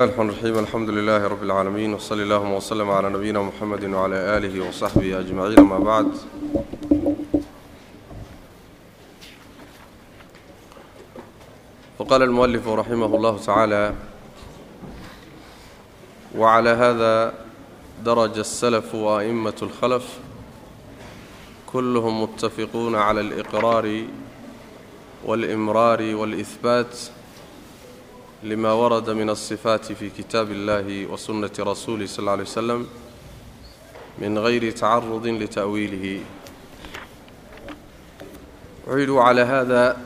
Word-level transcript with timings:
الرحمن 0.00 0.28
الرحيم 0.30 0.58
الحمد 0.58 0.90
لله 0.90 1.26
رب 1.26 1.42
العالمين 1.42 1.94
وصلى 1.94 2.22
اللهم 2.22 2.52
وسلم 2.52 2.90
على 2.90 3.08
نبينا 3.10 3.42
محمد 3.42 3.84
وعلى 3.84 4.16
آله 4.36 4.68
وصحبه 4.68 5.20
أجمعين 5.20 5.60
ما 5.60 5.78
بعد 5.78 6.06
وقال 11.98 12.22
المؤلف 12.22 12.68
رحمه 12.68 13.06
الله 13.16 13.38
تعالى 13.38 13.94
وعلى 16.36 16.70
هذا 16.70 17.34
درج 18.04 18.38
السلف 18.38 18.94
وأئمة 18.94 19.58
الخلف 19.62 20.18
كلهم 21.66 22.22
متفقون 22.22 22.94
على 22.94 23.20
الإقرار 23.20 24.04
والإمرار 25.24 26.14
والإثبات 26.14 26.96
lima 28.42 28.74
warada 28.74 29.14
min 29.14 29.28
alsifaati 29.28 29.94
fi 29.94 30.10
kitaabi 30.10 30.54
اllahi 30.54 31.06
wa 31.06 31.16
sunnati 31.18 31.62
rasuulih 31.64 32.06
sal 32.08 32.24
lla 32.24 32.32
alay 32.32 32.44
wslam 32.46 32.86
min 34.18 34.36
hayri 34.36 34.72
tacarudin 34.72 35.38
lita'wiilihi 35.42 36.16
wuxuu 38.86 38.98
yidhi 38.98 39.12
wacalaa 39.12 39.46
haada 39.52 39.96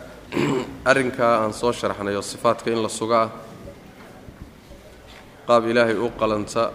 arrinkaa 0.84 1.34
aan 1.44 1.52
soo 1.52 1.72
sharxnay 1.72 2.16
oo 2.16 2.22
sifaatka 2.22 2.70
in 2.70 2.82
la 2.82 2.88
suga 2.88 3.20
ah 3.22 3.30
qaab 5.46 5.68
ilaahay 5.70 5.96
u 5.96 6.08
qalanta 6.20 6.72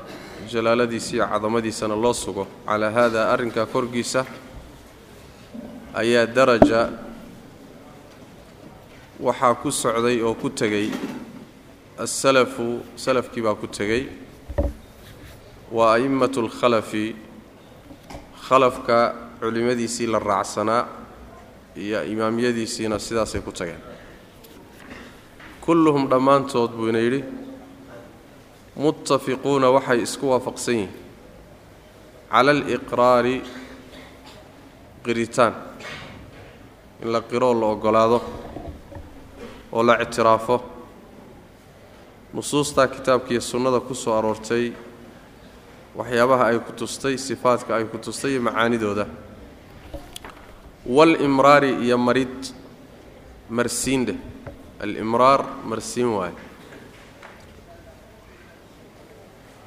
jalaaladiisa 0.52 1.16
iyo 1.16 1.26
cadamadiisana 1.34 1.96
loo 1.96 2.14
sugo 2.14 2.48
calaa 2.66 2.92
haada 2.92 3.30
arrinkaa 3.34 3.66
korgiisa 3.66 4.26
ayaa 5.94 6.26
daraja 6.26 6.90
waxaa 9.20 9.54
ku 9.62 9.72
socday 9.72 10.22
oo 10.22 10.34
ku 10.38 10.50
tegey 10.50 10.92
asalafu 11.98 12.82
salafkii 12.96 13.42
baa 13.42 13.56
ku 13.56 13.68
tegey. 13.68 14.08
Waa 15.72 15.94
a'immatu 15.98 16.40
alkhalafi 16.46 17.16
khalafka 18.48 19.16
culimmadiisii 19.40 20.08
la 20.08 20.20
raacsanaa 20.20 20.86
iyo 21.76 22.04
imaamyadiisiina 22.06 23.00
sidaasay 23.00 23.42
ku 23.42 23.52
tageen. 23.52 23.82
Kulluhum 25.62 26.08
dhammaantood 26.10 26.72
buu 26.78 26.90
ina 26.90 27.00
yidhi 27.00 27.24
muttafiquuna 28.76 29.70
waxay 29.76 30.00
isku 30.02 30.30
waafaqsan 30.32 30.76
yihiin. 30.76 30.94
Cala 32.32 32.52
aliqraari 32.52 33.36
qiritaan. 35.04 35.54
In 37.02 37.12
la 37.12 37.22
qiroo 37.22 37.54
la 37.54 37.66
oggolaado 37.74 38.22
oo 39.72 39.84
la 39.84 40.02
ictiraafo 40.02 40.77
nusuustaa 42.38 42.88
kitaabkiiyo 42.88 43.42
sunnada 43.42 43.80
ku 43.88 43.94
soo 43.98 44.14
aroortay 44.18 44.66
waxyaabaha 45.98 46.44
ay 46.54 46.60
ku 46.62 46.72
tustay 46.80 47.16
sifaadka 47.18 47.72
ay 47.78 47.86
ku 47.90 47.98
tustay 47.98 48.32
iyo 48.38 48.42
macaanidooda. 48.46 49.06
Walimraari 50.86 51.72
iyo 51.86 51.98
marid 51.98 52.38
marsiin 53.50 54.06
dheh 54.08 54.20
alimraar 54.84 55.42
marsiin 55.66 56.08
waaye. 56.18 56.36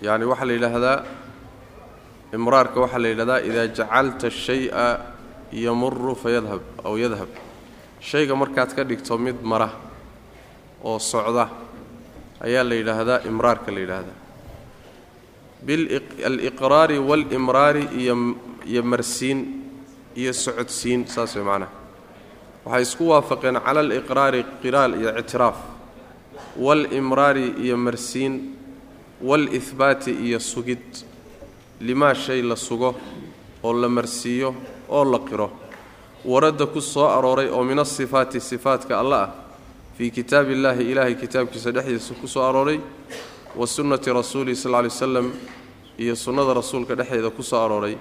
Yacni 0.06 0.24
waxaa 0.30 0.46
la 0.48 0.52
yidhaahdaa 0.56 0.98
imraarka 2.36 2.78
waxaa 2.84 3.02
la 3.02 3.08
yidhahdaa 3.12 3.40
idaa 3.48 3.66
jacalta 3.78 4.30
shay'a 4.30 4.86
yamuru 5.52 6.14
fayadhab 6.22 6.62
aw 6.86 6.94
yadhab 6.96 7.28
shayga 8.00 8.34
markaad 8.42 8.70
ka 8.76 8.82
dhigto 8.84 9.18
mid 9.18 9.42
mara 9.42 9.68
oo 10.84 10.98
socda 10.98 11.44
ayaa 12.46 12.64
la 12.68 12.74
yidhaahdaa 12.74 13.20
imraarka 13.30 13.70
la 13.74 13.80
yidhaahdaa. 13.80 14.18
Biliqraari 15.66 16.98
waalimraari 16.98 17.84
iyo 18.66 18.82
marsiin 18.82 19.38
iyo 20.16 20.32
socodsiin 20.32 21.06
saas 21.06 21.36
way 21.36 21.44
macnaha. 21.44 21.72
Waxay 22.64 22.82
isku 22.82 23.04
waafaqeen 23.12 23.56
cala 23.66 23.80
aliqraari 23.80 24.40
qiraal 24.62 24.92
iyo 25.00 25.10
ictiraaf. 25.20 25.56
Waalimraari 26.56 27.46
iyo 27.64 27.76
marsiin 27.76 28.34
waalihbaati 29.22 30.10
iyo 30.26 30.40
sugid. 30.40 30.84
Limaa 31.80 32.14
shay 32.14 32.42
la 32.42 32.56
sugo 32.56 32.96
oo 33.62 33.72
la 33.72 33.88
marsiiyo 33.88 34.54
oo 34.88 35.04
la 35.04 35.18
qiro. 35.18 35.50
Waradda 36.24 36.66
ku 36.66 36.80
soo 36.80 37.06
arooray 37.08 37.48
oo 37.48 37.64
min 37.64 37.78
asifaati 37.78 38.40
sifaatka 38.40 38.98
alla 39.00 39.22
ah 39.22 39.30
fii 40.00 40.10
kitaabi 40.10 40.52
illaahi 40.56 40.84
ilaahay 40.90 41.14
kitaabkiisa 41.14 41.70
dhexdiisa 41.76 42.14
ku 42.16 42.24
soo 42.28 42.40
arooray 42.40 42.80
wa 43.52 43.66
sunnati 43.66 44.08
rasuulihi 44.08 44.56
sal 44.56 44.72
ly 44.84 44.88
slam 44.90 45.28
iyo 45.98 46.16
sunnada 46.16 46.54
rasuulka 46.56 46.96
dhexdeeda 46.96 47.28
ku 47.28 47.42
soo 47.42 47.60
arooray 47.60 47.98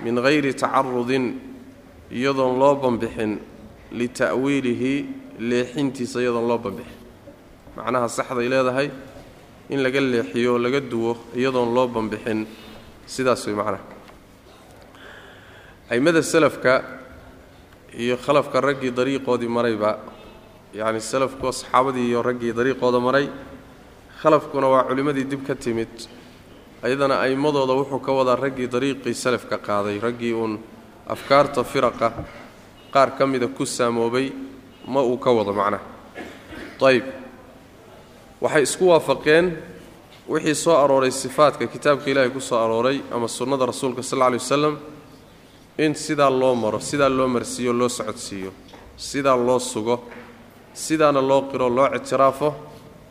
min 0.00 0.16
hayri 0.16 0.54
tacarudin 0.54 1.36
iyadoon 2.08 2.56
loo 2.56 2.74
banbixin 2.80 3.36
lita'wiilihi 3.92 4.94
leexintiisa 5.38 6.24
iyadoon 6.24 6.48
loo 6.48 6.58
banbixin. 6.58 6.96
Macnaha 7.76 8.08
saxday 8.08 8.48
leedahay 8.48 8.88
in 9.68 9.82
laga 9.84 10.00
leexiyo 10.00 10.54
o 10.54 10.58
laga 10.58 10.80
duwo 10.80 11.18
iyadoon 11.36 11.74
loo 11.74 11.86
banbixin. 11.88 12.46
Sidaas 13.04 13.44
way 13.46 13.54
macnaha. 13.54 13.84
A'immada 15.90 16.22
salafka 16.22 16.72
iyo 17.92 18.16
khalafka 18.16 18.60
raggii 18.60 18.90
dariiqoodii 18.90 19.52
marayba 19.52 20.15
yacni 20.78 21.00
salafku 21.00 21.46
saxaabadii 21.52 22.06
iyo 22.10 22.20
raggii 22.28 22.52
dariiqooda 22.58 23.00
maray 23.06 23.26
khalafkuna 24.20 24.66
waa 24.72 24.84
culimmadii 24.88 25.24
dib 25.30 25.42
ka 25.48 25.54
timid. 25.54 25.88
Ayadana 26.82 27.14
a'immadooda 27.24 27.72
wuxuu 27.80 28.00
ka 28.06 28.12
wadaa 28.18 28.36
raggii 28.44 28.68
dariiqii 28.74 29.14
salafka 29.24 29.56
qaaday 29.58 29.96
raggii 30.06 30.32
uun 30.40 30.54
afkaarta 31.14 31.64
firaqa 31.64 32.08
qaar 32.94 33.10
ka 33.18 33.26
mida 33.26 33.48
ku 33.48 33.64
saamoobay 33.66 34.32
ma 34.92 35.00
uu 35.02 35.16
ka 35.24 35.30
wado 35.36 35.52
macnaha 35.52 35.84
ayib 36.88 37.04
waxay 38.40 38.62
isku 38.62 38.84
waafaqeen 38.92 39.46
wixii 40.28 40.54
soo 40.54 40.76
arooray 40.82 41.10
sifaadka 41.10 41.66
kitaabka 41.66 42.10
ilaahay 42.10 42.30
ku 42.30 42.40
soo 42.40 42.58
arooray 42.64 43.00
ama 43.14 43.28
sunnada 43.28 43.66
rasuulka 43.66 44.02
sal 44.02 44.18
alla 44.18 44.26
alay 44.26 44.38
wasalam 44.38 44.74
in 45.78 45.94
sidaa 45.94 46.30
loo 46.30 46.54
maro 46.54 46.78
sidaa 46.80 47.08
loo 47.08 47.28
marsiiyo 47.28 47.72
loo 47.72 47.88
socodsiiyo 47.88 48.52
sidaa 48.96 49.36
loo 49.36 49.58
sugo 49.58 50.04
sidaana 50.84 51.20
loo 51.30 51.42
qiro 51.50 51.66
loo 51.76 51.88
ictiraafo 51.96 52.48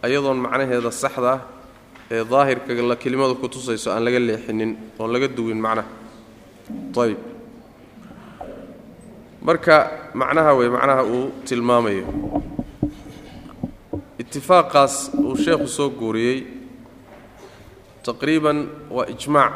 ayadoon 0.06 0.38
macnaheeda 0.46 0.92
saxda 1.04 1.32
ah 1.36 1.40
ee 2.16 2.24
daahirka 2.32 2.72
la 2.92 2.96
kelimada 3.04 3.34
ku 3.42 3.48
tusayso 3.54 3.88
aan 3.92 4.04
laga 4.06 4.20
leexinin 4.28 4.72
oon 5.00 5.10
laga 5.14 5.28
duwin 5.38 5.60
macnaha. 5.66 5.90
Ayib 7.04 7.20
marka 9.48 9.76
macnaha 10.22 10.52
wey 10.58 10.70
macnaha 10.76 11.02
uu 11.14 11.24
tilmaamayo. 11.48 12.06
Itifaaqaas 14.22 14.96
uu 15.26 15.36
sheekhu 15.44 15.68
soo 15.78 15.90
guuriyey 15.90 16.38
taqriiban 18.06 18.58
waa 18.96 19.08
ijmaac. 19.14 19.54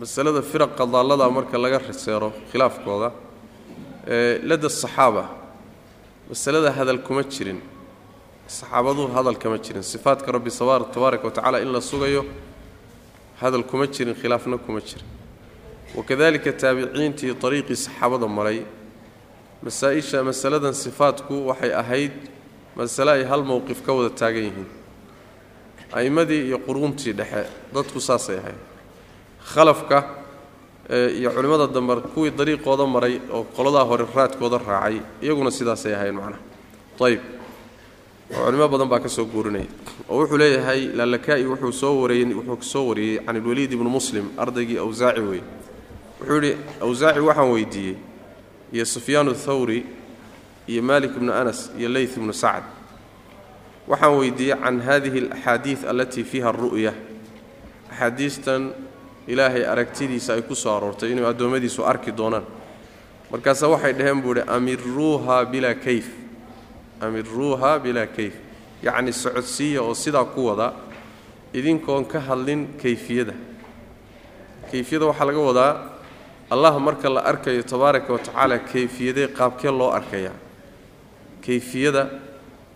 Masalada 0.00 0.42
firaqa 0.50 0.84
daallada 0.94 1.24
marka 1.36 1.56
laga 1.64 1.80
seero 2.04 2.28
khilaafkooda 2.52 3.08
ee 4.14 4.38
ladda 4.48 4.68
saxaaba 4.82 5.24
masalada 6.28 6.70
hadal 6.72 6.98
kuma 7.02 7.22
jirin 7.22 7.60
saxaabaduhu 8.46 9.12
hadal 9.14 9.36
kama 9.38 9.58
jirin 9.58 9.82
sifaadka 9.82 10.32
rabbi 10.32 10.50
tabaaraka 10.50 11.24
wa 11.24 11.30
tacala 11.30 11.60
in 11.60 11.72
la 11.72 11.80
sugayo 11.80 12.24
hadal 13.40 13.62
kuma 13.62 13.86
jirin 13.86 14.14
khilaafna 14.14 14.58
kuma 14.58 14.80
jirin. 14.80 15.06
Wakadalika 15.94 16.52
taabiciintii 16.52 17.34
dariiqii 17.34 17.76
saxaabada 17.76 18.26
maray 18.28 18.66
masaa-isha 19.62 20.22
masaladan 20.24 20.74
sifaadku 20.74 21.46
waxay 21.48 21.72
ahayd 21.72 22.12
masale 22.76 23.10
ay 23.12 23.24
hal 23.24 23.42
mowqif 23.44 23.82
ka 23.86 23.92
wada 23.92 24.10
taagan 24.10 24.44
yihiin. 24.50 24.68
A'immadii 25.92 26.42
iyo 26.48 26.58
quruuntii 26.58 27.12
dhexe 27.12 27.46
dadku 27.74 28.00
saasay 28.00 28.38
ahayd. 28.38 28.60
Khalafka 29.54 30.25
iyo 30.90 31.30
culimmada 31.34 31.66
dambe 31.66 31.94
kuwii 32.14 32.30
dariiqooda 32.30 32.86
maray 32.86 33.20
oo 33.32 33.42
qoladaa 33.56 33.84
hore 33.84 34.04
raadkooda 34.14 34.58
raacay 34.58 35.00
iyaguna 35.22 35.50
sidaasay 35.50 35.94
ahayn 35.94 36.14
macnaha. 36.14 36.38
Ayib 37.00 37.20
oo 38.34 38.44
culimo 38.46 38.68
badan 38.68 38.88
baa 38.88 39.00
ka 39.00 39.08
soo 39.08 39.24
guurinaya 39.24 39.66
oo 40.08 40.18
wuxuu 40.22 40.38
leeyahay 40.38 40.80
laalakaa'i 40.94 41.44
wuxuu 41.46 41.72
soo 41.72 41.94
wariyey 42.02 42.34
wuxuu 42.34 42.62
soo 42.62 42.84
wariyey 42.88 43.18
can 43.26 43.36
ilwaliid 43.36 43.72
ibnu 43.72 43.90
muslim 43.90 44.30
ardaygii 44.38 44.78
awsaaci 44.78 45.20
wey 45.20 45.42
wuxuu 46.20 46.34
yidhi 46.34 46.56
awsaaci 46.82 47.20
waxaan 47.20 47.50
weydiiyey 47.50 47.96
iyo 48.72 48.84
sufyaanu 48.84 49.34
thawri 49.34 49.86
iyo 50.66 50.82
malik 50.82 51.10
ibnu 51.16 51.32
anas 51.32 51.70
iyo 51.78 51.88
leyth 51.88 52.16
ibnu 52.16 52.32
sacd. 52.32 52.64
Waxaan 53.88 54.14
weydiiyey 54.18 54.56
can 54.62 54.80
hadihi 54.80 55.18
alaxaadiid 55.18 55.84
allatii 55.90 56.24
fiiha 56.24 56.48
aru'ya 56.48 56.92
axaadiistan 57.90 58.72
ilaahay 59.26 59.64
aragtidiisa 59.64 60.34
ay 60.34 60.42
ku 60.42 60.54
soo 60.54 60.76
aroortay 60.76 61.10
inuu 61.12 61.26
addoommadiisu 61.26 61.84
arki 61.84 62.12
doonaan. 62.16 62.44
Markaase 63.30 63.66
waxay 63.66 63.92
dhaheen 63.92 64.22
buu 64.22 64.32
idhi 64.32 64.42
amiruuha 64.46 65.44
bilaa 65.44 65.74
kayf. 65.74 66.06
Amiruuha 67.00 67.78
bilaa 67.78 68.06
kayf. 68.06 68.34
Yacni 68.82 69.12
socodsiiya 69.12 69.82
oo 69.82 69.94
sidaa 69.94 70.24
ku 70.24 70.46
wada 70.46 70.72
idinkoon 71.54 72.04
ka 72.04 72.20
hadlin 72.20 72.68
kayfiyada. 72.82 73.34
Kayfiyada 74.70 75.06
waxaa 75.06 75.26
laga 75.26 75.38
wadaa 75.48 75.72
allah 76.50 76.78
marka 76.78 77.08
la 77.10 77.20
arkayo 77.20 77.62
tabaaraka 77.62 78.12
wa 78.12 78.18
tacaala 78.18 78.58
kayfiyadee 78.58 79.28
qaabkee 79.28 79.70
loo 79.70 79.90
arkayaa. 79.90 80.34
Kayfiyada 81.44 82.08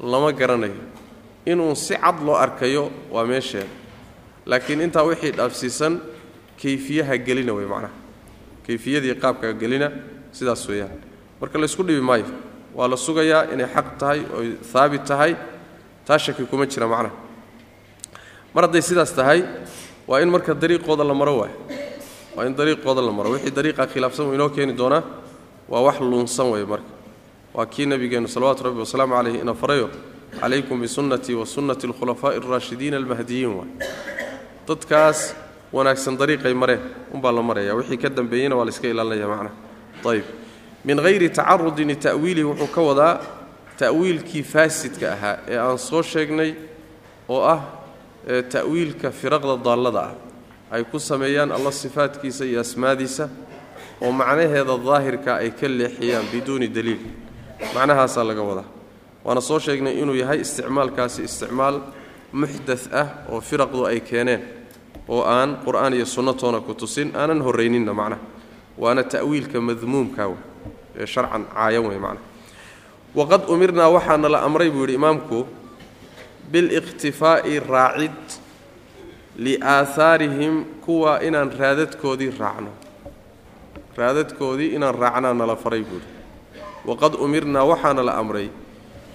lama 0.00 0.32
garanayo. 0.32 0.82
Inuu 1.46 1.74
si 1.74 1.94
cad 1.94 2.20
loo 2.26 2.34
arkayo 2.34 2.90
waa 3.12 3.24
meesheeda. 3.24 3.66
Laakiin 4.46 4.80
intaa 4.80 5.02
wixii 5.02 5.30
dhaafsiisan 5.32 6.00
kayfiyaha 6.62 7.16
gelina 7.26 7.52
wey 7.54 7.66
macnaha. 7.66 7.92
Kayfiyadii 8.66 9.14
qaabka 9.22 9.52
gelina 9.60 9.88
sidaas 10.32 10.62
weeyaan. 10.68 10.92
Marka 11.40 11.58
laysku 11.58 11.82
dhibi 11.82 12.00
maayo 12.00 12.26
waa 12.74 12.88
la 12.88 12.96
sugayaa 12.96 13.42
inay 13.52 13.66
xaq 13.74 13.86
tahay 13.98 14.20
oy 14.38 14.48
haabit 14.72 15.04
tahay 15.04 15.32
taa 16.06 16.18
shaki 16.18 16.44
kuma 16.50 16.66
jira 16.66 16.86
macnaha. 16.86 17.14
Mar 18.54 18.62
hadday 18.66 18.82
sidaas 18.82 19.12
tahay 19.14 19.40
waa 20.06 20.20
in 20.20 20.30
marka 20.30 20.54
dariiqooda 20.54 21.04
la 21.04 21.14
maro 21.14 21.34
waay 21.40 21.50
waa 22.36 22.44
in 22.46 22.54
dariiqooda 22.54 23.02
la 23.02 23.12
maro. 23.12 23.30
Wixii 23.34 23.50
dariiqa 23.50 23.86
khilaafsan 23.86 24.26
uu 24.26 24.34
inoo 24.34 24.48
keeni 24.50 24.72
doonaa 24.72 25.02
waa 25.68 25.80
wax 25.86 26.00
luunsan 26.00 26.50
wey 26.52 26.64
marka. 26.64 26.90
Waa 27.54 27.66
kii 27.66 27.86
nabigeennu 27.86 28.28
salawatu 28.28 28.64
rabbi 28.64 28.80
wasalaamu 28.84 29.14
calayhi 29.16 29.38
ina 29.40 29.54
farayo 29.54 29.90
calaykum 30.40 30.80
bisunnatii 30.80 31.34
wa 31.34 31.46
sunnati 31.46 31.86
alkhulafaa'i 31.86 32.36
alraashidiina 32.38 32.96
almahdiyiin 32.96 33.50
waay 33.58 33.70
dadkaas 34.68 35.34
wanaagsan 35.72 36.16
dariiqay 36.18 36.54
mareen. 36.54 36.80
Unbaa 37.14 37.32
la 37.32 37.42
maraya. 37.42 37.74
Wixii 37.74 37.98
ka 37.98 38.08
dambeeyeyna 38.08 38.56
waa 38.56 38.64
la 38.64 38.70
iska 38.70 38.88
ilaalinaya 38.88 39.28
macnaha 39.28 39.54
ayib 40.10 40.24
min 40.84 40.98
hayri 40.98 41.28
tacarudin 41.30 41.88
lita'wiilihi 41.92 42.44
wuxuu 42.50 42.66
ka 42.74 42.80
wadaa 42.88 43.20
ta'wiilkii 43.78 44.42
faasidka 44.42 45.12
ahaa 45.12 45.36
ee 45.48 45.58
aan 45.58 45.78
soo 45.78 46.02
sheegnay 46.02 46.54
oo 47.28 47.42
ah 47.44 47.60
ta'wiilka 48.52 49.10
firaqda 49.10 49.56
daallada 49.64 50.00
ah. 50.00 50.14
Ay 50.70 50.84
ku 50.84 50.98
sameeyaan 50.98 51.52
alla 51.52 51.72
sifaadkiisa 51.72 52.44
iyo 52.44 52.60
asmaadiisa 52.60 53.28
oo 54.02 54.12
macnaheeda 54.12 54.76
daahirka 54.78 55.36
ay 55.42 55.50
ka 55.50 55.68
leexiyaan 55.68 56.26
biduuni 56.32 56.68
daliil. 56.68 57.00
Macnahaasaa 57.74 58.24
laga 58.24 58.42
wadaa. 58.42 58.68
Waana 59.24 59.40
soo 59.40 59.58
sheegnay 59.58 59.94
inuu 60.00 60.14
yahay 60.14 60.40
isticmaalkaasi 60.40 61.22
isticmaal 61.28 61.76
muxdat 62.32 62.82
ah 62.92 63.06
oo 63.28 63.40
firaqdu 63.40 63.84
ay 63.90 64.00
keeneen 64.00 64.40
oo 65.14 65.22
aan 65.36 65.50
qur'aan 65.64 65.92
iyo 65.98 66.06
sunnatoona 66.14 66.58
ku 66.66 66.72
tusin 66.80 67.08
aanan 67.20 67.40
horrayninna 67.46 67.92
macnaha 68.00 68.22
waana 68.82 69.02
ta'wiilka 69.14 69.58
madmuumka 69.68 70.22
ee 71.00 71.06
sharcan 71.14 71.42
caayan 71.54 71.84
wey 71.90 71.98
macnaha 72.04 72.26
waqad 73.18 73.42
umirnaa 73.54 73.88
waxaana 73.96 74.28
la 74.34 74.38
amray 74.46 74.70
buu 74.74 74.84
yidhi 74.86 74.94
imaamku 75.00 75.38
bilikhtifaa'i 76.52 77.54
raacid 77.72 78.20
liaahaarihim 79.44 80.54
kuwa 80.84 81.12
inaan 81.22 81.50
raadadkoodii 81.60 82.32
raacno. 82.38 82.70
Raadadkoodii 83.96 84.74
inaan 84.76 84.94
raacnaa 85.02 85.34
nala 85.34 85.56
faray 85.56 85.82
buuhi 85.88 86.08
waqad 86.88 87.14
umirnaa 87.24 87.64
waxaana 87.70 88.02
la 88.08 88.14
amray 88.22 88.48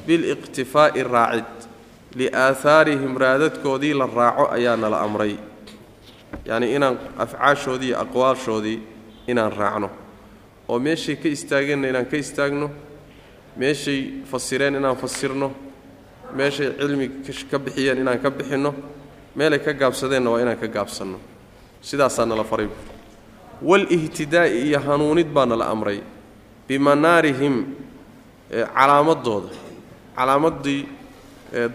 biliqtifaa'i 0.07 1.01
raacid 1.15 1.53
liaahaarihim 2.19 3.13
raadadkoodii 3.23 3.93
la 4.01 4.07
raaco 4.19 4.45
ayaa 4.55 4.75
nala 4.83 4.97
amray 5.07 5.33
yacnii 6.45 6.75
inaan 6.75 6.97
afcaashoodii 7.17 7.87
iyo 7.87 7.99
aqwaashoodii 8.01 8.79
inaan 9.27 9.51
raacno. 9.51 9.89
Oo 10.69 10.79
meeshay 10.79 11.15
ka 11.15 11.27
istaageenna 11.29 11.87
inaan 11.87 12.05
ka 12.05 12.17
istaagno 12.17 12.69
meeshay 13.57 14.23
fasireen 14.31 14.75
inaan 14.75 14.97
fasirno 14.97 15.51
meeshay 16.33 16.69
cilmi 16.79 17.07
ka 17.51 17.59
bixiyeen 17.59 17.97
inaan 17.97 18.19
ka 18.19 18.29
bixinno 18.31 18.73
meelay 19.35 19.59
ka 19.59 19.73
gaabsadeenna 19.73 20.29
waa 20.31 20.41
inaan 20.41 20.57
ka 20.57 20.67
gaabsanno. 20.67 21.19
Sidaasaa 21.81 22.25
nala 22.25 22.43
faray 22.43 22.67
walihtidaa'i 23.61 24.67
iyo 24.67 24.79
hanuunid 24.79 25.27
baa 25.27 25.45
nala 25.45 25.67
amray 25.67 26.01
bimanaarihim 26.67 27.65
calaamadooda. 28.49 29.49
Calaamaddii 30.15 30.81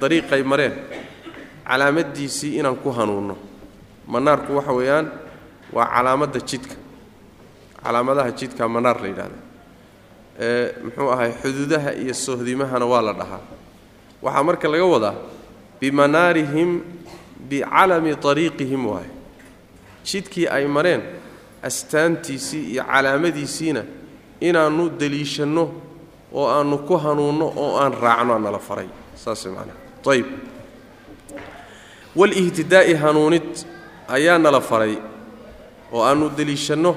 dariiqay 0.01 0.43
mareen. 0.43 0.75
Calaamaddiisii 1.69 2.59
inaan 2.59 2.77
ku 2.77 2.91
hanuunno 2.91 3.37
manaarku 4.13 4.51
waxa 4.59 4.73
weeyaan 4.79 5.07
waa 5.73 5.87
calaamadda 5.95 6.41
jidka 6.51 6.75
calaamadaha 7.83 8.31
jidka 8.39 8.69
manaar 8.75 8.99
la 9.03 9.09
yidhahda 9.09 9.39
muxuu 10.85 11.11
ahay 11.15 11.33
xuduudaha 11.43 11.91
iyo 12.03 12.15
sohdimahana 12.15 12.87
waa 12.93 13.03
la 13.03 13.13
dhahaa. 13.13 13.41
Waxaa 14.23 14.43
marka 14.49 14.69
laga 14.69 14.85
wadaa 14.95 15.15
bimanaarihim 15.81 16.71
bicalami 17.49 18.13
ariiqihim 18.31 18.83
waay. 18.87 19.09
Jidkii 20.05 20.47
ay 20.49 20.67
mareen 20.67 21.03
astaantiisii 21.63 22.73
iyo 22.73 22.85
calaamadiisiina 22.85 23.83
inaannu 24.41 24.85
deliishanno 25.01 25.65
oo 26.33 26.47
aannu 26.49 26.79
ku 26.89 26.97
hanuunno 26.97 27.47
oo 27.57 27.79
aan 27.83 27.93
raacno 28.03 28.39
nala 28.39 28.59
faray. 28.59 28.89
Saas 29.15 29.47
walihtidaa'i 32.17 32.95
hanuunid 32.95 33.49
ayaa 34.11 34.39
nala 34.39 34.61
faray 34.61 34.99
oo 35.93 36.03
aannu 36.05 36.31
deliishanno 36.37 36.97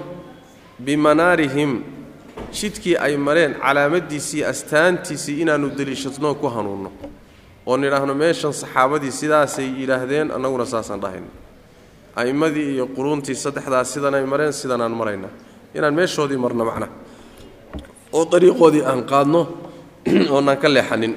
bimanaarihim 0.80 1.82
jidkii 2.52 2.98
ay 2.98 3.18
mareen 3.18 3.56
calaamaddiisii 3.62 4.44
astaantiisii 4.44 5.42
inaannu 5.42 5.70
deliishanno 5.78 6.36
ku 6.36 6.48
hanuunno 6.50 6.92
oo 7.66 7.78
nidhaahno 7.78 8.14
meeshan 8.16 8.54
saxaabadii 8.54 9.12
sidaasay 9.12 9.70
yidhaahdeen 9.80 10.32
annaguna 10.32 10.66
saasaan 10.66 11.02
dhahayna 11.02 11.44
a'immadii 12.16 12.74
iyo 12.78 12.88
quruuntii 12.88 13.36
saddexdaas 13.36 13.94
sidanay 13.94 14.26
mareen 14.26 14.54
sidanaan 14.54 14.92
marayna. 14.92 15.28
Inaan 15.76 15.94
meeshoodii 15.94 16.38
marno 16.38 16.66
macna. 16.66 16.88
Oo 18.14 18.26
dariiqoodii 18.32 18.86
aan 18.86 19.04
qaadno 19.04 19.42
oonaan 20.34 20.58
ka 20.58 20.70
leexanin. 20.70 21.16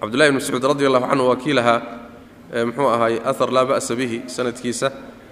Cabdullahi 0.00 0.28
ibn 0.28 0.40
mascuud 0.40 0.64
radi 0.64 0.86
allahu 0.86 1.06
canhu 1.06 1.28
waa 1.28 1.36
kii 1.36 1.52
lahaa 1.52 1.99
muxuu 2.50 2.88
ahaay 2.90 3.22
ahar 3.24 3.50
laa 3.52 3.64
ba'sa 3.66 3.94
bihi 3.94 4.26
sanadkiisa 4.26 4.88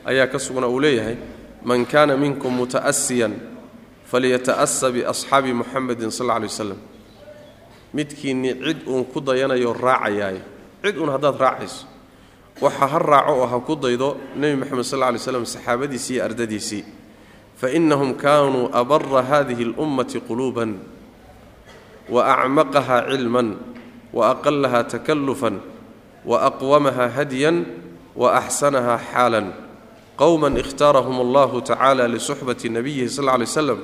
ayaa 0.06 0.26
ka 0.30 0.38
sugna 0.38 0.66
uu 0.70 0.78
leeyahay 0.80 1.16
man 1.64 1.82
kaana 1.86 2.16
minkum 2.16 2.54
muta'asiyan 2.54 3.34
falyata'asa 4.06 4.86
biasxaabi 4.94 5.52
muxamedin 5.52 6.10
sal 6.14 6.30
alla 6.30 6.46
lay 6.46 6.48
waslam 6.48 6.78
midkiinni 7.94 8.50
cid 8.62 8.78
uun 8.86 9.04
ku 9.10 9.18
dayanayo 9.20 9.72
raacayaayo 9.74 10.42
cid 10.84 10.94
uun 10.96 11.10
haddaad 11.10 11.36
raacayso 11.40 11.86
waxa 12.62 12.86
ha 12.86 12.98
raaco 12.98 13.32
oo 13.42 13.46
ha 13.50 13.58
ku 13.66 13.74
daydo 13.74 14.08
nebi 14.38 14.54
moxamed 14.62 14.84
sal 14.86 14.98
lla 15.02 15.10
lay 15.14 15.18
slam 15.22 15.44
saxaabadiisii 15.46 16.14
iyo 16.18 16.24
ardadiisii. 16.24 16.84
Fainahum 17.58 18.14
kaanuu 18.14 18.70
abara 18.70 19.22
hadihi 19.22 19.64
اlummati 19.74 20.22
quluuban 20.22 20.78
waacmaqaha 22.08 23.10
cilman 23.10 23.58
waaqalaha 24.14 24.86
takallufan 24.86 25.58
waaqwamaha 26.24 27.08
hadyan 27.16 27.66
waaxsanaha 28.16 28.98
xaalan. 29.12 29.52
Qowma 30.18 30.48
ikhtaarahum 30.58 31.20
allahu 31.20 31.62
tacala 31.62 32.08
lisuxbati 32.08 32.68
nabiyihi 32.68 33.08
sal 33.08 33.24
lla 33.24 33.38
lay 33.38 33.46
slam 33.46 33.78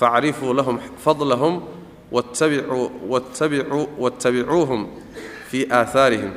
facrifuu 0.00 0.54
lahum 0.54 0.78
fadlahum 1.04 1.60
wattabicuuhum 3.98 4.86
fii 5.50 5.66
aahaarihim 5.70 6.32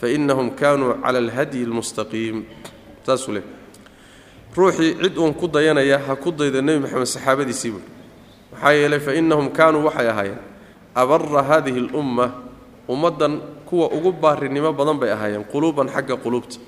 fainahum 0.00 0.50
kaanuu 0.50 0.94
cala 1.02 1.18
alhadyi 1.18 1.64
almustaqiim 1.64 2.44
saasuu 3.06 3.32
le 3.34 3.42
ruuxii 4.56 4.94
cid 5.02 5.16
uun 5.18 5.34
ku 5.34 5.48
dayanaya 5.48 5.98
ha 5.98 6.16
ku 6.16 6.30
dayda 6.32 6.62
nebi 6.62 6.80
moxamed 6.86 7.06
saxaabadiisii 7.06 7.70
buui 7.70 7.82
maxaa 8.52 8.72
yeelay 8.72 9.00
fainahum 9.00 9.50
kaanuu 9.50 9.84
waxay 9.84 10.08
ahaayeen 10.08 10.38
abara 10.94 11.42
haadihi 11.42 11.78
alumma 11.88 12.26
ummaddan 12.88 13.40
kuwa 13.68 13.86
ugu 13.90 14.12
baarinimo 14.12 14.72
badan 14.72 14.98
bay 15.00 15.10
ahaayeen 15.12 15.44
quluuban 15.44 15.88
xagga 15.88 16.16
quluubta. 16.16 16.58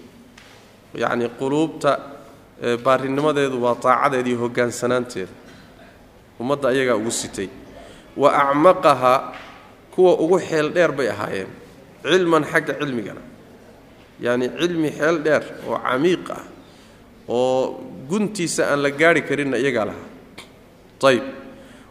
Yacnii 0.95 1.29
quluubta 1.39 1.91
baarinimadeedu 2.85 3.63
waa 3.63 3.75
taacadeeda 3.75 4.29
iyo 4.29 4.39
hogaansanaanteeda 4.39 5.33
ummadda 6.41 6.69
ayagaa 6.69 6.97
ugu 6.97 7.11
sitay. 7.11 7.49
Wa 8.17 8.29
acmaqaha 8.35 9.15
kuwa 9.95 10.13
ugu 10.19 10.39
xeel 10.41 10.73
dheer 10.75 10.93
bay 10.93 11.09
ahaayeen 11.11 11.51
cilman 12.03 12.45
xagga 12.45 12.75
cilmigana. 12.81 13.21
Yacni 14.21 14.47
cilmi 14.59 14.91
xeel 14.91 15.17
dheer 15.23 15.43
oo 15.69 15.79
camiiq 15.79 16.31
ah 16.31 16.45
oo 17.29 17.81
guntiisa 18.09 18.63
aan 18.73 18.83
la 18.83 18.91
gaarhi 18.91 19.23
karinna 19.23 19.57
iyagaa 19.59 19.85
lahaa. 19.91 20.07
Ayb 21.09 21.25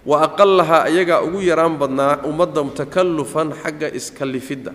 wa 0.10 0.16
aqalahaa 0.28 0.88
iyagaa 0.94 1.22
ugu 1.28 1.40
yaraan 1.50 1.76
badnaa 1.82 2.14
ummadda 2.30 2.64
takallufan 2.80 3.52
xagga 3.64 3.88
iskallifidda 4.00 4.72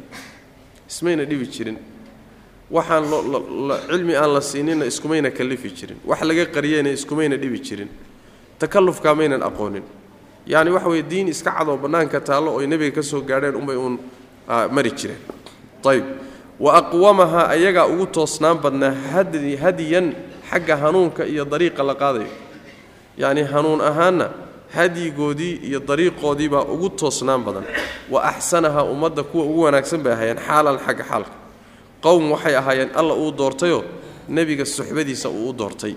ismayna 0.91 1.25
dhibi 1.25 1.47
jirin. 1.55 1.79
Waxaan 2.73 3.05
cilmi 3.89 4.15
aan 4.17 4.31
la 4.35 4.41
siinina 4.41 4.85
iskumayna 4.85 5.31
kallifi 5.31 5.69
jirin. 5.79 5.97
Wax 6.09 6.21
laga 6.29 6.45
qariyeyna 6.55 6.91
iskumayna 6.97 7.37
dhibi 7.43 7.59
jirin. 7.67 7.89
Takallufkaa 8.59 9.15
maynan 9.15 9.43
aqoonin. 9.49 9.83
Yacni 10.47 10.71
waxa 10.71 10.89
weye 10.89 11.03
diin 11.11 11.29
iska 11.29 11.51
cadoo 11.59 11.77
bannaanka 11.77 12.21
taallo 12.21 12.51
oy 12.59 12.67
nebiga 12.67 12.95
ka 12.97 13.03
soo 13.03 13.21
gaadheen 13.21 13.57
unbay 13.61 13.77
uun 13.77 13.99
mari 14.75 14.91
jireen. 14.99 15.21
Ayb 15.85 16.05
wa 16.61 16.71
aqwamahaa 16.81 17.47
ayagaa 17.57 17.87
ugu 17.93 18.07
toosnaan 18.07 18.59
badnaa 18.65 18.95
hadiyan 19.63 20.07
xagga 20.51 20.77
hanuunka 20.77 21.27
iyo 21.27 21.45
dariiqa 21.45 21.83
la 21.83 21.95
qaadayo. 21.95 22.29
Yacnii 23.19 23.45
hanuun 23.53 23.81
ahaanna 23.81 24.27
hadyigoodii 24.77 25.55
iyo 25.69 25.81
dariiqoodii 25.89 26.49
baa 26.49 26.65
ugu 26.75 26.89
toosnaan 26.91 27.43
badan. 27.47 27.65
Wa 28.11 28.21
axsanahaa 28.31 28.85
ummadda 28.93 29.23
kuwa 29.23 29.45
ugu 29.45 29.61
wanaagsan 29.63 30.01
bay 30.05 30.13
ahaayeen 30.13 30.39
xaalan 30.47 30.79
xagga 30.87 31.05
xaalka. 31.11 31.33
Qowm 32.05 32.25
waxay 32.33 32.55
ahaayeen 32.57 32.91
alla 33.01 33.15
uu 33.15 33.31
doortayoo 33.39 33.85
nebiga 34.29 34.65
suxbadiisa 34.65 35.29
uu 35.29 35.49
u 35.51 35.53
doortay. 35.59 35.95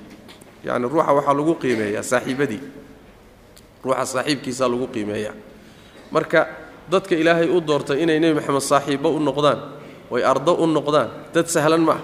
Yacni 0.66 0.88
ruuxa 0.92 1.12
waxaa 1.18 1.34
lagu 1.38 1.54
qiimeeyaa 1.62 2.04
saaxiibadii. 2.12 2.62
Ruuxa 3.86 4.06
saaxiibkiisaa 4.14 4.68
lagu 4.72 4.88
qiimeeyaa. 4.94 5.34
Marka 6.12 6.48
dadka 6.92 7.16
ilaahay 7.16 7.50
u 7.50 7.62
doortay 7.68 7.98
inay 8.04 8.20
nebi 8.20 8.34
maxamed 8.40 8.62
saaxiibbo 8.72 9.10
u 9.10 9.20
noqdaan 9.28 9.60
oy 10.14 10.22
ardo 10.32 10.54
u 10.54 10.66
noqdaan 10.68 11.10
dad 11.34 11.48
sahlan 11.56 11.82
ma 11.88 11.94
ah 11.98 12.02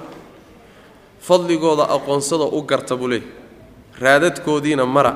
fadligooda 1.28 1.84
aqoonsada 1.96 2.46
u 2.50 2.60
garta 2.70 2.96
buu 2.98 3.08
leey 3.14 3.24
raadadkoodiina 4.02 4.86
mara 4.86 5.14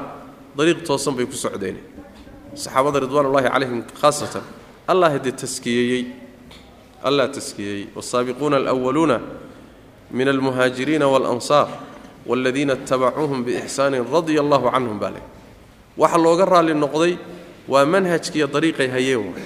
dariiq 0.57 0.83
toosan 0.87 1.15
bay 1.15 1.25
ku 1.25 1.33
socdeen. 1.33 1.77
Saxaabada 2.55 2.99
ridwaanullaahi 3.03 3.49
calayhim 3.51 3.83
khaasatan 3.99 4.43
allah 4.87 5.17
dee 5.19 5.31
taskiyeeyey 5.31 6.05
allah 7.03 7.27
taskiyeeyey 7.29 7.89
waasaabiquuna 7.95 8.57
alwaluuna 8.57 9.19
min 10.11 10.27
almuhaajiriina 10.27 11.07
waalansaar 11.07 11.67
waaladiina 12.25 12.73
itabacuuhum 12.73 13.43
biixsaanin 13.43 14.05
radia 14.05 14.41
allahu 14.41 14.69
canhum 14.71 14.99
baa 14.99 15.11
leh 15.17 15.23
waxa 15.97 16.17
looga 16.17 16.45
raalli 16.45 16.73
noqday 16.73 17.17
waa 17.67 17.85
manhajkiiyo 17.85 18.47
dariiqay 18.47 18.87
hayeen 18.87 19.33
waay 19.33 19.45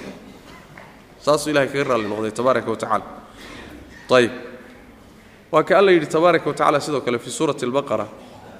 saasuu 1.18 1.50
ilahay 1.50 1.68
kaga 1.68 1.84
raalli 1.84 2.08
noqday 2.08 2.30
tabaaraka 2.30 2.70
wa 2.70 2.76
tacala 2.76 3.06
waa 5.52 5.64
ka 5.64 5.78
alla 5.78 5.90
yidhi 5.90 6.06
tabaaraka 6.06 6.46
wa 6.52 6.80
sidoo 6.80 7.00
kale 7.00 7.18
fii 7.18 7.30
suurati 7.30 7.64
albaqara 7.64 8.06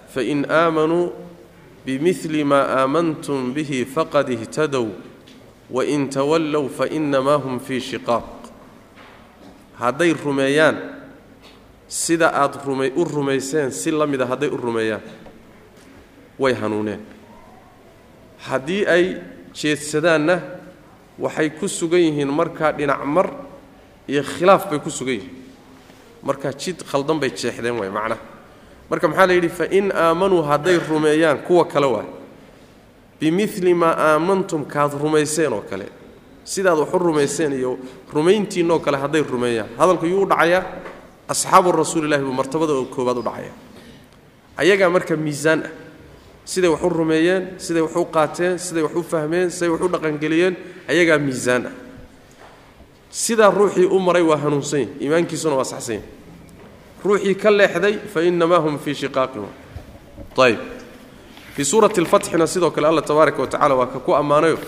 fain 0.08 0.48
aamanuu 0.50 1.12
bimili 1.84 2.44
maa 2.44 2.66
aamantum 2.82 3.54
bihi 3.54 3.84
faqad 3.84 4.28
ihtadow 4.28 4.88
wain 5.70 6.08
tawallow 6.08 6.68
fainamaa 6.68 7.38
hum 7.38 7.60
fii 7.60 7.80
shiqaaq 7.80 8.24
hadday 9.78 10.12
rumeeyaan 10.12 10.76
sida 11.88 12.32
aad 12.34 12.60
u 12.96 13.04
rumayseen 13.04 13.70
si 13.70 13.90
la 13.90 14.06
mida 14.06 14.26
hadday 14.26 14.48
u 14.48 14.56
rumeeyaan 14.56 15.00
way 16.38 16.54
hanuuneen 16.54 17.00
haddii 18.38 18.86
ay 18.86 19.16
jeedsadaanna 19.54 20.40
waxay 21.18 21.50
ku 21.50 21.68
sugan 21.68 22.00
yihiin 22.00 22.28
markaa 22.32 22.72
dhinac 22.72 23.04
mar 23.04 23.30
iyo 24.08 24.22
khilaaf 24.22 24.70
bay 24.70 24.78
ku 24.78 24.90
sugan 24.90 25.14
yihiin 25.14 25.34
markaa 26.22 26.52
jid 26.52 26.82
khaldan 26.90 27.18
bay 27.20 27.30
jeexdeen 27.30 27.76
waay 27.80 27.90
macnaha 27.90 28.20
marka 28.90 29.08
maxaa 29.08 29.26
la 29.26 29.32
yidhi 29.34 29.48
fain 29.48 29.92
aamanuu 29.92 30.42
hadday 30.42 30.78
rumeeyaan 30.88 31.38
kuwa 31.46 31.64
kale 31.64 31.86
waay 31.86 32.06
bimili 33.20 33.74
maa 33.74 33.94
aamantum 33.96 34.64
kaad 34.64 34.92
rumayseen 35.02 35.52
oo 35.52 35.60
kale. 35.70 35.86
Sidaad 36.44 36.78
wax 36.78 36.88
u 36.94 36.98
rumayseen 36.98 37.52
iyo 37.52 37.78
rumayntiinoo 38.12 38.78
kale 38.78 38.96
hadday 38.96 39.22
rumeeyaan. 39.22 39.68
Hadalku 39.78 40.06
yuu 40.06 40.22
u 40.22 40.26
dhacayaa 40.26 40.64
asxaabu 41.28 41.72
rasuulilahi 41.72 42.22
buu 42.24 42.32
martabada 42.32 42.72
koobaad 42.94 43.18
u 43.18 43.22
dhacaya. 43.22 43.52
Ayagaa 44.56 44.90
marka 44.90 45.16
miisaan 45.16 45.62
ah. 45.64 45.70
Siday 46.44 46.70
wax 46.70 46.82
u 46.82 46.88
rumeeyeen 46.88 47.42
siday 47.58 47.82
wax 47.82 47.96
u 47.96 48.04
qaateen 48.04 48.58
siday 48.58 48.82
wax 48.82 48.94
u 48.96 49.02
fahmeen 49.02 49.50
siday 49.50 49.68
wax 49.68 49.80
u 49.80 49.88
dhaqangeliyeen 49.88 50.56
ayagaa 50.88 51.18
miisaan 51.18 51.66
ah. 51.66 51.72
Sidaa 53.10 53.50
ruuxii 53.50 53.84
u 53.84 54.00
maray 54.00 54.22
waa 54.22 54.36
hanuunsan 54.36 54.80
yahy 54.80 54.90
iimaankiisuna 55.00 55.54
waa 55.56 55.64
saxsan 55.64 55.94
yahy 55.94 56.06
ruuxii 57.04 57.34
ka 57.34 57.50
leexday 57.50 57.98
fa 58.12 58.22
inamaa 58.22 58.58
hum 58.64 58.78
fii 58.78 58.94
shiqaaqin 58.94 59.46
ayb 60.46 60.58
fii 61.54 61.64
suurati 61.64 62.00
alfatxina 62.00 62.46
sidoo 62.46 62.70
kale 62.70 62.88
alla 62.88 63.02
tabaaraka 63.02 63.42
wa 63.42 63.46
tacala 63.46 63.74
waa 63.74 63.86
ka 63.86 63.98
ku 63.98 64.14
ammaanayo 64.14 64.58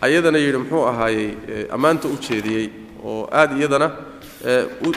ayadana 0.00 0.38
yidhi 0.38 0.58
muxuu 0.58 0.84
ahaayey 0.86 1.30
ammaanta 1.70 2.08
u 2.08 2.16
jeediyey 2.28 2.70
oo 3.04 3.28
aad 3.32 3.58
iyadana 3.58 3.90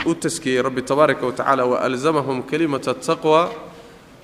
u 0.06 0.16
taskiyey 0.16 0.62
rabbi 0.62 0.82
tabaaraka 0.82 1.26
wa 1.26 1.32
tacala 1.32 1.66
waalzamahum 1.66 2.44
kalimata 2.44 2.92
ataqwa 2.92 3.52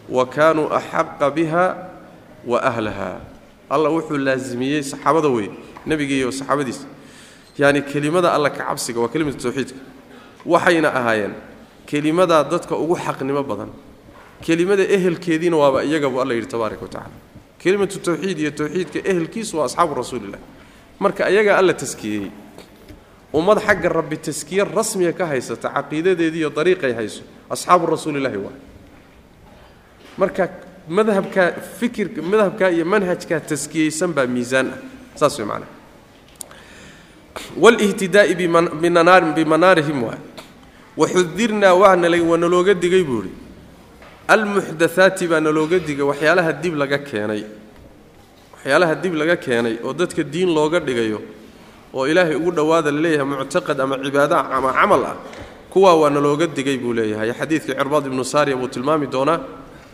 wa 0.09 0.25
kaanuu 0.25 0.67
axaqa 0.67 1.31
biha 1.31 1.89
wa 2.45 2.59
ahlaha. 2.59 3.21
Alla 3.69 3.89
wuxuu 3.89 4.17
laasimiyey 4.17 4.83
saxaabada 4.83 5.27
wey 5.27 5.49
nebigii 5.85 6.19
iyo 6.19 6.31
saxaabadiisa. 6.31 6.85
Yani 7.57 7.81
kelimada 7.81 8.33
alla 8.33 8.49
ka 8.49 8.67
waa 8.67 9.07
kelimatu 9.07 9.37
tawxiidka. 9.37 9.79
Waxayna 10.45 10.91
ahaayeen 10.93 11.33
kelimadaa 11.85 12.43
dadka 12.43 12.75
ugu 12.75 12.95
xaqnimo 12.95 13.43
badan. 13.43 13.69
Kelimada 14.43 14.83
ehelkeediina 14.83 15.57
waaba 15.57 15.83
iyagabu 15.83 16.21
alla 16.21 16.33
yidhi 16.33 16.47
tabaaraka 16.47 16.81
watacala 16.81 17.15
kelimatu 17.59 17.99
tawxiid 17.99 18.39
iyo 18.39 18.51
tawxiidka 18.51 18.99
ehelkiisu 19.11 19.57
waa 19.57 19.65
asxaabu 19.65 19.95
rasuulilah 19.95 20.39
marka 20.99 21.25
ayagaa 21.25 21.57
alla 21.57 21.73
taskiyeyey 21.73 22.31
ummad 23.33 23.59
xagga 23.63 23.89
rabbi 23.89 24.17
taskiye 24.17 24.63
rasmiya 24.63 25.13
ka 25.13 25.25
haysata 25.25 25.69
caqiidadeedii 25.69 26.39
iyo 26.43 26.49
dariiqay 26.49 26.93
hayso 26.93 27.23
asxaabu 27.49 27.85
rasuulilaahi 27.87 28.37
waa. 28.37 28.57
Marka 30.17 30.49
madhabkaa 30.89 31.51
fikirka 31.79 32.21
madhabkaa 32.21 32.69
iyo 32.69 32.85
manhajkaa 32.85 33.39
taskiyeysan 33.39 34.11
baa 34.13 34.27
miisaan 34.27 34.67
ah. 34.75 34.77
Saas 35.15 35.39
way 35.39 35.47
macnaha. 35.47 35.71
Walihtidaai 37.57 38.35
bimanaarihim 39.35 40.03
waay 40.03 40.19
waxudirnaa 40.97 41.73
waa 41.73 41.95
nalooga 41.95 42.73
digay 42.73 43.03
buu 43.03 43.21
ihi 43.23 43.31
almuxdathaati 44.27 45.27
baa 45.27 45.39
nalooga 45.39 45.79
digay 45.79 46.05
waxyaalaha 46.05 46.51
dib 46.61 46.75
laga 46.75 46.97
keenay. 46.99 47.43
Waxyaalaha 48.53 48.95
dib 49.01 49.13
laga 49.13 49.35
keenay 49.37 49.77
oo 49.83 49.93
dadka 49.93 50.23
diin 50.23 50.49
looga 50.53 50.79
dhigayo 50.79 51.19
oo 51.93 52.07
ilaahay 52.07 52.35
ugu 52.35 52.51
dhowaada 52.51 52.91
la 52.91 53.01
leeyahay 53.01 53.25
muctaqad 53.25 53.79
ama 53.81 53.97
cibaado 54.03 54.35
ama 54.37 54.73
camal 54.73 55.03
ah 55.05 55.15
kuwaa 55.69 55.95
waa 55.95 56.09
nalooga 56.09 56.47
digay 56.47 56.77
buu 56.77 56.93
leeyahay. 56.93 57.33
Xadiidkii 57.33 57.73
cirbaad 57.75 58.05
ibnu 58.07 58.23
saariya 58.23 58.57
buu 58.57 58.67
tilmaami 58.67 59.07
doonaa 59.07 59.39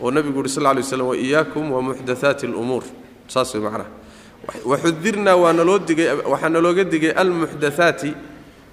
oo 0.00 0.10
nebigu 0.10 0.38
yuhi 0.44 0.48
sal 0.48 0.68
ly 0.76 0.82
slam 0.82 1.06
waiyaakum 1.08 1.72
wamuxdathaati 1.72 2.46
اlumuur 2.46 2.84
saas 3.28 3.54
way 3.54 3.62
macnaha. 3.62 3.88
Waxudirnaa 4.64 5.36
waa 5.36 5.52
naloo 5.52 5.78
digay 5.78 6.08
waxaa 6.32 6.48
nalooga 6.48 6.84
digay 6.84 7.10
almuxdathaati 7.12 8.12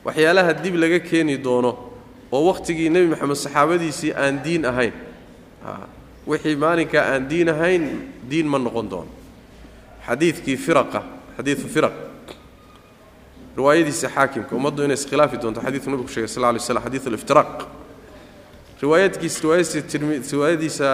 waxyaalaha 0.05 0.53
dib 0.53 0.75
laga 0.75 0.99
keeni 0.99 1.37
doono 1.37 1.86
oo 2.31 2.43
wakhtigii 2.51 2.89
nebi 2.89 3.07
moxamed 3.13 3.35
saxaabadiisii 3.35 4.13
aan 4.13 4.43
diin 4.43 4.65
ahayn. 4.65 4.93
Wixii 6.27 6.55
maalinkaa 6.55 7.03
aan 7.13 7.29
diin 7.29 7.49
ahayn 7.49 7.83
diin 8.29 8.47
ma 8.47 8.57
noqon 8.59 8.89
doono 8.89 9.11
xadiidkii 10.07 10.57
firaqa 10.57 11.03
xadiidu 11.37 11.67
firaq. 11.75 11.93
Riwaayadiisa 13.57 14.09
xaakimka 14.15 14.55
ummaddu 14.55 14.83
inay 14.85 14.93
iskhilaafi 14.99 15.37
doonto 15.41 15.61
xadiidku 15.61 15.89
nebigu 15.89 16.09
shegay 16.09 16.27
sal 16.27 16.43
lay 16.53 16.59
slam 16.59 16.83
xadiid 16.83 17.07
aliftiraaq 17.07 17.53
riwaayadkiis 18.81 19.41
riwaayadiisa 20.31 20.89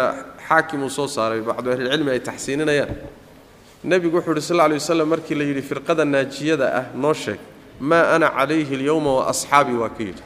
xaakim 0.47 0.83
uu 0.83 0.89
soo 0.89 1.07
saaray 1.07 1.41
bacdu 1.41 1.71
ahlilcilmi 1.71 2.11
ay 2.11 2.19
taxsiininayaan 2.19 2.95
nebigu 3.83 4.15
wuxuu 4.17 4.31
yidhi 4.31 4.41
sal 4.47 4.57
lla 4.57 4.67
lay 4.71 4.77
waslam 4.79 5.07
markii 5.09 5.35
la 5.35 5.43
yidhi 5.43 5.61
firqada 5.61 6.05
naajiyada 6.05 6.67
ah 6.79 6.85
noo 6.95 7.13
sheeg 7.13 7.39
maa 7.79 8.15
ana 8.15 8.29
calayhi 8.29 8.75
alyowma 8.75 9.11
wa 9.17 9.27
asxaabii 9.33 9.75
waa 9.83 9.89
ka 9.89 10.03
yidhi 10.03 10.23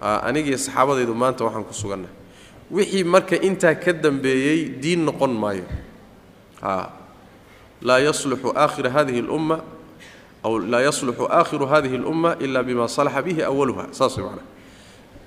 anigiiyo 0.00 0.58
saxaabadaydu 0.58 1.14
maanta 1.14 1.44
waxaan 1.44 1.64
ku 1.64 1.74
sugannahay 1.74 2.14
wixii 2.70 3.04
marka 3.04 3.36
intaa 3.36 3.74
ka 3.74 3.92
dambeeyey 3.92 4.68
diin 4.82 5.04
noqon 5.06 5.30
maayo. 5.42 5.64
Laa 7.82 8.00
yasluxu 8.00 8.52
aakhiru 8.56 8.90
hadihi 8.90 9.20
اlumma 9.22 9.60
aw 10.44 10.58
laa 10.58 10.80
yasluxu 10.82 11.28
aakhiru 11.30 11.66
hadihi 11.66 11.96
اlumma 11.96 12.36
ila 12.40 12.62
bima 12.62 12.88
salaxa 12.88 13.22
bihi 13.22 13.42
awaluha 13.42 13.92
saas 13.92 14.16
macnaha 14.18 14.44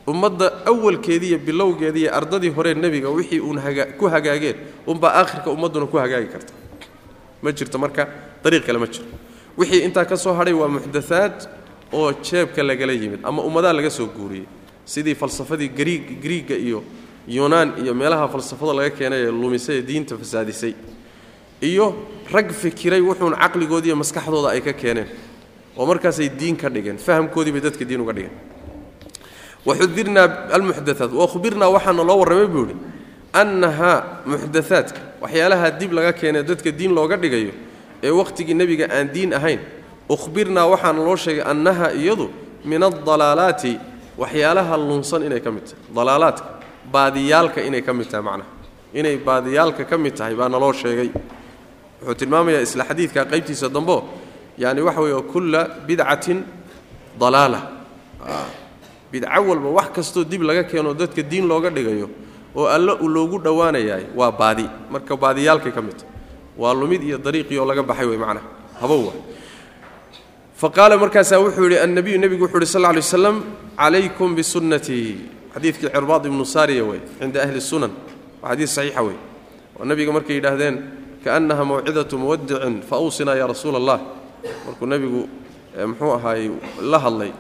ummadda 0.08 0.66
awalkeedii 0.66 1.30
iyo 1.30 1.40
bilowgeedii 1.40 2.08
ardadii 2.10 2.50
horee 2.50 2.74
nebiga 2.74 3.10
wixii 3.10 3.40
uun 3.40 3.62
ku 4.00 4.06
hagaageen 4.10 4.56
unbaa 4.88 5.14
aakhirka 5.22 5.50
ummadduna 5.52 5.86
ku 5.86 5.98
hagaagi 5.98 6.28
karta. 6.28 6.54
Ma 7.42 7.52
jirto 7.52 7.78
marka 7.78 8.08
dariiq 8.44 8.66
kale 8.66 8.80
ma 8.80 8.88
jiro. 8.88 9.06
Wixii 9.58 9.86
intaa 9.86 10.06
ka 10.06 10.18
soo 10.18 10.34
hadhay 10.34 10.54
waa 10.54 10.68
muxdathaad 10.68 11.48
oo 11.94 12.12
jeebka 12.26 12.64
lagala 12.64 12.94
yimid 12.94 13.20
ama 13.24 13.42
ummadaha 13.44 13.74
laga 13.74 13.90
soo 13.90 14.08
guuriyey 14.08 14.48
sidii 14.94 15.16
falsafadii 15.22 15.70
griig 15.80 16.06
griigga 16.24 16.56
iyo 16.66 16.80
yunaan 17.28 17.70
iyo 17.84 17.94
meelaha 17.94 18.28
falsafada 18.34 18.74
laga 18.78 18.90
keenay 18.98 19.22
ee 19.28 19.32
lumisay 19.42 19.78
ee 19.78 19.82
diinta 19.90 20.18
fasaadisay. 20.22 20.74
Iyo 21.70 21.86
rag 22.34 22.48
fikiray 22.62 23.02
wuxuun 23.08 23.36
caqligoodiiyo 23.44 23.96
maskaxdooda 24.02 24.50
ay 24.56 24.62
ka 24.68 24.74
keeneen. 24.74 25.08
Oo 25.78 25.86
markaasay 25.86 26.30
diin 26.40 26.56
ka 26.62 26.68
dhigeen 26.74 26.98
fahamkoodii 26.98 27.52
bay 27.56 27.62
dadka 27.62 27.86
diin 27.90 28.02
uga 28.02 28.14
dhigeen. 28.18 28.36
Waxudirnaa 29.66 30.28
almuxdathaat 30.56 31.12
wakhbirnaa 31.22 31.70
waxaana 31.76 32.04
loo 32.10 32.18
warramay 32.22 32.48
buu 32.48 32.64
idhi 32.66 32.76
annahaa 33.42 33.98
muxdathaadka 34.26 35.00
waxyaalaha 35.22 35.68
dib 35.80 35.92
laga 35.98 36.14
keenee 36.20 36.44
dadka 36.50 36.72
diin 36.72 36.94
looga 36.98 37.18
dhigayo 37.18 37.52
ee 38.04 38.10
wakhtigii 38.20 38.54
nebiga 38.62 38.86
aan 38.98 39.08
diin 39.14 39.34
ahayn 39.34 39.60
ukhbirnaa 40.10 40.66
waxaana 40.74 41.00
loo 41.08 41.16
sheegay 41.16 41.44
annaha 41.52 41.92
iyadu 41.94 42.30
min 42.66 42.82
aldalaalaati 42.84 43.74
waxyaalaha 44.22 44.74
lunsan 44.88 45.22
inay 45.28 45.40
ka 45.46 45.52
mid 45.56 45.64
tahay 45.70 45.82
dalaalaadka 45.96 46.46
baadiyaalka 46.94 47.60
inay 47.68 47.82
ka 47.88 47.94
mid 47.94 48.08
tahay 48.12 48.24
macnaha. 48.30 48.50
Inay 49.00 49.16
baadiyaalka 49.28 49.84
ka 49.90 49.96
mid 49.98 50.14
tahay 50.20 50.36
baa 50.40 50.50
naloo 50.54 50.74
sheegay. 50.82 51.10
Wuxuu 52.02 52.16
tilmaamayaa 52.20 52.62
isla 52.68 52.84
xadiidka 52.90 53.22
qaybtiisa 53.32 53.68
dambo 53.76 53.98
yani 54.58 54.82
waxa 54.88 55.02
weeye 55.04 55.22
kulla 55.32 55.62
bidcatin 55.88 56.40
dalaala. 57.20 57.60
Bidco 59.12 59.42
walba 59.50 59.70
wax 59.78 59.90
kastoo 59.96 60.24
dib 60.24 60.42
laga 60.44 60.64
keeno 60.70 60.94
dadka 60.94 61.22
diin 61.32 61.46
looga 61.48 61.70
dhigayo 61.70 62.08
oo 62.56 62.66
alle 62.76 62.92
u 63.02 63.08
loogu 63.08 63.38
dhowaanayaay 63.46 64.06
waa 64.16 64.32
baadi. 64.32 64.66
Marka 64.92 65.14
baadiyaalkay 65.24 65.72
ka 65.72 65.82
mid 65.82 65.98
tahay 65.98 66.14
waa 66.58 66.74
lumid 66.74 67.02
iyo 67.04 67.18
dariiqii 67.18 67.58
oo 67.62 67.66
laga 67.66 67.84
baxay 67.84 68.06
wey 68.06 68.18
macnaha 68.18 68.46
habowa 68.82 69.12
fa 69.12 69.20
qaala 70.68 70.98
markaasaa 70.98 71.40
wuxuu 71.40 71.64
yidhi 71.64 71.80
annabiyu 71.80 72.18
nebigu 72.20 72.44
wuxu 72.46 72.60
yhi 72.60 72.66
sal 72.68 72.82
lay 72.82 72.96
waslam 73.00 73.36
calaykum 73.78 74.36
bisunnatii 74.36 75.16
xadiidkii 75.54 75.90
cirbaad 75.96 76.26
ibnu 76.26 76.46
saariya 76.46 76.84
wey 76.90 77.00
cinda 77.20 77.40
ahli 77.44 77.62
sunan 77.62 77.92
waa 78.42 78.50
xadiis 78.52 78.72
saxiixa 78.76 79.02
wey 79.08 79.16
oo 79.80 79.86
nebiga 79.86 80.12
markay 80.12 80.36
yidhaahdeen 80.40 80.76
kaannaha 81.24 81.64
mawcidatu 81.70 82.16
muwadicin 82.18 82.76
fa 82.90 82.96
awsinaa 83.02 83.36
yaa 83.40 83.48
rasuula 83.48 83.78
allah 83.82 84.00
markuu 84.66 84.86
nebigu 84.94 85.22
muxuu 85.92 86.12
ahaayey 86.18 86.52
la 86.92 87.00
hadlay 87.06 87.32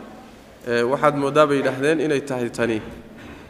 waxaad 0.92 1.16
mooddaa 1.24 1.48
bay 1.50 1.58
yidhaahdeen 1.62 2.00
inay 2.06 2.22
tahay 2.22 2.50
tani 2.50 2.82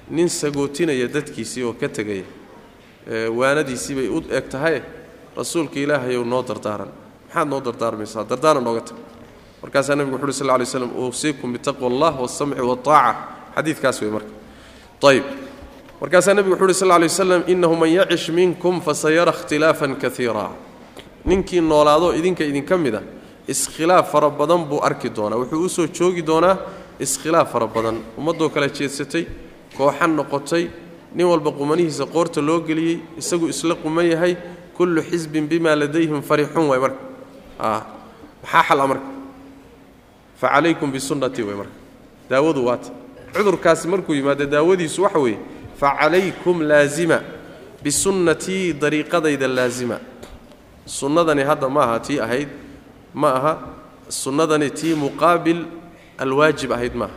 nin 0.09 0.29
sagootinaya 0.29 1.07
dadkiisii 1.15 1.63
oo 1.63 1.73
ka 1.81 1.87
tegaya 1.89 2.25
waanadiisii 3.39 3.95
bay 3.95 4.07
u 4.09 4.23
eg 4.37 4.49
tahay 4.49 4.81
rasuulka 5.37 5.77
ilaahayow 5.79 6.23
noo 6.25 6.41
dardaaran 6.49 6.89
maxaad 7.29 7.47
noo 7.49 7.61
dardaarmaysaa? 7.61 8.23
Dardaaran 8.29 8.63
nooga 8.63 8.81
markaasaa 9.61 9.95
nebigu 9.95 10.15
wuxu 10.15 10.25
uhi 10.27 10.33
sal 10.33 10.47
lay 10.59 10.65
slam 10.65 10.91
uusiikum 11.03 11.53
bitaqwa 11.55 11.87
allah 11.91 12.13
wasamci 12.21 12.61
waaaca 12.61 13.15
xadiidkaas 13.55 14.01
wey 14.01 14.09
marka. 14.15 14.31
Ayb 15.09 15.23
markaasaa 16.01 16.33
nebigu 16.37 16.55
wuxu 16.55 16.65
uhi 16.65 16.73
sal 16.73 16.87
lay 16.89 17.07
waslam 17.11 17.43
innahu 17.47 17.75
man 17.81 17.89
yacish 17.89 18.29
minkum 18.29 18.81
fasayara 18.81 19.31
ikhtilaafan 19.35 19.95
kaiira 20.01 20.45
ninkii 21.25 21.61
noolaado 21.61 22.13
idinka 22.19 22.43
idinka 22.51 22.77
mid 22.77 22.95
a 22.95 23.01
iskhilaaf 23.47 24.11
fara 24.11 24.29
badan 24.29 24.61
buu 24.69 24.79
arki 24.87 25.09
doonaa. 25.09 25.37
Wuxuu 25.41 25.65
u 25.65 25.69
soo 25.69 25.87
joogi 25.87 26.21
doonaa 26.21 26.55
iskhilaaf 26.99 27.51
fara 27.51 27.67
badan. 27.67 27.97
Ummaddoo 28.17 28.49
kala 28.49 28.67
jeedsatay 28.69 29.25
kooxan 29.77 30.11
noqotay 30.15 30.69
nin 31.15 31.25
walba 31.27 31.51
qumanihiisa 31.51 32.05
qoorta 32.13 32.39
loo 32.41 32.59
geliyey 32.67 32.99
isagu 33.17 33.45
isla 33.49 33.75
quman 33.75 34.05
yahay 34.13 34.33
kullu 34.77 35.01
xisbin 35.09 35.47
bimaa 35.51 35.75
ladayhim 35.75 36.21
farixun 36.21 36.65
waay 36.69 36.79
marka. 36.79 37.01
Maxaa 37.59 38.63
xala 38.67 38.87
marka 38.87 39.18
fa 40.39 40.49
calaykum 40.49 40.91
bisunnatii 40.91 41.43
way 41.43 41.55
marka. 41.55 41.71
Daawadu 42.29 42.65
waata 42.65 42.91
cudurkaasi 43.33 43.87
markuu 43.87 44.13
yimaado 44.13 44.45
daawadiisu 44.45 45.03
waxa 45.03 45.19
weeye. 45.19 45.39
Fa 45.79 45.95
calaykum 45.99 46.61
laazima. 46.61 47.21
Bisunnatii 47.83 48.73
dariiqadayda 48.73 49.47
laazima. 49.47 49.99
Sunnadani 50.85 51.43
hadda 51.43 51.69
ma 51.69 51.83
aha 51.83 51.99
tii 51.99 52.19
ahayd 52.19 52.49
ma 53.13 53.33
aha. 53.33 53.59
Sunnadani 54.09 54.69
tii 54.69 54.95
muqaabil 54.95 55.65
alwaajib 56.17 56.71
ahayd 56.71 56.95
maaha 56.95 57.13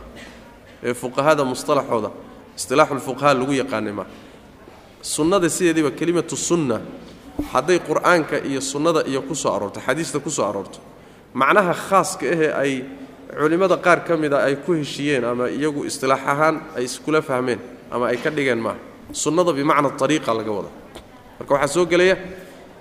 ee 0.83 0.93
fuqahada 0.93 1.43
musطalaxooda 1.43 2.11
istilaaxu 2.55 2.95
lfuqaha 2.95 3.33
lagu 3.33 3.53
yaqaanay 3.53 3.93
maaha 3.93 4.09
sunnada 5.01 5.49
sideediiba 5.49 5.91
kelimatu 5.91 6.37
sunna. 6.37 6.81
Hadday 7.51 7.79
qur'aanka 7.79 8.45
iyo 8.45 8.61
sunnada 8.61 9.03
iyo 9.07 9.21
ku 9.21 9.35
soo 9.35 9.71
xadiista 9.85 10.19
ku 10.19 10.29
aroorto 10.29 10.79
macnaha 11.33 11.73
khaaska 11.73 12.25
ahee 12.29 12.53
ay 12.53 12.83
culimmada 13.39 13.77
qaar 13.77 14.03
ka 14.07 14.17
mida 14.17 14.37
ay 14.43 14.55
ku 14.55 14.73
heshiiyeen 14.73 15.23
ama 15.23 15.49
iyagu 15.49 15.85
istilaax 15.85 16.19
ahaan 16.27 16.55
ay 16.77 16.83
iskula 16.85 17.21
fahmeen 17.21 17.59
ama 17.91 18.07
ay 18.07 18.17
ka 18.17 18.29
dhigeen 18.29 18.59
maaha 18.59 18.77
sunnada 19.11 19.53
bimacna 19.53 19.89
ariiqa 20.05 20.33
laga 20.33 20.51
wada. 20.51 20.69
Marka 21.39 21.53
waxaa 21.53 21.67
soo 21.75 21.85
gelaya 21.85 22.17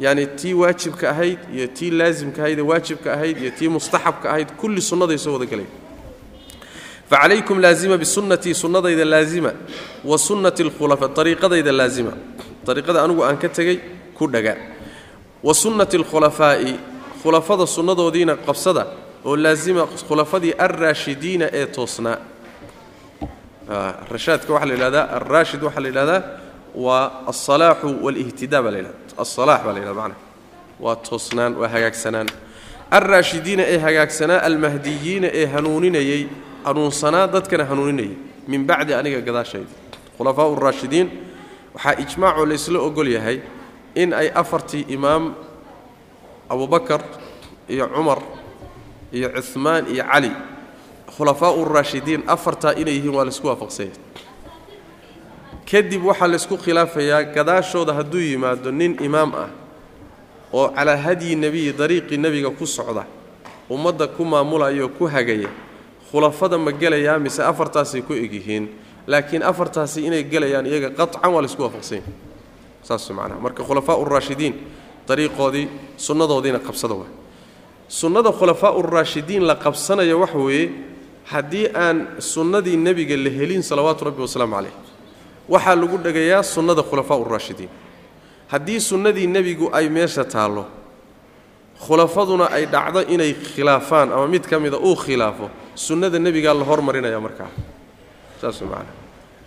yani 0.01 0.27
tii 0.27 0.55
waajibka 0.55 1.11
ahayd 1.11 1.39
iyo 1.55 1.67
tii 1.67 1.91
laasimka 1.91 2.43
ahayd 2.43 2.59
ee 2.59 2.63
waajibka 2.63 3.13
ahayd 3.13 3.37
iyo 3.43 3.51
tii 3.59 3.69
mustaxabka 3.69 4.31
ahayd 4.31 4.49
kulli 4.61 4.81
sunnaday 4.81 5.19
soo 5.19 5.33
wada 5.33 5.47
gelaya. 5.47 5.69
Facalaykum 7.11 7.61
laazima 7.61 7.97
bisunnatii 7.99 8.55
sunnadayda 8.55 9.05
laazima 9.05 9.53
wa 10.05 10.19
sunnati 10.19 10.63
alkhulafa 10.63 11.11
ariiqadayda 11.21 11.73
laazima. 11.73 12.13
Ariiqada 12.67 13.03
anigu 13.05 13.23
aan 13.25 13.37
ka 13.37 13.49
tegey 13.49 13.81
ku 14.15 14.27
dhaga. 14.27 14.57
Wa 15.43 15.55
sunnati 15.55 15.97
alkhulafaa'i 15.97 16.79
khulafada 17.23 17.67
sunnadoodiina 17.67 18.37
qabsada 18.37 18.87
oo 19.25 19.37
laazima 19.37 19.87
khulafadii 20.09 20.53
alraashidiina 20.67 21.47
ee 21.53 21.67
toosnaa 21.67 22.19
rashaadka 24.13 24.53
waxaa 24.53 24.67
la 24.69 24.75
yidhahdaa 24.75 25.05
alraashid 25.19 25.63
waxaa 25.63 25.81
la 25.81 25.89
yidhahdaa 25.89 26.23
waa 26.75 27.11
alsalaaxu 27.31 27.89
walihtidaa 28.05 28.63
baa 28.63 28.71
la 28.71 28.79
yidhahda 28.79 28.99
alsalaax 29.23 29.61
baa 29.65 29.73
la 29.73 29.79
yidhahda 29.79 30.01
macnaha 30.01 30.21
waa 30.85 30.97
toosnaan 30.97 31.53
waa 31.61 31.69
hagaagsanaan. 31.75 32.29
Alraashidiina 32.91 33.63
ee 33.73 33.79
hagaagsanaa 33.79 34.41
almahdiyiina 34.49 35.29
ee 35.41 35.47
hanuuninayey 35.55 36.23
hanuunsanaa 36.65 37.27
dadkana 37.35 37.65
hanuuninayay 37.71 38.15
min 38.49 38.67
bacdi 38.71 38.93
aniga 38.95 39.21
gadaashayda 39.29 39.71
khulafaau 40.19 40.55
raashidiin 40.65 41.09
waxaa 41.75 41.95
ijmaacoo 42.05 42.47
laysla 42.51 42.79
ogol 42.89 43.09
yahay 43.17 43.39
in 43.95 44.13
ay 44.21 44.29
afartii 44.43 44.85
imaam 44.97 45.35
abubakar 46.53 47.01
iyo 47.69 47.87
cumar 47.95 48.19
iyo 49.13 49.29
cuhmaan 49.37 49.85
iyo 49.95 50.05
cali 50.13 50.31
khulafaau 51.17 51.65
raashidiin 51.75 52.23
afartaa 52.35 52.73
inay 52.81 52.95
yihiin 52.97 53.15
waa 53.17 53.25
laysku 53.29 53.47
waafaqsanya 53.51 53.93
kadib 55.71 56.05
waxaa 56.09 56.29
laysku 56.33 56.57
khilaafayaa 56.65 57.23
gadaashooda 57.37 57.93
hadduu 57.99 58.21
yimaado 58.21 58.71
nin 58.71 58.93
imaam 59.09 59.31
ah 59.35 59.49
oo 60.53 60.69
calaa 60.77 60.97
hadyi 60.97 61.37
nebiyi 61.37 61.73
dariiqii 61.73 62.17
nebiga 62.25 62.51
ku 62.51 62.67
socda 62.67 63.05
ummadda 63.71 64.07
ku 64.09 64.25
maamulaya 64.25 64.85
oo 64.85 64.89
ku 64.99 65.05
hagaya 65.15 65.49
khulafada 66.11 66.59
ma 66.59 66.73
gelayaa 66.73 67.19
mise 67.19 67.41
afartaasay 67.43 68.03
ku 68.03 68.13
egyihiin 68.13 68.65
laakiin 69.07 69.43
afartaasi 69.43 69.99
inay 70.07 70.23
gelayaan 70.25 70.67
iyaga 70.67 70.91
qacan 70.99 71.31
waa 71.35 71.43
laysku 71.45 71.63
waafaqsanya 71.63 72.03
saas 72.83 73.07
macnaha. 73.11 73.39
Marka 73.41 73.63
khulafaau 73.65 74.05
raashidiin 74.05 74.55
dariiqoodii 75.09 75.67
sunnadoodiina 75.97 76.59
qabsada 76.59 76.95
waa 77.01 77.11
sunnada 77.99 78.31
khulafaau 78.39 78.81
raashidiin 78.95 79.45
la 79.51 79.55
qabsanaya 79.65 80.17
waxa 80.23 80.39
weeye 80.47 80.67
haddii 81.33 81.67
aan 81.85 81.97
sunnadii 82.33 82.77
nebiga 82.87 83.17
la 83.25 83.31
helin 83.39 83.63
salawaatu 83.71 84.05
rabbi 84.09 84.23
wasalaamu 84.27 84.55
calayh 84.57 84.75
waxaa 85.49 85.77
lagu 85.81 85.97
dhegayaa 86.05 86.43
sunnada 86.55 86.83
khulafaau 86.83 87.25
raashidiin. 87.35 87.69
Haddii 88.53 88.81
sunnadii 88.81 89.27
nebigu 89.37 89.67
ay 89.73 89.89
meesha 89.89 90.25
taallo 90.25 90.65
khulafaduna 91.85 92.47
ay 92.57 92.65
dhacdo 92.67 93.01
inay 93.15 93.33
khilaafaan 93.35 94.13
ama 94.13 94.27
mid 94.29 94.45
ka 94.51 94.57
mida 94.61 94.79
uu 94.79 94.97
khilaafo 94.97 95.51
sunnada 95.75 96.19
nebigaa 96.19 96.55
la 96.55 96.65
hormarinaya 96.65 97.21
markaa. 97.21 97.51
Saas 98.41 98.61
macana 98.63 98.89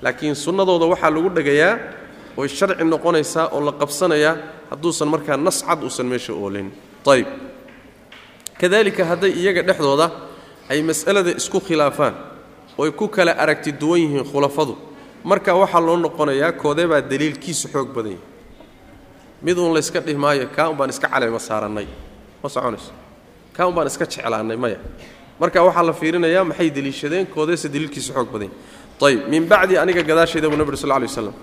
laakiin 0.01 0.35
sunnadooda 0.35 0.85
waxaa 0.93 1.09
lagu 1.15 1.29
dhegayaa 1.37 1.73
oy 2.37 2.47
sharci 2.47 2.83
noqonaysaa 2.93 3.45
oo 3.55 3.61
la 3.67 3.71
qabsanayaa 3.81 4.33
hadduusan 4.69 5.07
markaa 5.13 5.37
nas 5.37 5.57
cad 5.67 5.81
uusan 5.83 6.05
meesha 6.11 6.33
oolin. 6.33 6.67
Ayb 7.13 7.27
kadalika 8.59 9.03
hadday 9.05 9.31
iyaga 9.41 9.61
dhexdooda 9.67 10.07
ay 10.69 10.81
mas'alada 10.81 11.31
isku 11.41 11.59
khilaafaan 11.59 12.13
ooy 12.77 12.91
ku 12.91 13.07
kala 13.07 13.31
aragti 13.43 13.71
duwan 13.71 13.99
yihiin 14.03 14.23
khulafadu 14.31 14.73
marka 15.23 15.51
waxaa 15.61 15.81
loo 15.87 15.97
noqonayaa 16.05 16.51
koodeebaa 16.61 17.01
daliilkiisu 17.01 17.67
xoog 17.73 17.89
badan 17.95 18.11
yahay. 18.17 18.33
Mid 19.45 19.57
uun 19.57 19.73
layska 19.73 19.99
dhihi 19.99 20.17
maayo 20.17 20.47
kaa 20.55 20.69
un 20.69 20.77
baan 20.77 20.89
iska 20.89 21.07
caleema 21.07 21.39
saarannay. 21.39 21.87
Ma 22.43 22.49
soconayso. 22.49 22.91
Kaa 23.53 23.67
un 23.67 23.73
baan 23.75 23.87
iska 23.87 24.05
jeclaannay 24.05 24.57
maya. 24.57 24.77
Marka 25.39 25.59
waxaa 25.63 25.83
la 25.83 25.93
fiirinayaa 25.93 26.43
maxay 26.43 26.69
deliishadeen? 26.69 27.25
Koodeese 27.27 27.67
daliilkiisu 27.69 28.13
xoog 28.13 28.29
badan 28.33 28.49
yahay. 29.01 29.17
Ayb 29.17 29.29
min 29.29 29.43
bacdi 29.45 29.77
aniga 29.77 30.01
gadaashayda 30.09 30.49
buu 30.49 30.57
nabir 30.57 30.77
sal 30.77 30.89
ly 30.89 31.05
waslam 31.05 31.33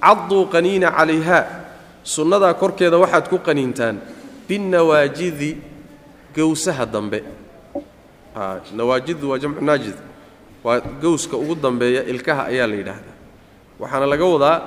cadduu 0.00 0.46
qaniina 0.54 0.88
calayha 0.90 1.38
sunnadaa 2.02 2.54
korkeeda 2.54 2.96
waxaad 2.98 3.28
ku 3.28 3.38
qaniintaan 3.38 3.96
binnawaajidi 4.48 5.50
gowsaha 6.34 6.86
dambe. 6.86 7.22
Nawaajidu 8.76 9.30
waa 9.30 9.38
jamcu 9.38 9.64
naajid. 9.64 9.94
Waa 10.64 10.80
gowska 10.80 11.36
ugu 11.36 11.54
dambeeya 11.54 12.04
ilkaha 12.04 12.44
ayaa 12.46 12.66
la 12.66 12.74
yidhaahdaa. 12.74 13.16
Waxaana 13.80 14.06
laga 14.06 14.24
wadaa 14.24 14.62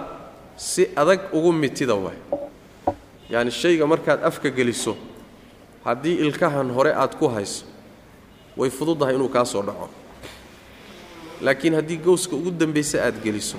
si 0.56 0.88
adag 0.96 1.20
ugu 1.34 1.52
mitida 1.54 1.94
waay. 1.96 2.18
Yacani 3.30 3.52
shayga 3.52 3.88
markaad 3.88 4.24
afka 4.24 4.50
geliso 4.50 4.96
haddii 5.86 6.16
ilkahan 6.16 6.72
hore 6.72 6.92
aad 6.94 7.16
ku 7.18 7.28
hayso 7.28 7.66
way 8.58 8.70
fududdahay 8.70 9.16
inuu 9.16 9.30
kaa 9.30 9.46
soo 9.46 9.62
dhaco. 9.62 9.90
Laakiin 11.42 11.74
haddii 11.76 11.98
gowska 11.98 12.36
ugu 12.36 12.52
dambaysa 12.52 13.02
aad 13.06 13.18
geliso 13.24 13.58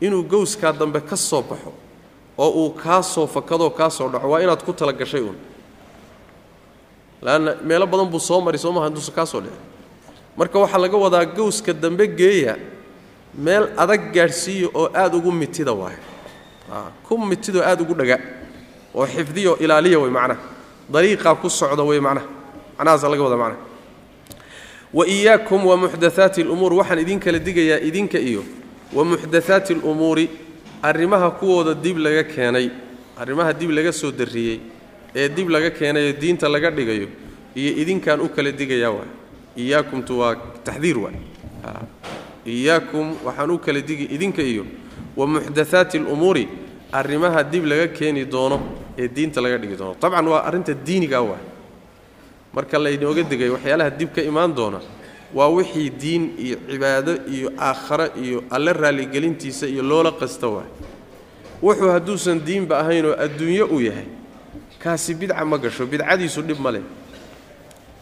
inuu 0.00 0.22
gowskaa 0.22 0.72
dambe 0.72 1.00
ka 1.00 1.16
soo 1.16 1.42
baxo 1.42 1.72
oo 2.38 2.50
uu 2.64 2.70
kaa 2.70 3.02
soo 3.02 3.26
fakadoo 3.26 3.70
kaa 3.70 3.90
soo 3.90 4.08
dhaco 4.08 4.30
waa 4.30 4.40
inaad 4.42 4.62
ku 4.64 4.72
tala 4.72 4.92
gashay 4.92 5.20
uun 5.20 5.36
laanna 7.22 7.50
meelo 7.68 7.86
badan 7.86 8.06
buu 8.12 8.20
soo 8.20 8.40
mari 8.40 8.58
soo 8.58 8.72
maha 8.72 8.86
intuusan 8.88 9.14
kaa 9.14 9.26
soo 9.26 9.40
dhicin 9.40 9.58
marka 10.36 10.58
waxaa 10.58 10.78
laga 10.84 10.96
wadaa 11.04 11.24
gowska 11.36 11.72
dambe 11.72 12.06
geeya 12.18 12.54
meel 13.44 13.64
adag 13.76 14.12
gaadhsiiyo 14.14 14.68
oo 14.74 14.88
aada 14.94 15.16
ugu 15.16 15.32
mitida 15.32 15.72
waayo. 15.72 15.98
Ku 17.06 17.18
mitidoo 17.18 17.62
aada 17.62 17.82
ugu 17.82 17.94
dhaga 17.94 18.18
oo 18.94 19.06
xifdiyo 19.06 19.58
ilaaliya 19.58 19.98
way 19.98 20.10
macnaha 20.10 20.40
dariiqaa 20.92 21.34
ku 21.42 21.50
socda 21.50 21.82
way 21.82 22.00
macnaha 22.00 22.26
macnahaasa 22.78 23.08
laga 23.08 23.22
wada 23.22 23.36
macnaha 23.36 23.60
wa 24.94 25.04
iyaakum 25.06 25.66
wa 25.66 25.76
muxdathaati 25.76 26.40
alumuur 26.42 26.72
waxaan 26.80 26.98
idin 27.04 27.20
kala 27.20 27.38
digayaa 27.38 27.80
idinka 27.88 28.18
iyo 28.18 28.42
wa 28.96 29.04
muxdathaati 29.04 29.72
alumuuri 29.74 30.30
arrimaha 30.82 31.30
kuwooda 31.30 31.74
dib 31.74 31.98
laga 31.98 32.24
keenay 32.24 32.70
arrimaha 33.20 33.52
dib 33.52 33.70
laga 33.70 33.92
soo 33.92 34.10
darriyey 34.10 34.60
ee 35.20 35.28
dib 35.36 35.48
laga 35.54 35.70
keenayo 35.78 36.12
diinta 36.22 36.46
laga 36.54 36.70
dhigayo 36.76 37.08
iyo 37.60 37.70
idinkaan 37.82 38.20
u 38.20 38.28
kala 38.34 38.50
digayaa 38.60 38.90
waay. 38.96 39.10
Iyaakumtu 39.62 40.12
waa 40.20 40.34
taxdiir 40.66 40.98
waay. 41.04 41.16
Iyaakum 42.46 43.06
waxaan 43.24 43.50
u 43.50 43.58
kala 43.58 43.80
digi 43.88 44.04
idinka 44.14 44.42
iyo 44.42 44.64
wa 45.16 45.26
muxdathaati 45.26 45.98
alumuuri 45.98 46.44
arrimaha 46.92 47.42
dib 47.52 47.64
laga 47.66 47.88
keeni 47.88 48.24
doono 48.24 48.58
ee 48.98 49.08
diinta 49.08 49.40
laga 49.40 49.58
dhigi 49.58 49.76
doono. 49.76 49.94
Dabcan 50.00 50.26
waa 50.28 50.42
arrinta 50.48 50.72
diiniga 50.74 51.20
waay. 51.22 51.42
Marka 52.54 52.78
laynooga 52.78 53.22
digay 53.22 53.48
waxyaalaha 53.50 53.90
dib 53.98 54.10
ka 54.14 54.22
imaan 54.22 54.54
doona 54.54 54.80
waa 55.34 55.48
wixii 55.56 55.90
diin 55.90 56.22
iyo 56.38 56.56
cibaado 56.70 57.12
iyo 57.34 57.48
aakhare 57.58 58.06
iyo 58.22 58.44
alle 58.50 58.72
raalligelintiisa 58.72 59.66
iyo 59.66 59.82
loola 59.82 60.12
qasta 60.12 60.46
waay. 60.48 60.68
Wuxuu 61.62 61.90
hadduusan 61.90 62.38
diinba 62.46 62.78
ahayn 62.80 63.04
oo 63.06 63.16
adduunyo 63.24 63.66
uu 63.66 63.80
yahay 63.80 64.06
kaasi 64.82 65.14
bidca 65.14 65.44
ma 65.44 65.58
gasho 65.58 65.86
bidcadiisu 65.86 66.42
dhib 66.42 66.60
ma 66.60 66.70
leh. 66.70 66.82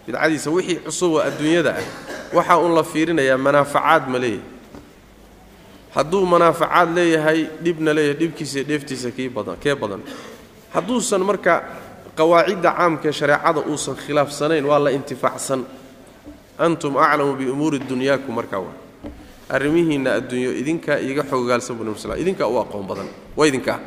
Bidcadiisa 0.06 0.50
wixii 0.50 0.78
cusub 0.84 1.12
oo 1.12 1.20
adduunyada 1.20 1.76
ah 1.80 1.84
waxaa 2.36 2.58
uun 2.62 2.74
la 2.74 2.84
fiirinayaa 2.84 3.38
manaafacaad 3.38 4.08
ma 4.08 4.18
leeyahay. 4.18 4.54
Hadduu 5.94 6.26
manaafacaad 6.26 6.88
leeyahay 6.96 7.40
dhibna 7.64 7.94
leeyahay 7.94 8.18
dhibkiisa 8.20 8.62
dheeftiisa 8.68 9.10
kee 9.10 9.74
badan. 9.74 10.02
Hadduusan 10.74 11.22
marka 11.24 11.62
qawaacidda 12.16 12.70
caamkaee 12.78 13.12
shareecada 13.12 13.60
uusan 13.70 13.96
khilaafsanayn 13.96 14.64
waa 14.64 14.78
la 14.78 14.90
intifaacsan. 14.90 15.64
Antum 16.58 16.96
aclamu 16.96 17.36
biumuuri 17.36 17.78
dunyaakum 17.78 18.34
markaa 18.34 18.60
waa. 18.60 18.76
Arrimihiinna 19.48 20.10
adduunyo 20.18 20.52
idinkaa 20.52 20.98
iiga 21.00 21.22
xogogaalsan 21.22 21.76
bu 21.76 21.84
nab 21.84 21.96
sl 21.98 22.12
idinkaa 22.18 22.46
u 22.48 22.58
aqoon 22.58 22.86
badan 22.86 23.08
waa 23.36 23.46
idinkaa 23.46 23.78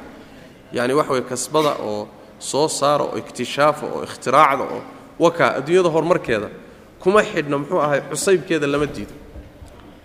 yacni 0.74 0.94
waxa 0.94 1.14
way 1.14 1.22
kasbada 1.22 1.72
oo 1.84 2.08
soo 2.40 2.68
saara 2.68 3.04
oo 3.04 3.18
ikhtishaafa 3.18 3.86
oo 3.96 4.04
ikhtiraacda 4.04 4.64
oo 4.64 4.82
wakaa 5.20 5.50
adduunyada 5.60 5.90
horumarkeeda 5.96 6.50
kuma 7.00 7.22
xidhna 7.24 7.58
muxuu 7.58 7.80
ahay 7.86 8.02
xusaybkeeda 8.12 8.68
lama 8.68 8.86
diido. 8.96 9.14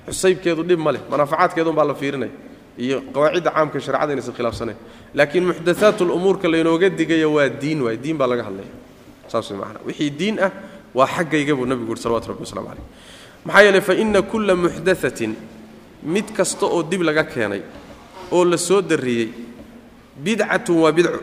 Xusaybkeedu 0.08 0.62
dhib 0.68 0.78
ma 0.78 0.92
leh 0.92 1.00
manaafacaadkeedun 1.10 1.74
baa 1.78 1.84
la 1.90 1.94
fiirinaya 1.94 2.32
iyo 2.78 2.96
qawaacidda 3.14 3.50
caamka 3.50 3.78
sharecada 3.80 4.12
inaysan 4.14 4.34
khilaafsanayn 4.38 4.76
laakiin 5.14 5.44
muxdathaatu 5.48 6.02
lumuurka 6.10 6.46
laynooga 6.52 6.88
digaya 7.00 7.28
waa 7.36 7.48
diin 7.62 7.80
waay 7.86 7.96
diin 8.04 8.16
baa 8.20 8.26
laga 8.32 8.42
hadlaya. 8.48 8.68
Saas 9.30 9.50
way 9.50 9.58
macana 9.58 9.78
wixii 9.86 10.10
diin 10.20 10.36
ah 10.46 10.50
waa 10.94 11.06
xaggayga 11.16 11.54
buu 11.58 11.66
nabigu 11.70 11.88
yuri 11.90 12.00
salawatu 12.04 12.28
rabbi 12.30 12.42
waslamu 12.46 12.66
calayh. 12.68 12.84
Maxaa 13.46 13.62
yeeley 13.66 13.80
fa 13.88 13.94
inna 14.02 14.20
kulla 14.22 14.54
muxdathatin 14.56 15.32
mid 16.02 16.26
kasta 16.36 16.66
oo 16.66 16.82
dib 16.82 17.02
laga 17.02 17.24
keenay 17.24 17.62
oo 18.32 18.44
la 18.44 18.56
soo 18.56 18.80
darriyey 18.82 19.28
bidcatun 20.24 20.76
waa 20.84 20.92
bidco 20.92 21.14
a 21.16 21.20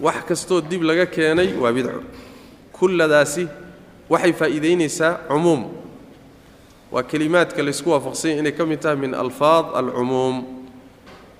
wax 0.00 0.24
kastaoo 0.28 0.60
dib 0.60 0.82
laga 0.82 1.06
keenay 1.06 1.54
waa 1.56 1.72
bidco. 1.72 2.02
Kulladaasi 2.72 3.48
waxay 4.08 4.32
faa'iidaynaysaa 4.32 5.28
cumuum. 5.28 5.62
Waa 6.92 7.02
kelimaadka 7.02 7.62
laysku 7.62 7.90
waafaqsanya 7.90 8.38
inay 8.40 8.52
ka 8.52 8.66
mid 8.66 8.80
tahay 8.80 8.96
min 8.96 9.14
alfaad 9.14 9.66
alcumuum. 9.74 10.44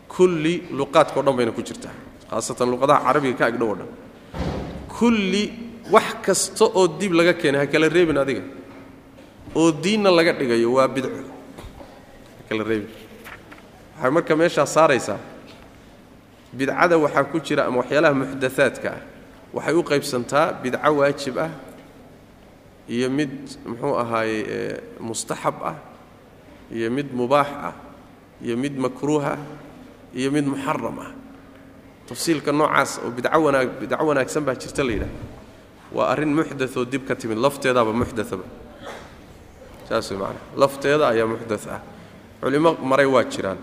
Kulli 0.08 0.62
luqaadka 0.70 1.20
o 1.20 1.22
dhan 1.22 1.36
bayna 1.36 1.52
ku 1.52 1.62
jirtaa 1.62 1.92
khaasatan 2.30 2.70
luqadaha 2.70 3.04
carabiga 3.04 3.36
ka 3.38 3.46
agdhow 3.46 3.70
o 3.72 3.74
dhan. 3.74 3.88
Kulli 4.88 5.52
wax 5.90 6.08
kasta 6.22 6.64
oo 6.64 6.86
dib 6.88 7.12
laga 7.12 7.32
keenay 7.34 7.60
ha 7.60 7.66
kala 7.66 7.88
reebin 7.88 8.18
adiga. 8.18 8.42
Oo 9.54 9.72
diinna 9.72 10.10
laga 10.10 10.32
dhigayo 10.32 10.72
waa 10.72 10.88
bidco. 10.88 11.10
Ha 11.10 12.42
kala 12.48 12.64
reebin. 12.64 12.88
Waxay 13.96 14.10
marka 14.10 14.36
meeshaa 14.36 14.66
saaraysaa 14.66 15.18
bidcada 16.52 16.96
waxaa 16.98 17.24
ku 17.32 17.38
jira 17.40 17.66
ama 17.66 17.78
waxyaalaha 17.82 18.14
muxdathaadka 18.20 18.88
ah. 18.90 19.00
Waxay 19.52 19.74
u 19.74 19.82
qaybsantaa 19.90 20.46
bidco 20.62 20.90
waajib 20.98 21.36
ah 21.38 21.50
iyo 22.88 23.08
mid 23.10 23.32
muxuu 23.68 23.94
ahaaye 24.02 24.80
mustaxab 25.00 25.56
ah 25.70 25.76
iyo 26.76 26.88
mid 26.90 27.08
mubaax 27.12 27.48
ah 27.68 27.74
iyo 28.44 28.54
mid 28.56 28.74
makruuh 28.84 29.24
ah 29.32 29.38
iyo 30.18 30.28
mid 30.32 30.46
muxaram 30.52 30.98
ah. 31.06 31.10
Tafsiilka 32.08 32.52
noocaas 32.52 32.98
oo 33.04 33.10
bidco 33.16 33.38
wanaag 33.44 33.68
bidco 33.80 34.04
wanaagsan 34.08 34.42
baa 34.46 34.54
jirta 34.62 34.82
la 34.84 34.92
yidhaha 34.92 35.14
waa 35.96 36.06
arrin 36.12 36.32
muxdaoo 36.38 36.84
dib 36.92 37.04
ka 37.08 37.14
timid 37.14 37.38
lafteedaaba 37.44 37.92
muxdaaba 37.92 38.44
saas 39.88 40.10
way 40.10 40.18
macana 40.20 40.40
lafteeda 40.56 41.04
ayaa 41.12 41.26
muxdat 41.32 41.64
ah. 41.76 41.80
Culimo 42.40 42.70
maray 42.90 43.06
waa 43.06 43.24
jiraan 43.24 43.58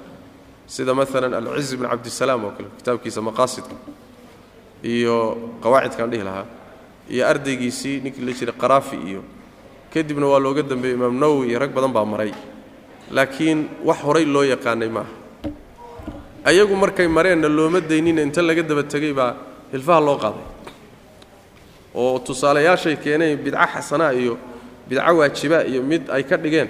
sida 0.74 0.94
maalan 1.00 1.34
alciz 1.40 1.72
bn 1.80 1.86
cabdisalaam 1.94 2.42
oo 2.48 2.52
kale 2.58 2.70
kitaabkiisa 2.78 3.20
maqaasidka 3.28 3.76
iyo 4.94 5.16
qawaacidkaan 5.64 6.10
dhihi 6.12 6.24
lahaa 6.30 6.46
iyo 7.14 7.24
ardaygiisii 7.32 7.96
ninkii 8.04 8.24
la 8.28 8.32
jiray 8.40 8.56
qaraafi 8.62 8.98
iyo 9.10 9.22
kadibna 9.94 10.26
waa 10.32 10.40
looga 10.46 10.62
dambeeyey 10.72 10.96
imaam 10.98 11.16
nawowi 11.22 11.46
iyo 11.50 11.60
rag 11.60 11.72
badan 11.74 11.92
baa 11.98 12.06
maray. 12.06 12.32
Laakiin 13.16 13.60
wax 13.88 14.00
horay 14.06 14.26
loo 14.26 14.44
yaqaanay 14.54 14.90
maaha. 14.98 15.10
Ayagu 16.46 16.76
markay 16.84 17.08
mareenna 17.08 17.50
looma 17.50 17.80
daynina 17.82 18.22
inta 18.22 18.42
laga 18.42 18.62
daba 18.70 18.84
tegey 18.84 19.14
baa 19.20 19.32
hilfaha 19.74 20.00
loo 20.08 20.18
qaaday. 20.24 20.46
Oo 21.96 22.20
tusaalayaashay 22.20 22.96
keeneen 23.04 23.38
bidco 23.44 23.66
xasanaa 23.74 24.14
iyo 24.14 24.38
bidco 24.90 25.12
waajibaa 25.20 25.64
iyo 25.72 25.82
mid 25.82 26.04
ay 26.16 26.24
ka 26.30 26.38
dhigeen 26.38 26.70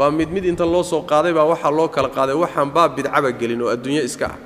baa 0.00 0.08
mid 0.18 0.30
mid 0.34 0.44
inta 0.50 0.64
loo 0.74 0.80
soo 0.90 1.02
qaaday 1.10 1.32
baa 1.38 1.44
waxaa 1.52 1.70
loo 1.78 1.88
kala 1.94 2.08
qaaday 2.16 2.32
waxaan 2.42 2.68
baa 2.76 2.88
bidcaba 2.96 3.28
gelin 3.40 3.60
oo 3.64 3.68
adduunyo 3.74 4.00
iska 4.08 4.26
ah. 4.32 4.38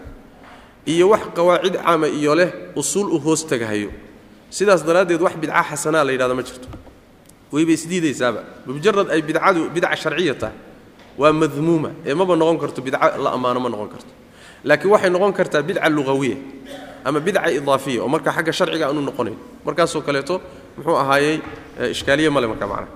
Iyo 0.92 1.06
wax 1.14 1.22
qawaacid 1.36 1.74
caama 1.80 2.06
iyo 2.18 2.32
leh 2.38 2.50
usuul 2.80 3.08
u 3.14 3.18
hoos 3.24 3.42
tagahayo. 3.50 3.88
Sidaas 4.56 4.82
daraaddeed 4.88 5.20
wax 5.26 5.34
bidca 5.42 5.62
xasanaa 5.70 6.04
la 6.06 6.12
yidhahda 6.14 6.34
ma 6.38 6.42
jirto. 6.48 6.68
Wayba 7.54 7.72
isdiidaysaaba 7.78 8.40
bimujarad 8.66 9.08
ay 9.14 9.20
bidcadu 9.28 9.60
bidca 9.74 9.96
sharciya 10.02 10.34
tahay. 10.42 10.56
Waa 11.20 11.32
madmuuma. 11.40 11.90
Ee 12.08 12.12
maba 12.20 12.34
noqon 12.40 12.58
karto 12.62 12.80
bidco 12.86 13.00
la 13.24 13.30
ammaano 13.36 13.58
ma 13.64 13.68
noqon 13.74 13.88
karto. 13.94 14.12
Laakiin 14.68 14.90
waxay 14.94 15.10
noqon 15.14 15.32
kartaa 15.38 15.62
bidca 15.68 15.88
lugawiya 15.96 16.36
ama 17.08 17.18
bidca 17.26 17.48
idaafiya 17.58 18.00
oo 18.04 18.08
marka 18.14 18.30
xagga 18.36 18.52
sharciga 18.58 18.84
aanu 18.92 19.00
noqonayn. 19.08 19.36
Markaasoo 19.66 20.02
kaleeto 20.06 20.34
muxuu 20.76 20.96
ahaayey 21.02 21.36
ishkaaliye 21.94 22.28
male 22.34 22.46
marka 22.52 22.66
macnaha 22.66 22.92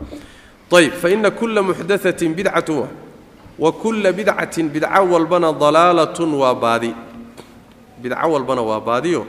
ayb 0.72 0.92
faina 0.92 1.30
kula 1.30 1.62
muxdaatin 1.62 2.34
bidcatun 2.34 2.88
wa 3.58 3.72
kulla 3.72 4.12
bidcatin 4.12 4.68
bidco 4.68 5.04
walbana 5.08 5.52
dalaalatun 5.52 6.34
waa 6.34 6.54
baadi 6.54 6.94
bidco 8.02 8.28
walbana 8.28 8.62
waa 8.62 8.80
baadiyo 8.80 9.26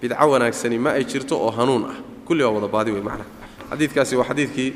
bidco 0.00 0.30
wanaagsani 0.30 0.78
ma 0.78 0.90
ay 0.92 1.04
jirto 1.04 1.36
oo 1.36 1.50
hanuun 1.50 1.84
ah. 1.90 1.96
kulli 2.24 2.42
waa 2.42 2.50
wada 2.50 2.68
baadi 2.68 2.90
wey 2.90 3.02
macnaha 3.02 3.26
xadiidkaasi 3.70 4.16
waa 4.16 4.24
xadiidkii 4.24 4.72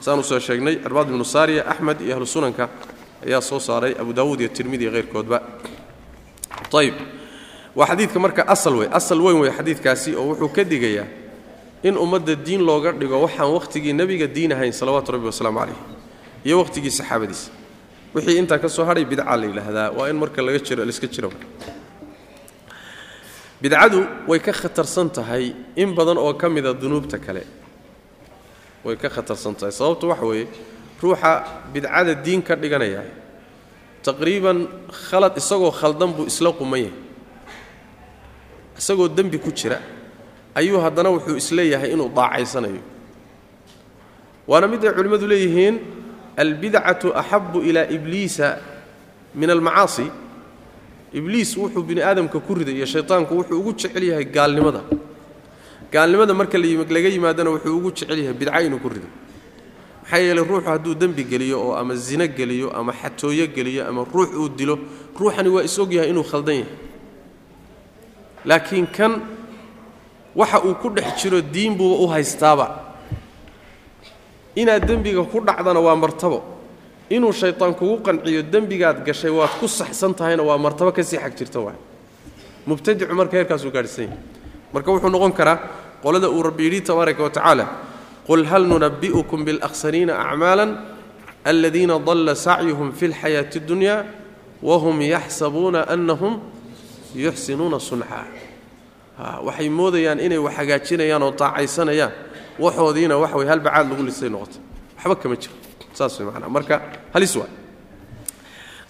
saan 0.00 0.18
u 0.18 0.22
soo 0.22 0.38
sheegnay. 0.40 0.76
cirbaad 0.82 1.08
ibnu 1.08 1.24
saariya 1.24 1.66
axmed 1.66 2.00
iyo 2.00 2.14
ahlu 2.14 2.26
sunanka 2.26 2.68
ayaa 3.26 3.40
soo 3.40 3.60
saaray. 3.60 3.94
abu 4.00 4.12
daawuud 4.12 4.40
iyo 4.40 4.48
tirmidi 4.48 4.84
iyo 4.84 4.92
hayrkoodba 4.92 5.42
ayb 6.72 6.94
waa 7.76 7.86
xadiidka 7.86 8.18
marka 8.18 8.48
asal 8.48 8.76
wey 8.76 8.88
asal 8.92 9.20
in 11.82 11.94
ummadda 11.96 12.34
diin 12.46 12.60
looga 12.68 12.92
dhigo 12.92 13.16
waxaan 13.24 13.50
wakhtigii 13.56 13.92
nebiga 14.00 14.26
diin 14.26 14.52
ahayn 14.52 14.72
salawaatu 14.72 15.12
rabbi 15.14 15.26
wasalaamu 15.32 15.58
calayh 15.60 15.78
iyo 16.46 16.56
wakhtigii 16.62 16.90
saxaabadiisa 16.98 17.50
wixii 18.14 18.38
intaa 18.42 18.58
ka 18.58 18.68
soo 18.68 18.84
hadhay 18.88 19.04
bidca 19.04 19.36
la 19.40 19.46
yidhaahdaa 19.46 19.88
waa 19.98 20.08
in 20.10 20.16
marka 20.22 20.42
laga 20.42 20.58
jiro 20.66 20.84
laiska 20.84 21.06
jiro. 21.14 21.30
Bidcadu 23.62 24.00
way 24.28 24.38
ka 24.40 24.52
khatarsan 24.52 25.08
tahay 25.12 25.54
in 25.76 25.94
badan 25.94 26.18
oo 26.18 26.32
ka 26.34 26.48
mida 26.48 26.72
dunuubta 26.72 27.18
kale. 27.18 27.44
Way 28.84 28.96
ka 28.96 29.08
khatarsan 29.08 29.54
tahay 29.54 29.72
sababtu 29.72 30.08
waxa 30.08 30.24
weeye 30.26 30.46
ruuxa 31.02 31.30
bidcada 31.72 32.14
diin 32.24 32.42
ka 32.42 32.54
dhiganaya 32.56 33.02
taqriiban 34.02 34.58
khalad 35.08 35.36
isagoo 35.36 35.70
khaldan 35.80 36.10
buu 36.16 36.26
isla 36.26 36.50
quman 36.52 36.80
yahay 36.80 36.92
isagoo 38.80 39.08
dembi 39.08 39.38
ku 39.38 39.50
jira 39.52 39.78
ayuu 40.54 40.80
haddana 40.80 41.10
wuxuu 41.10 41.36
is 41.36 41.52
leeyahay 41.52 41.92
inuu 41.92 42.08
daacaysanayo. 42.08 42.82
Waana 44.48 44.66
mid 44.68 44.84
ay 44.84 44.92
culimmadu 44.96 45.26
leeyihiin 45.26 45.76
albidcatu 46.36 47.14
axabu 47.14 47.60
ilaa 47.62 47.86
ibliisa 47.96 48.58
min 49.34 49.50
almacaasi. 49.50 50.06
Ibliis 51.12 51.56
wuxuu 51.56 51.82
bini 51.82 52.02
aadamka 52.02 52.40
ku 52.40 52.54
riday 52.54 52.74
iyo 52.74 52.86
shaytaanku 52.86 53.34
wuxuu 53.38 53.58
ugu 53.60 53.72
jecel 53.72 54.02
yahay 54.04 54.24
gaalnimada. 54.24 54.82
Gaalnimada 55.92 56.34
marka 56.34 56.58
laga 56.58 57.08
yimaadana 57.08 57.50
wuxuu 57.50 57.76
ugu 57.76 57.90
jecel 57.90 58.18
yahay 58.18 58.34
bidca 58.34 58.60
inuu 58.62 58.78
ku 58.78 58.88
rido 58.88 59.08
maxaa 60.02 60.18
yeeley 60.18 60.44
ruuxu 60.44 60.66
hadduu 60.68 60.94
dembi 60.94 61.24
geliyo 61.24 61.56
oo 61.66 61.74
ama 61.76 61.94
zino 61.94 62.26
geliyo 62.26 62.70
ama 62.74 62.92
xatooyo 62.92 63.46
geliyo 63.46 63.86
ama 63.88 64.04
ruux 64.12 64.30
uu 64.34 64.48
dilo 64.48 64.78
ruuxani 65.18 65.48
waa 65.48 65.62
is-og 65.62 65.92
yahay 65.92 66.10
inuu 66.10 66.24
khaldan 66.30 66.54
yahay. 66.62 66.74
Laakiin 68.44 68.86
kan 68.86 69.12
waxa 70.35 70.59
uu 70.65 70.75
ku 70.81 70.89
dhex 70.89 71.21
jiro 71.21 71.41
diin 71.41 71.75
buuba 71.77 72.03
u 72.03 72.07
haystaaba 72.07 72.65
inaad 74.55 74.85
dembiga 74.87 75.23
ku 75.23 75.39
dhacdana 75.39 75.79
waa 75.79 75.95
martabo 75.95 76.43
inuu 77.09 77.31
shaytaan 77.31 77.73
kugu 77.75 77.97
qanciyo 78.05 78.41
dembigaad 78.43 79.03
gashay 79.05 79.31
waad 79.31 79.51
ku 79.59 79.67
saxsan 79.67 80.13
tahayna 80.13 80.43
waa 80.43 80.57
martabo 80.57 80.91
kasii 80.91 81.17
xag 81.19 81.33
jirta 81.37 81.59
waay 81.59 81.77
mubtadicu 82.67 83.13
marka 83.15 83.37
heerkaasuu 83.37 83.71
gaadhsan 83.71 84.05
yahay 84.09 84.17
marka 84.73 84.91
wuxuu 84.91 85.09
noqon 85.09 85.33
karaa 85.33 85.57
qolada 86.03 86.29
uu 86.29 86.41
rabbi 86.43 86.63
yidhi 86.67 86.81
tabaaraka 86.81 87.23
wa 87.23 87.29
tacaala 87.29 87.65
qul 88.27 88.43
hal 88.45 88.63
nunabi'ukum 88.65 89.45
biاlأkhsariina 89.45 90.13
acmaala 90.17 90.65
aladiina 91.45 91.99
dalla 91.99 92.33
sacyuhum 92.35 92.91
fi 92.97 93.05
اlxayaaةi 93.11 93.57
اddunya 93.61 93.95
wahum 94.63 94.97
yaxsabuuna 95.01 95.85
anahum 95.93 96.39
yuxsinuuna 97.15 97.79
sunca 97.79 98.25
waxay 99.46 99.68
moodayaan 99.68 100.20
inay 100.20 100.38
wax 100.38 100.54
hagaajinayaan 100.58 101.22
oo 101.22 101.32
taacaysanayaan. 101.32 102.12
Waxoodiina 102.58 103.14
wax 103.22 103.32
way 103.38 103.46
halbacaad 103.46 103.86
lagu 103.90 104.02
lisay 104.08 104.28
noqota 104.28 104.58
waxba 104.96 105.14
kama 105.22 105.36
jiro. 105.36 105.54
Saas 105.92 106.20
macnaa. 106.20 106.48
Marka 106.48 106.76
halis 107.14 107.34
waa 107.36 107.48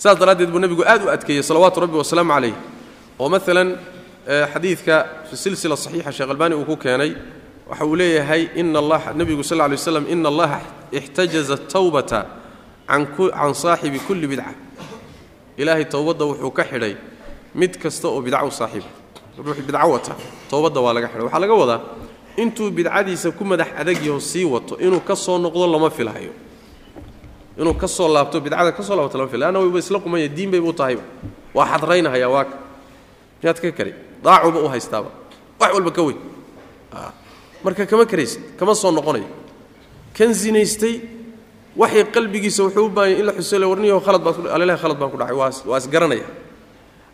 saas 0.03 0.17
daraaddeed 0.19 0.51
buu 0.51 0.59
nebigu 0.59 0.83
aad 0.93 1.03
u 1.05 1.09
adkeeyey 1.11 1.43
salawaatu 1.43 1.81
rabbi 1.85 1.97
wasalaamu 2.03 2.33
calayh 2.35 2.55
oo 3.21 3.29
maalan 3.29 3.69
xadiidka 4.53 4.97
fi 5.29 5.37
silsila 5.37 5.77
saxiixa 5.77 6.13
sheekh 6.13 6.31
albani 6.31 6.55
uu 6.55 6.65
ku 6.65 6.77
keenay 6.77 7.13
waxa 7.69 7.85
uu 7.85 7.97
leeyahay 7.97 8.43
nebigu 9.15 9.43
sal 9.45 9.59
lay 9.59 9.77
slam 9.77 10.07
ina 10.09 10.29
allaha 10.33 10.61
ixtajaza 10.93 11.57
tawbata 11.69 12.21
can 12.89 13.55
saaxibi 13.55 13.99
kulli 14.07 14.27
bidca. 14.27 14.55
Ilaahay 15.61 15.85
towbadda 15.85 16.25
wuxuu 16.25 16.51
ka 16.51 16.65
xidhay 16.65 16.97
mid 17.55 17.77
kasta 17.83 18.09
oo 18.09 18.21
bidca 18.23 18.45
u 18.45 18.51
saaxiiba 18.51 18.89
ruux 19.39 19.55
bidco 19.55 19.89
wata. 19.91 20.15
Towbadda 20.51 20.81
waa 20.81 20.93
laga 20.95 21.09
xidhay 21.09 21.25
waxaa 21.25 21.41
laga 21.45 21.55
wadaa 21.55 21.81
intuu 22.37 22.71
bidcadiisa 22.71 23.31
ku 23.33 23.45
madax 23.45 23.69
adagyaho 23.81 24.21
sii 24.21 24.45
wato 24.45 24.77
inuu 24.79 25.01
ka 25.01 25.15
soo 25.17 25.39
noqdo 25.39 25.67
lama 25.67 25.91
filahayo 25.91 26.33
inuu 27.59 27.75
ka 27.75 27.89
soo 27.89 28.09
laabto 28.09 28.41
bidcada 28.41 28.73
ka 28.73 28.83
soo 28.83 28.97
laabto 28.97 29.19
lama 29.19 29.31
filayo. 29.31 29.49
Anna 29.49 29.79
isla 29.79 29.99
qumanya 30.01 30.29
diin 30.29 30.51
bayba 30.51 30.69
u 30.69 30.73
tahayba 30.73 31.03
waa 31.55 31.67
xadraynahaya 31.67 32.29
waaka 32.29 32.57
miyaad 33.43 33.59
ka 33.61 33.71
kari. 33.73 33.95
Daacuba 34.25 34.59
u 34.61 34.69
haystaaba 34.69 35.11
wax 35.61 35.71
walba 35.75 35.91
ka 35.91 36.03
weyn. 36.03 36.19
Marka 37.65 37.87
kama 37.87 38.05
karaysid 38.07 38.57
kama 38.59 38.75
soo 38.75 38.91
noqonayo 38.93 39.29
kan 40.17 40.33
zinaystay 40.33 41.01
waxay 41.77 42.05
qalbigiisa 42.05 42.63
wuxuu 42.65 42.87
u 42.87 42.89
baahanya 42.89 43.19
in 43.21 43.27
la 43.27 43.33
xusele 43.33 43.65
warniyaho 43.67 44.01
khalad 44.01 44.23
baad 44.25 44.47
alelaha 44.49 44.79
khalad 44.83 44.99
baan 44.99 45.11
ku 45.11 45.17
dhacay 45.21 45.37
waa 45.37 45.51
waa 45.71 45.79
isgaranaya 45.79 46.25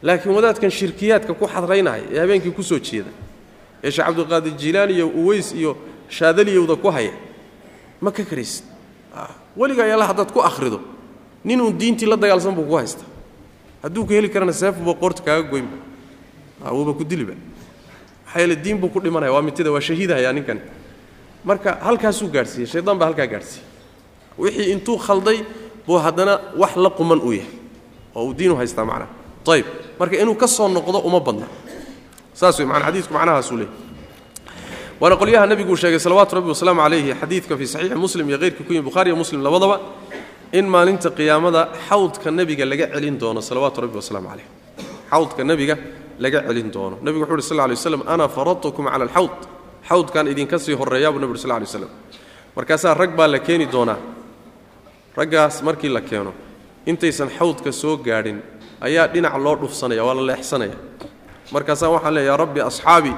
laakiin 0.03 0.35
wadaadkan 0.35 0.71
shirkiyaadka 0.71 1.35
ku 1.35 1.47
xadraynaya 1.47 2.03
ee 2.13 2.19
habeenkii 2.21 2.51
ku 2.53 2.63
soo 2.63 2.79
jeeda 2.79 3.11
ee 3.85 3.91
sheekh 3.91 4.07
cabdulqaadir 4.07 4.53
jiilaan 4.61 4.91
iyo 4.91 5.07
uweys 5.09 5.53
iyo 5.53 5.77
shaadaliyowda 6.09 6.77
ku 6.77 6.91
haya 6.91 7.13
ma 8.01 8.11
ka 8.13 8.23
karaysid? 8.25 8.65
Weligaa 9.57 9.87
yaalla 9.87 10.07
haddaad 10.07 10.31
ku 10.33 10.41
akhrido. 10.41 10.81
Ninuu 11.45 11.73
diintii 11.73 12.07
la 12.07 12.17
dagaalsan 12.17 12.55
buu 12.55 12.67
ku 12.69 12.77
haysta. 12.77 13.05
Hadduu 13.83 14.05
ku 14.05 14.13
heli 14.13 14.29
karana 14.29 14.53
seefuba 14.53 14.93
qoorta 14.95 15.23
kaaga 15.23 15.49
goynba 15.49 15.77
wuuba 16.71 16.93
ku 16.93 17.05
diliba 17.05 17.33
maxaa 18.27 18.41
yeele 18.41 18.57
diin 18.57 18.77
buu 18.79 18.89
ku 18.93 19.01
dhimanaya. 19.01 19.33
Waa 19.33 19.43
mitida 19.43 19.73
waa 19.73 19.81
shahiidahaya 19.81 20.33
ninkani 20.33 20.61
marka 21.45 21.79
halkaasuu 21.81 22.29
gaadhsiiyey. 22.29 22.67
Shaydaan 22.69 22.99
baa 22.99 23.07
halkaa 23.09 23.27
gaadhsiiyey. 23.27 23.65
Wixii 24.39 24.73
intuu 24.73 24.99
khalday 24.99 25.39
buu 25.87 25.97
haddana 25.99 26.41
wax 26.61 26.77
la 26.77 26.91
quman 26.91 27.21
u 27.25 27.33
yahay. 27.33 27.49
Oo 28.15 28.27
uu 28.29 28.35
diinu 28.35 28.57
haystaa 28.57 28.85
macnaha 28.85 29.09
ayib 29.53 29.67
marka 29.99 30.17
inuu 30.23 30.35
ka 30.35 30.47
soo 30.47 30.69
noqdo 30.69 30.99
uma 31.05 31.21
badna. 31.21 31.47
Saas 32.35 32.59
wey 32.59 32.67
maana 32.67 32.85
xadiisku 32.87 33.13
macnahaasuu 33.15 33.57
leeyahy 33.57 33.75
waana 35.01 35.17
qolyaha 35.17 35.47
nebiguu 35.47 35.77
sheegay 35.77 35.99
salawaatu 35.99 36.37
rabbi 36.37 36.49
wasalaamu 36.49 36.81
calayhi 36.85 37.15
xadiidka 37.21 37.57
fii 37.57 37.67
saxiixi 37.67 37.95
muslim 37.97 38.29
iyo 38.29 38.39
hayrkii 38.39 38.65
ku 38.65 38.73
yimi 38.73 38.85
bukhari 38.85 39.11
iyo 39.11 39.17
muslim 39.17 39.43
labadaba 39.43 39.81
in 40.53 40.67
maalinta 40.69 41.11
qiyaamada 41.11 41.69
xawdka 41.89 42.31
nebiga 42.31 42.65
laga 42.65 42.87
celin 42.95 43.19
doono 43.19 43.41
salawaatu 43.41 43.81
rabbi 43.85 43.97
wasalaamu 43.97 44.29
calayh 44.29 44.47
xawdka 45.11 45.45
nebiga 45.45 45.77
laga 46.19 46.43
celin 46.49 46.71
doono. 46.73 46.97
Nebigu 47.03 47.25
wuxu 47.25 47.35
uhi 47.35 47.43
sal 47.43 47.69
ly 47.71 47.77
slam 47.77 48.03
ana 48.07 48.29
faradtukum 48.29 48.85
cala 48.89 49.05
alxawd 49.05 49.39
xawdkan 49.89 50.29
idinka 50.29 50.59
sii 50.59 50.75
horreeyaa 50.75 51.13
buu 51.13 51.21
nebi 51.21 51.33
uri 51.33 51.39
sl 51.39 51.49
lay 51.49 51.67
slam 51.67 51.91
markaasaa 52.57 52.95
rag 52.95 53.17
baa 53.17 53.29
la 53.29 53.39
keeni 53.39 53.67
doonaa. 53.67 53.97
Raggaas 55.17 55.63
markii 55.63 55.89
la 55.89 56.01
keeno 56.01 56.33
intaysan 56.87 57.29
xawdka 57.39 57.73
soo 57.73 57.97
gaadhin 57.97 58.43
ayaa 58.81 59.07
dhinac 59.09 59.35
loo 59.39 59.57
dhufsanaya 59.57 60.05
waa 60.05 60.15
la 60.15 60.23
leexsanaya. 60.23 60.75
Markaasaa 61.53 61.89
waxaan 61.89 62.15
leeya 62.15 62.31
ya 62.33 62.37
rabbi 62.37 62.61
asxaabii 62.61 63.15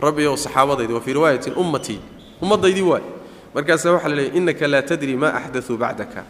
rabbi 0.00 0.26
ow 0.26 0.36
saxaabadaydi 0.36 0.92
wa 0.92 1.00
fii 1.00 1.12
riwaayatin 1.12 1.54
ummatii 1.56 2.00
ummaddaydii 2.42 2.82
waay. 2.82 3.02
Markaasaa 3.54 3.92
waxaa 3.92 4.08
la 4.08 4.16
leeya 4.16 4.34
innaka 4.34 4.66
laa 4.68 4.82
tadri 4.82 5.16
maa 5.16 5.32
axdatuu 5.34 5.76
bacdaka. 5.76 6.24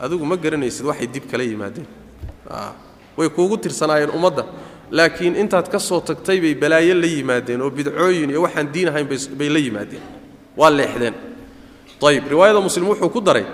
Adigu 0.00 0.24
ma 0.26 0.36
garanaysid 0.36 0.84
waxay 0.86 1.06
dib 1.06 1.24
kala 1.30 1.42
yimaadeen. 1.44 1.86
Way 3.16 3.28
kuugu 3.28 3.56
tirsanaayeen 3.56 4.10
ummadda. 4.10 4.44
Laakiin 4.90 5.36
intaad 5.36 5.68
ka 5.70 5.78
soo 5.78 6.00
tagtay 6.00 6.40
bay 6.40 6.54
balaayo 6.54 6.94
la 6.94 7.06
yimaadeen 7.06 7.62
oo 7.62 7.70
bidcooyin 7.70 8.30
iyo 8.30 8.42
waxaan 8.42 8.68
diin 8.72 8.88
ahayn 8.88 9.06
bay 9.38 9.48
la 9.48 9.58
yimaadeen. 9.58 10.02
Waa 10.56 10.70
leexdeen. 10.70 11.14
Ayib 12.04 12.28
riwaayada 12.28 12.60
muslim 12.60 12.84
wuxuu 12.88 13.08
ku 13.08 13.20
daray 13.20 13.44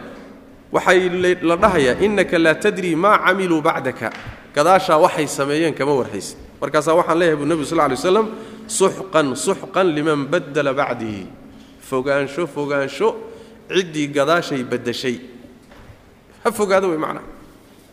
waxay 0.73 1.09
la 1.43 1.57
dhahayaa 1.57 2.01
innaka 2.07 2.39
laa 2.39 2.55
tadri 2.55 2.95
maa 2.97 3.19
camiluu 3.27 3.61
bacdaka. 3.63 4.11
Gadaashaa 4.55 4.99
waxay 4.99 5.27
sameeyeen 5.27 5.75
kama 5.75 5.93
warhaysid. 5.95 6.37
Markaasaa 6.61 6.95
waxaan 6.95 7.19
leeyahay 7.19 7.37
buu 7.39 7.47
nebigu 7.51 7.67
sal 7.67 7.79
ly 7.89 7.95
waslam 7.97 8.27
suxqan 8.67 9.27
suxqan 9.45 9.87
liman 9.97 10.27
baddala 10.31 10.73
bacdii 10.75 11.27
fogaansho 11.89 12.47
fogaansho 12.47 13.09
ciddii 13.69 14.07
gadaashay 14.17 14.63
baddashay. 14.71 15.17
Ha 16.45 16.51
fogaado 16.53 16.89
wey 16.91 16.99
macnaha 16.99 17.27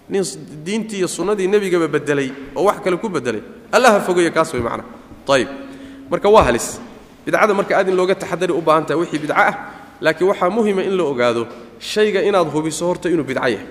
nin 0.10 0.24
diintii 0.66 0.98
iyo 1.02 1.08
sunnadii 1.08 1.48
nebigaba 1.48 1.88
bedelay 1.88 2.30
oo 2.56 2.64
wax 2.70 2.78
kale 2.84 2.98
ku 2.98 3.10
bedelay 3.10 3.42
alla 3.72 3.92
ha 3.98 4.00
fogeeya 4.00 4.32
kaas 4.32 4.54
wey 4.54 4.62
macnaha 4.62 4.88
ayib 5.34 5.50
marka 6.12 6.30
waa 6.30 6.44
halis. 6.48 6.80
Bidcada 7.26 7.54
marka 7.54 7.74
aad 7.78 7.90
in 7.90 7.96
looga 7.96 8.16
taxadari 8.16 8.54
u 8.54 8.62
baahan 8.62 8.86
tahay 8.88 9.00
wixii 9.02 9.20
bidco 9.20 9.36
ah 9.36 9.54
laakiin 10.02 10.28
waxaa 10.32 10.50
muhima 10.50 10.82
in 10.84 10.96
la 10.98 11.04
ogaado 11.04 11.44
shayga 11.80 12.22
inaad 12.30 12.48
hubiso 12.54 12.86
horta 12.88 13.10
inuu 13.10 13.24
bidco 13.24 13.48
yahay. 13.48 13.66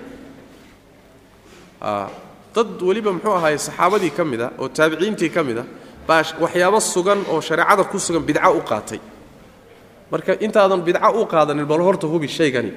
Dad 2.55 2.81
weliba 2.81 3.11
muxuu 3.13 3.33
ahaay 3.37 3.57
saxaabadii 3.57 4.11
ka 4.17 4.23
mid 4.25 4.41
a 4.41 4.49
oo 4.59 4.67
taabiciintii 4.67 5.29
ka 5.35 5.43
mid 5.43 5.57
a 5.57 5.65
baa 6.07 6.23
waxyaabo 6.43 6.79
sugan 6.79 7.19
oo 7.31 7.41
shareecada 7.41 7.83
ku 7.91 7.97
sugan 7.99 8.23
bidco 8.25 8.49
u 8.57 8.61
qaatay. 8.69 8.99
Marka 10.11 10.33
intaadan 10.45 10.81
bidco 10.81 11.09
u 11.21 11.25
qaadanin 11.25 11.65
bal 11.65 11.81
horta 11.81 12.07
hubi 12.07 12.27
shaygani. 12.27 12.71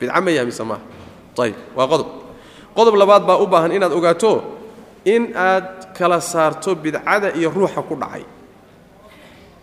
Bidco 0.00 0.20
ma 0.24 0.30
yahay 0.30 0.46
mise 0.46 0.62
maaha 0.64 0.82
ayib 1.42 1.56
waa 1.76 1.86
qodob. 1.92 2.08
Qodob 2.76 2.94
labaad 3.00 3.22
baa 3.28 3.38
u 3.42 3.46
baahan 3.46 3.72
inaad 3.72 3.92
ogaato 3.98 4.32
in 5.04 5.32
aad 5.34 5.94
kala 5.96 6.20
saarto 6.20 6.74
bidcada 6.74 7.32
iyo 7.38 7.48
ruuxa 7.50 7.82
ku 7.88 7.94
dhacay 7.96 8.24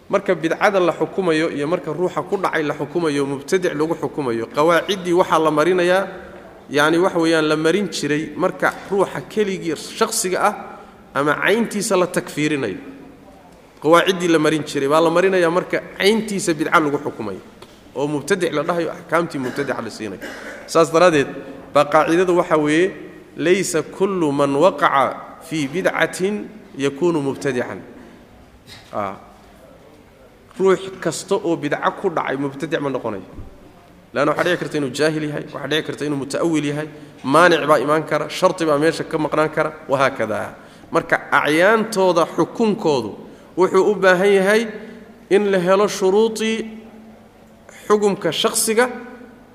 marka 0.10 0.36
bidcada 0.36 0.80
la 0.80 0.94
xukumayo 0.94 1.50
iyo 1.52 1.68
marka 1.68 1.92
ruuxa 1.94 2.22
ku 2.30 2.38
dhacay 2.38 2.64
la 2.64 2.74
xukumayo 2.74 3.26
mubtadic 3.26 3.74
lagu 3.74 3.96
xukumayo 3.96 4.46
qawaaciddii 4.56 5.14
waxaa 5.14 5.40
la 5.40 5.52
marinayaa 5.52 6.08
yacni 6.70 6.98
waxa 6.98 7.20
weeyaan 7.20 7.46
la 7.52 7.56
marin 7.56 7.88
jiray 7.90 8.24
marka 8.38 8.74
ruuxa 8.92 9.22
keligii 9.30 9.76
shakhsiga 9.76 10.38
ah 10.50 10.54
ama 11.16 11.34
cayntiisa 11.36 11.96
la 11.98 12.08
takfiirinayo. 12.08 12.78
Qawaaciddii 13.82 14.28
la 14.28 14.40
marin 14.40 14.64
jiray 14.64 14.88
baa 14.90 15.02
la 15.02 15.10
marinayaa 15.10 15.50
marka 15.58 15.78
cayntiisa 15.98 16.54
bidca 16.54 16.80
lagu 16.80 16.98
xukumayo 17.06 17.42
oo 17.96 18.08
mubtadic 18.08 18.52
la 18.54 18.62
dhahayo 18.64 18.92
axkaamtii 18.92 19.40
mubtadica 19.40 19.82
la 19.82 19.90
siinayo 19.90 20.22
saas 20.68 20.92
daraaddeed 20.94 21.28
baa 21.74 21.86
qaacidada 21.86 22.34
waxaa 22.34 22.58
weeye 22.66 22.92
laysa 23.38 23.82
kullu 23.82 24.32
man 24.32 24.52
waqaca 24.56 25.42
fii 25.48 25.68
bidcatin 25.68 26.36
yakuunu 26.78 27.22
mubtadican 27.22 27.80
ruux 30.60 30.80
kasta 31.04 31.36
oo 31.36 31.56
bidco 31.56 31.92
ku 32.02 32.10
dhacay 32.10 32.38
mubtadic 32.38 32.80
ma 32.82 32.90
noqonayo. 32.90 33.24
Leanna 34.14 34.32
waxaa 34.32 34.44
dhici 34.44 34.58
karta 34.62 34.78
inuu 34.78 34.90
jaahil 35.00 35.24
yahay 35.30 35.44
waxaa 35.54 35.68
dhici 35.72 35.84
karta 35.88 36.06
inuu 36.06 36.18
muta'awil 36.24 36.66
yahay 36.72 36.88
maanic 37.24 37.62
baa 37.70 37.80
imaan 37.80 38.04
kara 38.10 38.30
sharti 38.30 38.64
baa 38.66 38.78
meesha 38.78 39.04
ka 39.04 39.18
maqnaan 39.18 39.50
kara 39.56 39.70
wahaakada 39.92 40.56
marka 40.92 41.16
acyaantooda 41.32 42.24
xukunkoodu 42.36 43.12
wuxuu 43.58 43.84
u 43.92 43.96
baahan 43.96 44.32
yahay 44.40 44.62
in 45.30 45.52
la 45.52 45.60
helo 45.60 45.88
shuruudii 45.88 46.58
xukumka 47.88 48.32
shakhsiga 48.32 48.86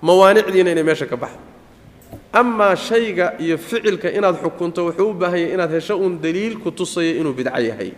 mawaanicdiina 0.03 0.71
inay 0.73 0.85
meesha 0.85 1.07
ka 1.07 1.17
baxdo. 1.17 1.41
Amaa 2.33 2.77
shayga 2.77 3.35
iyo 3.41 3.57
ficilka 3.59 4.09
inaad 4.13 4.37
xukunto 4.45 4.85
wuxuu 4.93 5.09
u 5.11 5.15
baahan 5.15 5.39
yahay 5.41 5.55
inaad 5.55 5.73
hesho 5.73 5.97
uun 5.97 6.21
daliil 6.21 6.59
ku 6.61 6.71
tusaya 6.71 7.13
inuu 7.21 7.33
bidco 7.33 7.57
yahay. 7.61 7.93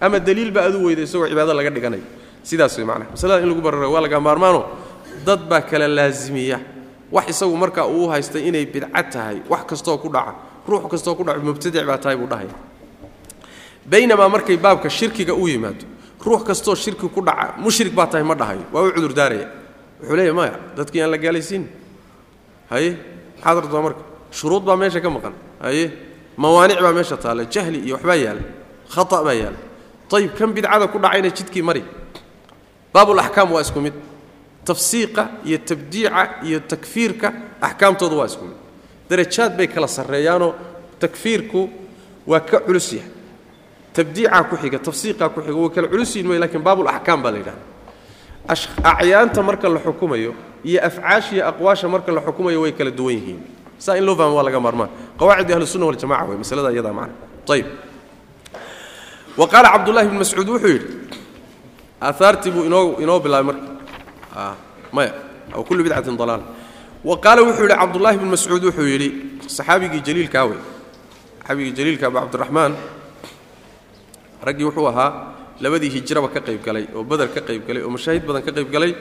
Ama 0.00 0.18
daliilba 0.18 0.60
aad 0.66 0.74
u 0.74 0.84
weyda 0.86 1.02
isagoo 1.02 1.28
cibaado 1.28 1.52
laga 1.54 1.70
dhiganayo 1.70 2.02
sidaas 2.48 2.74
way 2.78 2.84
macnaha 2.90 3.10
masalada 3.14 3.42
in 3.44 3.48
lagu 3.50 3.60
bararo 3.66 3.88
waa 3.94 4.02
laga 4.04 4.18
maarmaano 4.26 4.60
dad 5.26 5.40
baa 5.50 5.60
kala 5.70 5.86
laasimiya 5.88 6.58
wax 7.14 7.26
isagu 7.32 7.56
markaa 7.62 7.86
uu 7.96 8.06
haystay 8.12 8.42
inay 8.48 8.64
bidca 8.66 9.02
tahay 9.12 9.38
wax 9.52 9.62
kastoo 9.70 9.98
ku 10.02 10.08
dhaca 10.14 10.32
ruux 10.68 10.82
kastoo 10.92 11.14
ku 11.18 11.22
dhaco 11.26 11.40
mubtadic 11.46 11.84
baa 11.90 11.98
tahay 12.02 12.16
buu 12.20 12.26
dhahaya 12.32 12.54
baynamaa 13.90 14.28
markay 14.34 14.56
baabka 14.56 14.88
shirkiga 14.98 15.34
u 15.34 15.44
yimaado 15.48 15.84
ruux 16.26 16.42
kastoo 16.48 16.74
shirki 16.74 17.06
ku 17.14 17.20
dhaca 17.28 17.54
mushrik 17.64 17.92
baa 17.98 18.06
tahay 18.06 18.24
ma 18.30 18.34
dhahayo 18.34 18.64
waa 18.72 18.82
u 18.88 18.90
cudur 18.96 19.12
daaraya. 19.14 19.48
Wuxuu 20.02 20.16
leeyahy 20.16 20.34
maya 20.38 20.54
dadkii 20.76 21.00
aan 21.02 21.10
la 21.14 21.18
gaalaysiin. 21.24 21.64
Haye 22.70 22.90
maxaad 23.38 23.56
rabtaa 23.64 23.82
marka. 23.86 24.02
Shuruud 24.38 24.64
baa 24.66 24.76
meesha 24.80 25.00
ka 25.04 25.10
maqan. 25.10 25.34
Haye 25.64 25.84
mawaanic 26.36 26.78
baa 26.84 26.92
meesha 26.96 27.16
taalla 27.16 27.44
jahli 27.54 27.78
iyo 27.86 27.94
waxbaa 27.96 28.14
yaalla 28.24 28.42
khata 28.94 29.18
baa 29.26 29.34
yaalla 29.42 29.58
ayib 30.16 30.32
kan 30.38 30.50
bidcada 30.56 30.86
ku 30.92 30.98
dhacayna 30.98 31.28
jidkii 31.36 31.62
mari 31.68 31.82
baabulaxkaam 32.94 33.52
waa 33.52 33.60
isku 33.62 33.80
mid. 33.80 33.94
Tafsiiqa 34.64 35.22
iyo 35.44 35.58
tabdiica 35.58 36.28
iyo 36.46 36.60
takfiirka 36.60 37.32
axkaamtoodu 37.60 38.16
waa 38.18 38.26
isku 38.30 38.44
mid. 38.44 38.56
Darajaad 39.10 39.56
bay 39.56 39.66
kala 39.66 39.88
sarreeyaanoo 39.88 40.54
takfiirku 41.02 41.60
waa 42.26 42.40
ka 42.40 42.60
culus 42.60 42.92
yahay. 42.92 43.10
Tabdiicaa 43.92 44.44
ku 44.48 44.56
xiga 44.56 44.78
tafsiiqaa 44.78 45.28
ku 45.34 45.40
xiga 45.42 45.56
way 45.62 45.70
kala 45.74 45.88
culus 45.88 46.10
yihiin 46.14 46.28
may 46.30 46.38
lakiin 46.38 46.62
baabulaxkaam 46.62 47.22
baa 47.22 47.32
la 47.34 47.38
yidhahda 47.38 47.62
acyaanta 48.92 49.42
marka 49.42 49.68
la 49.68 49.80
xukumayo 49.86 50.32
iyo 50.64 50.80
afcaashiya 50.88 51.42
aqwaasha 51.50 51.88
marka 51.88 52.10
la 52.12 52.20
xukumayo 52.26 52.58
way 52.62 52.72
kala 52.72 52.90
duwan 52.90 53.14
yihiin. 53.18 53.40
Saa 53.78 53.96
in 53.98 54.04
loo 54.06 54.14
fahmo 54.14 54.34
waa 54.38 54.46
laga 54.46 54.60
maarmaan. 54.60 54.90
Qawaacidi 55.18 55.52
ahlusunna 55.52 55.86
waljamaca 55.86 56.24
wey 56.30 56.38
masalada 56.38 56.70
iyadaa 56.70 56.92
macna. 56.92 57.14
Ayib 57.50 57.66
wa 59.36 59.46
qaala 59.48 59.68
cabdullahi 59.74 60.08
bn 60.08 60.16
mascuud 60.22 60.48
wuxuu 60.48 60.68
yidhi 60.68 60.86
aahaartii 62.08 62.50
buu 62.54 62.64
inoo 62.68 62.98
inoo 63.04 63.18
bilaabay 63.24 63.46
marka. 63.54 63.66
Maya. 64.92 65.12
Aw 65.54 65.62
kullu 65.68 65.82
bidcatin 65.84 66.16
dalaala 66.16 66.44
wa 67.04 67.16
qaala 67.24 67.42
wuxuu 67.42 67.64
yidhi 67.66 67.76
cabdullahi 67.76 68.16
bn 68.18 68.28
mascuud 68.34 68.62
wuxuu 68.64 68.86
yidhi 68.92 69.08
saxaabigii 69.46 70.00
jaliilkaa 70.06 70.44
wey 70.48 70.58
saxaabigii 71.42 71.72
jaliilka 71.78 72.06
abu 72.08 72.16
cabdiraxmaan. 72.22 72.72
Raggii 74.46 74.64
wuxuu 74.64 74.86
ahaa 74.88 75.10
labadii 75.60 75.90
hijraba 75.90 76.28
ka 76.28 76.40
qayb 76.40 76.62
galay 76.64 76.86
oo 76.94 77.04
beder 77.04 77.28
ka 77.34 77.40
qayb 77.40 77.66
galay 77.66 77.82
oo 77.82 77.90
mashaahid 77.90 78.22
badan 78.26 78.42
ka 78.42 78.52
qayb 78.52 78.70
galay. 78.70 78.92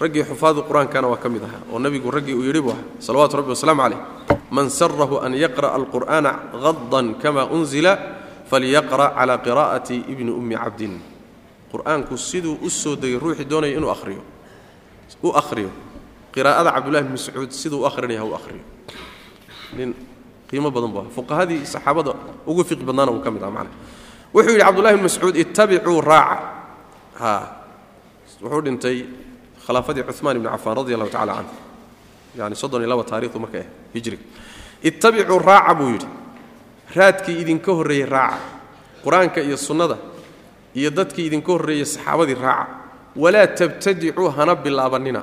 Raggii 0.00 0.24
xufaadu 0.28 0.60
qur'aankana 0.68 1.08
waa 1.08 1.16
ka 1.16 1.28
mid 1.28 1.42
ahaa. 1.42 1.62
Oo 1.72 1.78
nebigu 1.78 2.10
raggii 2.10 2.34
uu 2.36 2.44
yidhi 2.44 2.60
buu 2.60 2.74
ahaa 2.76 3.00
salawaatu 3.00 3.36
rabbi 3.40 3.50
wasalaamu 3.56 3.82
calayh. 3.82 4.00
Man 4.50 4.68
sarahu 4.68 5.16
an 5.24 5.32
yaqra'a 5.34 5.72
alqur'aana 5.74 6.30
hadan 6.52 7.14
kama 7.22 7.48
unzila 7.48 7.92
falyaqra' 8.50 9.16
cala 9.16 9.38
qiraa'ati 9.38 9.96
ibni 10.12 10.30
ummi 10.30 10.54
cabdin 10.54 11.00
qur'aanku 11.72 12.16
siduu 12.16 12.58
u 12.62 12.70
soo 12.70 12.96
degay 12.96 13.18
ruuxii 13.18 13.44
doonaya 13.44 13.76
inuu 13.76 13.90
ahriyo 13.90 14.22
u 15.22 15.32
akhriyo. 15.32 15.70
Qiraa'ada 16.32 16.72
cabdullahi 16.72 17.04
bn 17.04 17.12
mascuud 17.12 17.50
siduu 17.50 17.80
u 17.82 17.86
akhrinaya 17.86 18.20
ha 18.20 18.26
u 18.26 18.34
akhriyo. 18.34 18.64
Nin 19.76 19.94
qiimo 20.50 20.70
badan 20.70 20.92
buu 20.92 21.00
ahaa. 21.00 21.10
Fuqahadii 21.16 21.66
saxaabada 21.66 22.14
ugu 22.46 22.64
fiqi 22.64 22.84
badnaana 22.84 23.12
uu 23.12 23.20
ka 23.24 23.30
mid 23.30 23.42
aha 23.42 23.50
macna. 23.50 23.70
Wuxuu 24.34 24.52
yidhi 24.52 24.64
cabdullahi 24.64 24.96
bn 24.96 25.02
mascuud 25.02 25.36
ittabicuu 25.36 26.00
raaca. 26.00 26.36
Ha. 27.18 27.32
Wuxuu 28.42 28.62
dhintay 28.62 29.06
khilaafadii 29.66 30.04
cumaan 30.12 30.36
ibni 30.36 30.48
cafaan 30.48 30.76
radi 30.76 30.94
allahu 30.94 31.10
tacala 31.10 31.34
canhu 31.34 31.54
yani 32.36 32.54
soddon 32.54 32.82
iyo 32.84 32.90
laba 32.90 33.04
taarikhdu 33.04 33.38
marka 33.40 33.58
ah 33.64 33.68
hijriga 33.94 34.22
ittabicuu 34.82 35.38
raaca 35.38 35.74
buu 35.74 35.88
yidhi. 35.96 36.08
Raadkii 36.96 37.40
idinka 37.40 37.72
horreeyey 37.72 38.06
raaca. 38.06 38.38
Qur'aanka 39.04 39.40
iyo 39.40 39.56
sunnada 39.56 39.96
iyo 40.78 40.90
dadkii 40.98 41.26
idinka 41.28 41.50
horreeyey 41.52 41.84
saxaabadii 41.94 42.34
raaca 42.44 42.66
walaa 43.22 43.46
tabtadicuu 43.58 44.28
hana 44.36 44.54
bilaabannina 44.64 45.22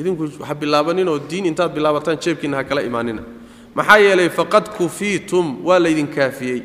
idinku 0.00 0.22
ha 0.48 0.54
bilaabanninoo 0.54 1.18
diin 1.30 1.46
intaad 1.50 1.70
bilaabataan 1.76 2.18
jeebkiinna 2.24 2.56
ha 2.60 2.64
kala 2.68 2.82
imaanina. 2.90 3.22
Maxaa 3.74 3.98
yeelay 4.04 4.28
faqad 4.38 4.66
kufiitum 4.76 5.46
waa 5.66 5.78
laydin 5.84 6.06
kaafiyey. 6.16 6.60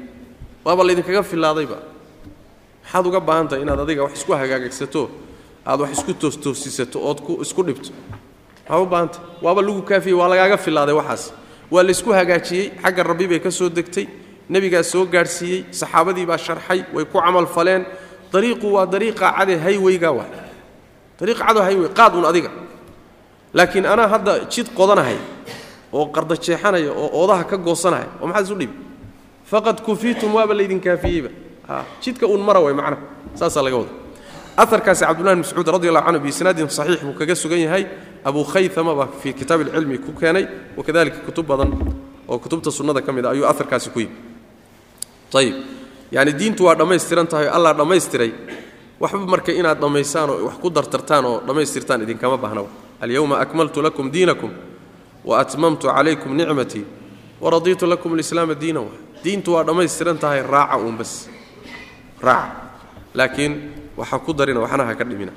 Waaba 0.65 0.81
laydinkaga 0.87 1.23
filaadayba 1.31 1.77
maxaad 2.83 3.05
uga 3.09 3.19
baahan 3.27 3.47
tahay 3.49 3.61
inaad 3.65 3.79
adiga 3.85 4.03
wax 4.05 4.13
isku 4.19 4.31
hagaagagsato 4.41 5.01
aad 5.65 5.79
wax 5.81 5.91
isku 5.97 6.13
toostoosisato 6.21 6.97
ood 7.09 7.19
isku 7.45 7.61
dhibto. 7.67 7.89
Maxaad 8.69 8.81
u 8.81 8.85
baahantah 8.93 9.21
waaba 9.45 9.61
lagu 9.65 9.81
kaafiyey 9.89 10.17
waa 10.19 10.29
lagaaga 10.31 10.57
filaaday 10.65 10.95
waxaas. 11.01 11.23
Waa 11.71 11.83
laysku 11.87 12.09
hagaajiyey 12.19 12.65
xagga 12.83 13.03
rabbi 13.09 13.25
bay 13.31 13.39
ka 13.39 13.51
soo 13.51 13.69
degtay 13.69 14.05
nebigaa 14.49 14.83
soo 14.83 15.05
gaadhsiiyey 15.05 15.59
saxaabadii 15.71 16.25
baa 16.25 16.37
sharxay 16.37 16.79
way 16.93 17.05
ku 17.05 17.17
camal 17.21 17.45
faleen. 17.47 17.85
Dariiqu 18.33 18.67
waa 18.75 18.85
dariiqa 18.85 19.27
cade 19.37 19.57
hayweyga 19.65 20.11
wa 20.17 20.25
dariiqa 21.19 21.43
cado 21.47 21.61
haywey 21.67 21.89
qaad 21.97 22.13
un 22.15 22.25
adiga. 22.25 22.49
Laakiin 23.53 23.85
anaa 23.85 24.07
hadda 24.13 24.33
jid 24.53 24.67
qodanahay 24.77 25.17
oo 25.93 26.05
qarda 26.15 26.35
jeexanaya 26.37 26.91
oo 26.93 27.09
oodaha 27.19 27.43
ka 27.49 27.57
goosanaya 27.57 28.07
oo 28.21 28.27
maxaad 28.27 28.45
isu 28.45 28.55
dhibi 28.61 28.73
faqad 29.51 29.77
kufiitum 29.81 30.29
waaba 30.37 30.53
laydin 30.53 30.79
kaafiyeyba 30.79 31.29
jidka 32.03 32.25
uun 32.29 32.41
mara 32.45 32.59
way 32.61 32.73
macnaha 32.73 33.01
saasaa 33.39 33.63
laga 33.65 33.77
wada 33.81 33.91
aarkaasi 34.57 35.01
cabdullahi 35.09 35.35
bn 35.35 35.41
mascuud 35.41 35.67
radi 35.75 35.87
allahu 35.89 36.05
canhu 36.05 36.19
biisnaadin 36.25 36.69
saxiix 36.69 37.01
buu 37.01 37.13
kaga 37.17 37.35
sugan 37.35 37.57
yahay. 37.65 37.83
Abu 38.23 38.43
khayama 38.43 38.93
baa 38.99 39.07
fii 39.21 39.33
kitaab 39.33 39.61
ilcilmi 39.65 39.97
ku 40.05 40.11
keenay 40.19 40.45
wakadalika 40.77 41.17
kutub 41.25 41.45
badan 41.49 41.71
oo 42.29 42.37
kutubta 42.37 42.69
sunnada 42.69 43.01
ka 43.01 43.11
mid 43.11 43.25
a 43.25 43.29
ayuu 43.33 43.45
aarkaasi 43.49 43.89
ku 43.89 43.99
yimi 44.05 44.13
ayib 45.33 45.55
yani 46.11 46.31
diintu 46.33 46.65
waa 46.65 46.75
dhammaystiran 46.75 47.27
tahay 47.27 47.47
allah 47.49 47.73
dhammaystiray. 47.73 48.31
Waxba 48.99 49.25
marka 49.25 49.51
inaad 49.51 49.79
dhammaysaan 49.79 50.29
oo 50.29 50.45
wax 50.49 50.55
ku 50.61 50.69
dartartaan 50.69 51.25
oo 51.25 51.39
dhammaystirtaan 51.47 52.01
idinkama 52.03 52.37
baahna. 52.37 52.63
Alyowma 53.01 53.39
akmaltu 53.39 53.81
lakum 53.81 54.11
diinakum 54.11 54.51
wa 55.23 55.39
atmamtu 55.39 55.87
calaykum 55.87 56.35
nicmatii 56.35 56.83
waradiitu 57.41 57.85
lakum 57.87 58.13
alislaama 58.13 58.55
diina 58.55 58.81
diintu 59.23 59.53
waa 59.53 59.63
dhammaystiran 59.63 60.17
tahay 60.17 60.41
raaca 60.43 60.77
uun 60.83 60.97
bas. 60.97 61.29
Raaca 62.21 62.51
laakiin 63.13 63.53
waxa 63.97 64.19
ku 64.19 64.33
darina 64.33 64.59
waxna 64.59 64.83
ha 64.85 64.95
ka 64.95 65.03
dhimina. 65.05 65.31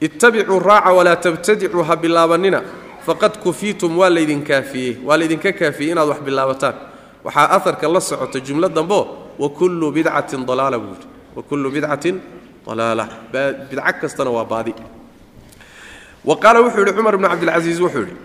Ittabicuu 0.00 0.58
raaca 0.58 0.90
walaa 0.92 1.16
tabtadicuu 1.16 1.82
ha 1.86 1.96
bilaabannina 1.96 2.62
faqad 3.06 3.38
kufiitum 3.38 3.98
waa 3.98 4.10
laydin 4.10 4.42
kaafiyey. 4.42 4.98
Waa 5.04 5.16
laydinka 5.16 5.52
kaafiyey 5.52 5.92
inaad 5.92 6.08
wax 6.08 6.20
bilaabataan 6.26 6.74
waxaa 7.24 7.48
aarka 7.56 7.88
la 7.88 8.00
socota 8.00 8.40
jumlo 8.40 8.68
dambo 8.68 8.98
wakullu 9.38 9.92
bidcatin 9.92 10.44
dalaala 10.46 10.78
buu 10.78 10.92
yidhi. 10.94 11.06
Wakullu 11.36 11.70
bidcatin 11.70 12.20
dalaala. 12.66 13.08
Bidco 13.32 13.92
kastana 14.00 14.30
waa 14.30 14.44
baadi. 14.44 14.74
Wa 16.24 16.36
qaala 16.36 16.60
wuxuu 16.60 16.80
yidhi 16.84 16.92
cumar 16.96 17.14
ibnu 17.14 17.28
cabdilcasiis 17.28 17.80
wuxuu 17.80 18.04
yidhi 18.04 18.16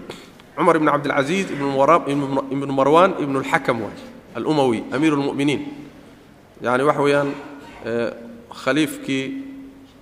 cumar 0.58 0.75
ibnu 0.75 0.89
cabdilcasiis 0.91 1.47
ibnu 1.51 2.73
marwaan 2.73 3.12
ibnu 3.23 3.39
lxakam 3.43 3.77
waay 3.84 3.99
alumawi 4.36 4.84
amiiru 4.91 5.15
lmu'miniin 5.15 5.62
yani 6.62 6.84
waxa 6.84 7.01
weeyaan 7.01 7.29
khaliifkii 8.63 9.23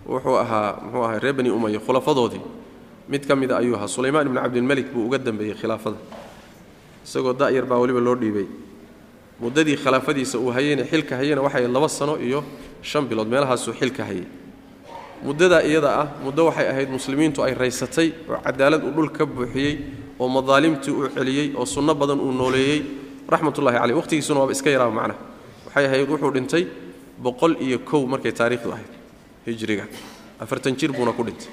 wuxuu 0.10 0.38
ahaa 0.38 0.82
muxuu 0.82 1.03
ahay 1.06 1.19
reer 1.19 1.34
bani 1.34 1.49
umaya 1.49 1.79
khulafadoodii. 1.79 2.41
Mid 3.10 3.27
ka 3.27 3.36
mida 3.36 3.58
ayuu 3.58 3.75
ahaa 3.75 3.88
sulaymaan 3.88 4.25
ibnu 4.27 4.39
cabdilmelik 4.41 4.88
buu 4.93 5.06
uga 5.06 5.17
dambeeyey 5.17 5.53
khilaafada. 5.53 5.97
Isagoo 7.06 7.34
da'yar 7.34 7.65
baa 7.65 7.77
weliba 7.77 7.99
loo 7.99 8.15
dhiibay 8.15 8.47
muddadii 9.41 9.76
khilaafadiisa 9.78 10.38
uu 10.39 10.52
hayeyna 10.52 10.84
xilka 10.91 11.15
hayeyna 11.17 11.41
waxay 11.41 11.67
laba 11.67 11.89
sano 11.89 12.17
iyo 12.17 12.43
shan 12.82 13.06
bilood 13.10 13.28
meelahaasuu 13.28 13.74
xilka 13.80 14.04
hayay. 14.06 14.26
Muddadaa 15.24 15.62
iyada 15.63 15.89
ah 16.02 16.08
muddo 16.24 16.46
waxay 16.46 16.67
ahayd 16.69 16.89
muslimiintu 16.89 17.43
ay 17.43 17.54
raysatay 17.54 18.10
oo 18.30 18.38
cadaalad 18.46 18.84
uu 18.84 18.91
dhul 18.91 19.10
ka 19.10 19.26
buuxiyey 19.26 19.74
oo 20.19 20.28
madaalimtii 20.28 20.91
uu 20.91 21.08
celiyey 21.15 21.48
oo 21.56 21.65
sunno 21.65 21.93
badan 21.96 22.19
uu 22.19 22.32
nooleeyey. 22.32 22.80
Raxmatullahi 23.30 23.78
caleyh 23.80 23.96
waqhtigiisuna 23.98 24.39
waaba 24.39 24.52
iska 24.52 24.69
yaraaba 24.69 24.91
macnaha. 25.00 25.19
Waxay 25.65 25.86
ahayd 25.86 26.10
wuxuu 26.10 26.32
dhintay 26.36 26.63
boqol 27.24 27.56
iyo 27.62 27.80
kow 27.80 28.06
markay 28.06 28.32
taariikhdu 28.32 28.69
ahayd 28.76 28.91
hijriga 29.48 29.86
afartan 30.39 30.76
jir 30.76 30.91
buuna 30.91 31.12
ku 31.15 31.24
dhintay. 31.24 31.48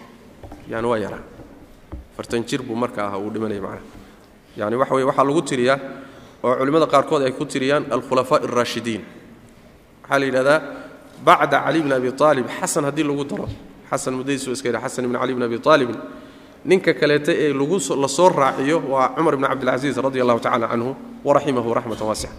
Yani 0.69 0.87
waa 0.87 0.99
yaraa. 0.99 1.23
Afartan 2.13 2.42
jir 2.44 2.63
buu 2.63 2.75
marka 2.75 3.07
ah 3.07 3.19
uu 3.19 3.31
dhimanaya 3.31 3.61
macnaha. 3.63 3.83
Yani 4.59 4.77
waxa 4.77 4.94
weye 4.94 5.07
waxaa 5.07 5.25
lagu 5.25 5.42
tiriyaa 5.42 5.79
oo 6.45 6.55
culimmada 6.59 6.87
qaarkood 6.87 7.23
ay 7.27 7.33
ku 7.33 7.45
tiriyaan 7.45 7.85
alkhulafaa 7.95 8.38
alraashidiin 8.47 9.03
waxaa 10.03 10.19
la 10.21 10.25
yidhahdaa 10.29 10.59
bacda 11.27 11.59
cali 11.65 11.81
bni 11.85 11.93
abi 11.99 12.09
aalib 12.21 12.47
xasan 12.61 12.85
haddii 12.88 13.05
lagu 13.09 13.25
daro 13.31 13.47
xasan 13.91 14.13
muddadiisu 14.19 14.49
iska 14.57 14.69
yidha 14.69 14.81
xasan 14.85 15.05
ibni 15.07 15.19
cali 15.23 15.33
bni 15.37 15.45
abi 15.49 15.59
aalibin 15.71 15.97
ninka 16.71 16.93
kaleeta 17.01 17.33
ee 17.45 17.53
lagu 17.61 17.77
la 18.03 18.09
soo 18.09 18.29
raaciyo 18.41 18.77
waa 18.93 19.07
cumar 19.17 19.35
ibni 19.37 19.47
cabdilcasiis 19.51 19.97
radi 20.07 20.19
allahu 20.25 20.41
tacala 20.45 20.67
canhu 20.73 20.91
waraximahu 21.27 21.69
raxmatan 21.79 22.07
waasica 22.11 22.33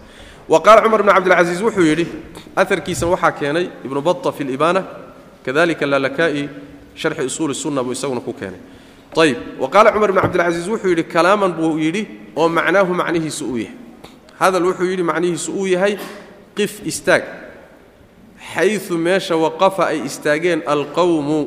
wa 0.52 0.58
qaala 0.66 0.80
cumar 0.84 1.00
ibni 1.02 1.12
cabdilcasiis 1.16 1.60
wuxuu 1.66 1.82
yidhi 1.90 2.04
aarkiisan 2.60 3.08
waxaa 3.14 3.32
keenay 3.38 3.66
ibnu 3.86 4.00
bata 4.08 4.32
fi 4.36 4.42
libaana 4.50 4.80
kadalika 5.46 5.84
lalaka'i 5.92 6.42
sharxi 7.00 7.22
usuuli 7.30 7.54
sunna 7.62 7.80
buu 7.84 7.92
isaguna 7.96 8.20
ku 8.20 8.32
keenay. 8.40 8.60
Ayib 9.22 9.38
wa 9.62 9.66
qaala 9.74 9.88
cumar 9.94 10.08
ibni 10.10 10.20
cabdilcasiis 10.24 10.66
wuxuu 10.72 10.88
yidhi 10.92 11.04
kalaaman 11.14 11.52
buu 11.58 11.78
yidhi 11.84 12.02
oo 12.40 12.48
macnaahu 12.56 12.92
macnihiisu 13.00 13.44
uu 13.52 13.58
yahay 13.58 13.74
hadal 14.42 14.64
wuxuu 14.68 14.90
yidhi 14.90 15.04
macnihiisu 15.06 15.50
uu 15.54 15.66
yahay 15.74 15.94
qif 16.56 16.72
istaag. 16.90 17.22
Xayu 18.52 18.98
meesha 18.98 19.36
waqafa 19.44 19.86
ay 19.94 20.02
istaageen 20.08 20.60
alqowmu 20.66 21.38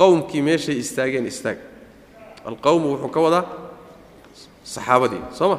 qowmkii 0.00 0.42
meeshay 0.48 0.76
istaageen 0.84 1.26
istaag. 1.32 1.58
Alqowmu 2.44 2.86
wuxuu 2.94 3.10
ka 3.14 3.20
wadaa 3.26 3.44
saxaabadii 4.64 5.22
soo 5.38 5.48
ma? 5.52 5.58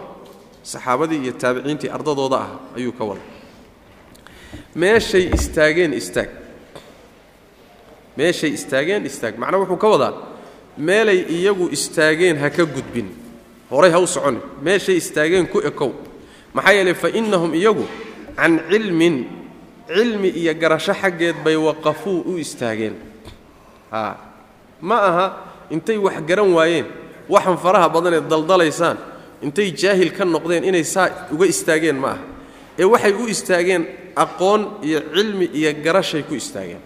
Saxaabadii 0.63 1.19
iyo 1.25 1.33
taabiciintii 1.41 1.89
ardadooda 1.89 2.37
ah 2.37 2.49
ayuu 2.77 2.93
ka 2.93 3.03
wadaa. 3.09 3.27
Meeshay 4.75 5.25
istaageen 5.33 5.93
istaag. 5.93 6.29
Meeshay 8.17 8.51
istaageen 8.53 9.05
istaag. 9.09 9.33
Macnaa 9.41 9.59
wuxuu 9.65 9.79
ka 9.83 9.87
wadaa 9.93 10.13
meelay 10.77 11.25
iyagu 11.35 11.65
istaageen 11.73 12.37
ha 12.37 12.49
ka 12.49 12.63
gudbin. 12.65 13.09
Horay 13.71 13.91
ha 13.91 13.99
u 13.99 14.07
soconin 14.07 14.41
meeshay 14.61 14.95
istaageen 15.01 15.47
ku 15.49 15.59
ekow 15.59 15.91
maxaa 16.57 16.73
yeelay 16.77 16.95
fa 17.03 17.09
innahum 17.19 17.51
iyagu 17.53 17.85
can 18.37 18.53
cilmin 18.69 19.15
cilmi 19.87 20.29
iyo 20.41 20.53
garasho 20.61 20.93
xaggeed 21.01 21.37
bay 21.45 21.55
waqafuu 21.67 22.19
u 22.31 22.37
istaageen. 22.43 22.95
Ma 24.81 24.97
aha 25.09 25.25
intay 25.73 25.97
wax 25.97 26.17
garan 26.27 26.49
waayeen 26.57 26.85
waxan 27.29 27.57
faraha 27.63 27.87
badanee 27.89 28.21
daldalaysaan 28.31 28.97
intay 29.45 29.71
jaahil 29.81 30.11
ka 30.17 30.23
noqdeen 30.25 30.63
inay 30.69 30.83
saa 30.83 31.27
uga 31.33 31.45
istaageen 31.45 31.97
ma 32.03 32.09
aha. 32.15 32.23
Ee 32.79 32.85
waxay 32.93 33.13
u 33.13 33.25
istaageen 33.27 33.83
aqoon 34.15 34.61
iyo 34.87 34.99
cilmi 35.15 35.45
iyo 35.53 35.71
garashay 35.83 36.23
ku 36.23 36.33
istaageen. 36.35 36.81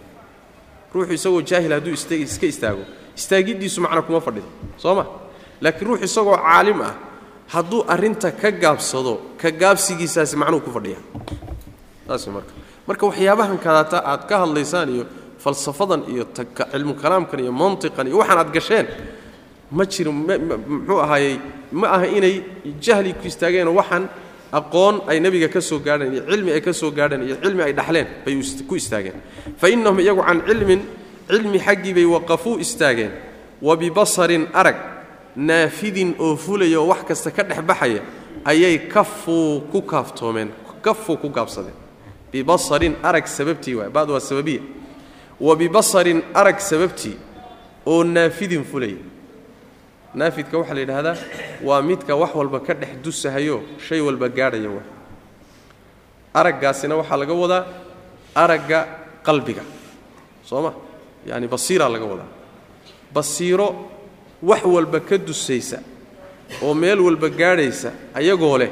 Ruuxu 0.93 1.13
isagoo 1.13 1.41
jaahil 1.41 1.71
hadduu 1.75 1.93
iska 1.95 2.45
istaago 2.47 2.83
istaagiddiisu 3.17 3.81
macna 3.81 4.01
kuma 4.01 4.19
fadhido 4.21 4.47
soo 4.77 4.95
ma? 4.95 5.05
Laakiin 5.61 5.87
ruux 5.87 5.99
isagoo 6.03 6.35
caalim 6.35 6.81
ah 6.81 6.95
hadduu 7.53 7.83
arrinta 7.93 8.31
ka 8.31 8.51
gaabsado 8.51 9.13
ka 9.41 9.49
gaabsigiisaasi 9.51 10.35
macnuhu 10.41 10.63
ku 10.65 10.71
fadhiya. 10.71 10.99
Saas 12.07 12.27
marka. 12.27 12.51
Marka 12.87 13.03
waxyaabahan 13.09 13.57
kadaata 13.65 13.97
aad 14.11 14.23
ka 14.29 14.35
hadlaysaan 14.43 14.87
iyo 14.95 15.05
falsafadan 15.43 16.01
iyo 16.11 16.23
cilmu 16.35 16.93
kalaamkan 17.01 17.39
iyo 17.43 17.51
mantiqan 17.51 18.07
iyo 18.07 18.17
waxaan 18.21 18.39
aad 18.43 18.51
gasheen 18.55 18.87
ma 19.71 19.83
jiro 19.85 20.11
muxuu 20.11 20.99
ahaayey 21.05 21.35
ma 21.71 21.87
aha 21.95 22.07
inay 22.17 22.35
jahli 22.85 23.13
ku 23.19 23.25
istaageenoo 23.31 23.75
waxaan 23.79 24.09
aqoon 24.51 24.95
ay 25.07 25.19
nebiga 25.23 25.47
ka 25.47 25.61
soo 25.61 25.79
gaadheen 25.79 26.13
iyo 26.13 26.23
cilmi 26.31 26.51
ay 26.51 26.61
ka 26.61 26.73
soo 26.73 26.91
gaadheen 26.91 27.23
iyo 27.27 27.35
cilmi 27.43 27.61
ay 27.63 27.73
dhaxleen 27.73 28.07
bay 28.25 28.35
ku 28.67 28.75
istaageen. 28.75 29.17
Fa 29.57 29.67
innahum 29.69 29.99
iyagu 29.99 30.23
can 30.27 30.39
cilmin 30.47 30.81
cilmi 31.29 31.59
xaggii 31.59 31.93
bay 31.93 32.05
waqafuu 32.05 32.59
istaageen. 32.59 33.11
Wa 33.61 33.75
bibasarin 33.77 34.47
arag 34.53 34.75
naafidin 35.35 36.15
oo 36.19 36.35
fulaya 36.35 36.79
oo 36.79 36.87
wax 36.87 37.03
kasta 37.07 37.31
ka 37.31 37.43
dhex 37.43 37.61
baxaya 37.61 38.01
ayay 38.45 38.77
kafuu 38.87 39.61
ku 39.71 39.81
kaaftoomeen 39.81 40.49
kafuu 40.81 41.17
ku 41.17 41.29
gaabsadeen. 41.29 41.75
Bibasarin 42.31 42.95
arag 43.03 43.25
sababtii 43.27 43.75
waay 43.75 43.89
bad 43.89 44.09
waa 44.09 44.19
sababiya 44.19 44.61
wa 45.39 45.55
bibasarin 45.55 46.21
arag 46.33 46.59
sababtii 46.59 47.15
oo 47.85 48.03
naafidin 48.03 48.63
fulaya 48.63 48.97
naafidka 50.15 50.57
waxaa 50.57 50.73
la 50.73 50.79
yidhaahdaa 50.81 51.17
waa 51.63 51.81
midka 51.81 52.15
wax 52.15 52.35
walba 52.35 52.59
ka 52.59 52.73
dhex 52.73 52.89
dusahayo 53.03 53.61
shay 53.87 54.01
walba 54.01 54.29
gaadhaya 54.29 54.69
waa 54.69 54.85
araggaasina 56.33 56.95
waxaa 56.95 57.17
laga 57.17 57.33
wadaa 57.33 57.65
aragga 58.35 58.87
qalbiga. 59.23 59.61
Soo 60.43 60.61
ma? 60.61 60.73
Yaani 61.27 61.47
basiiraa 61.47 61.89
laga 61.89 62.05
wadaa. 62.05 62.29
Basiiro 63.13 63.67
wax 64.43 64.63
walba 64.65 64.99
ka 64.99 65.17
dusaysa 65.17 65.79
oo 66.63 66.73
meel 66.73 66.99
walba 66.99 67.29
gaadhaysa 67.29 67.91
ayagoo 68.13 68.57
leh 68.57 68.69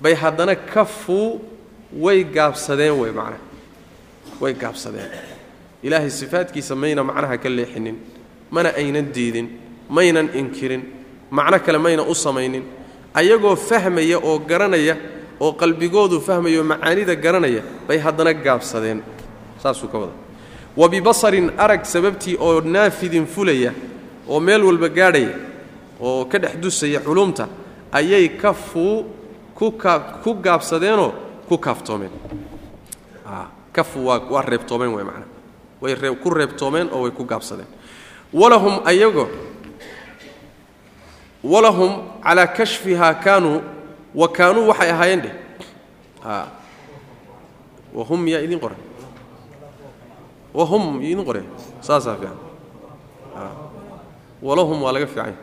bay 0.00 0.14
haddana 0.14 0.54
kafuu 0.54 1.40
way 2.04 2.24
gaabsadeen 2.24 2.92
wey 3.00 3.10
macnaha 3.12 3.38
way 4.40 4.52
gaabsadeen. 4.52 5.08
Ilaahay 5.82 6.10
sifaadkiisa 6.10 6.74
mayna 6.74 7.04
macnaha 7.04 7.38
ka 7.38 7.48
leexinin 7.48 7.96
mana 8.50 8.72
aynan 8.76 9.12
diidin 9.12 9.48
maynan 9.88 10.28
inkirin 10.34 10.82
macno 11.30 11.58
kale 11.60 11.78
mayna 11.78 12.02
u 12.02 12.14
samaynin. 12.14 12.64
Ayagoo 13.14 13.56
fahmaya 13.56 14.18
oo 14.18 14.38
garanaya 14.38 14.96
oo 15.40 15.52
qalbigoodu 15.52 16.20
fahmaya 16.20 16.58
oo 16.60 16.64
macaanida 16.64 17.14
garanaya 17.14 17.62
bay 17.88 17.98
haddana 17.98 18.32
gaabsadeen. 18.34 19.02
Saasuu 19.62 19.88
ka 19.88 19.98
wada. 19.98 20.12
Wa 20.76 20.88
bibasarin 20.88 21.50
arag 21.58 21.84
sababtii 21.84 22.36
oo 22.40 22.60
naafidin 22.60 23.26
fulaya 23.26 23.72
oo 24.28 24.40
meel 24.40 24.62
walba 24.64 24.88
gaadhaya 24.88 25.34
oo 26.00 26.24
ka 26.24 26.38
dhex 26.38 26.56
dusaya 26.62 27.00
culumta 27.00 27.48
ayay 27.92 28.28
kafuu 28.36 29.04
ku 29.54 30.30
gaabsadeenoo 30.42 31.12
ku 31.48 31.58
kaaftoomeen 31.58 32.10
kafu 33.72 34.06
waa 34.06 34.18
waa 34.30 34.42
reebtoomeen 34.42 34.92
way 34.94 35.04
macnaa 35.04 35.28
way 35.82 35.94
ree 35.94 36.14
ku 36.22 36.30
reebtoomeen 36.30 36.88
oo 36.92 37.02
way 37.02 37.10
ku 37.10 37.24
gaabsadeen. 37.24 37.66
Walahum 38.32 38.80
ayago 38.84 39.28
walahum 41.44 41.92
calaa 42.22 42.46
kashfihaa 42.46 43.14
kaanuu 43.14 43.60
wa 44.14 44.28
kaanuu 44.28 44.68
waxay 44.68 44.90
ahaayeen 44.90 45.20
dheh 45.22 45.34
a 46.24 46.46
wahum 47.94 48.26
yaa 48.28 48.40
idin 48.46 48.58
qoran 48.60 48.78
wahum 50.54 51.02
idin 51.02 51.24
qore 51.24 51.42
saasaa 51.80 52.16
fiican 52.16 52.38
walahum 54.46 54.78
waa 54.84 54.92
laga 54.94 55.06
fiican 55.12 55.34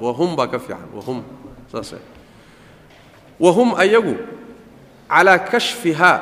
wahum 0.00 0.30
baa 0.38 0.48
ka 0.52 0.58
fiican 0.58 0.88
wahum 0.96 1.18
saas 1.72 1.90
wahum 3.44 3.68
ayagu 3.84 4.14
calaa 5.12 5.38
kashfihaa 5.50 6.16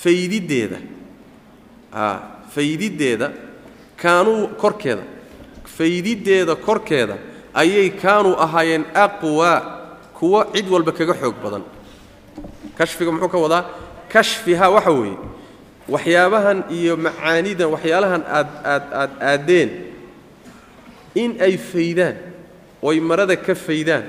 faydiddeeda 0.00 0.78
a 1.92 2.04
faydiddeeda 2.54 3.28
kaanuu 4.02 4.48
korkeeda 4.62 5.02
faydiddeeda 5.76 6.54
korkeeda 6.66 7.16
ayay 7.62 7.88
kaanuu 8.02 8.34
ahaayeen 8.44 8.84
aqwaa 9.04 9.58
kuwa 10.18 10.40
cid 10.54 10.66
walba 10.72 10.92
kaga 10.92 11.14
xoog 11.20 11.36
badan. 11.42 11.62
Kashfiga 12.78 13.12
muxuu 13.12 13.28
ka 13.34 13.38
wadaa? 13.44 13.64
Kashfihaa 14.12 14.70
waxa 14.76 14.90
weeye 14.90 15.16
waxyaabahan 15.88 16.58
iyo 16.70 16.96
macaanidan 16.96 17.68
waxyaalahan 17.74 18.22
aad 18.38 18.48
aad 18.72 18.84
aad 19.00 19.12
aaddeen 19.30 19.70
in 21.22 21.30
ay 21.40 21.56
faydaan 21.56 22.16
oy 22.82 23.00
marada 23.00 23.36
ka 23.36 23.54
faydaan 23.54 24.04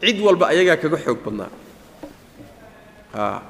cid 0.00 0.18
walba 0.20 0.48
ayagaa 0.52 0.76
kaga 0.82 0.98
xoog 1.04 1.20
badnaa. 1.24 1.50
A 3.14 3.40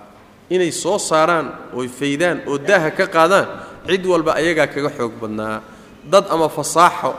inay 0.51 0.71
soo 0.73 0.99
saaraan 0.99 1.47
oy 1.79 1.89
faydaan 1.89 2.43
oo 2.47 2.59
daaha 2.59 2.91
ka 2.91 3.07
qaadaan 3.07 3.47
cid 3.89 4.03
walba 4.07 4.33
ayagaa 4.41 4.67
kaga 4.75 4.91
xoog 4.99 5.15
badnaa. 5.23 5.63
Dad 6.13 6.27
ama 6.31 6.49
fasaaxo 6.53 7.15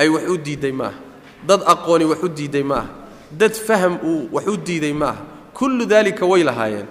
ay 0.00 0.08
wax 0.08 0.24
u 0.28 0.36
diidday 0.36 0.72
ma 0.72 0.86
aha 0.90 0.98
dad 1.48 1.60
aqooni 1.72 2.04
wax 2.10 2.20
u 2.26 2.28
diidday 2.28 2.62
ma 2.66 2.76
aha 2.82 2.88
dad 3.30 3.54
faham 3.54 3.94
uu 4.02 4.28
wax 4.34 4.46
u 4.50 4.56
diiday 4.56 4.92
ma 4.92 5.08
aha 5.14 5.22
kullu 5.54 5.86
daalika 5.86 6.26
way 6.26 6.42
lahaayeen 6.42 6.88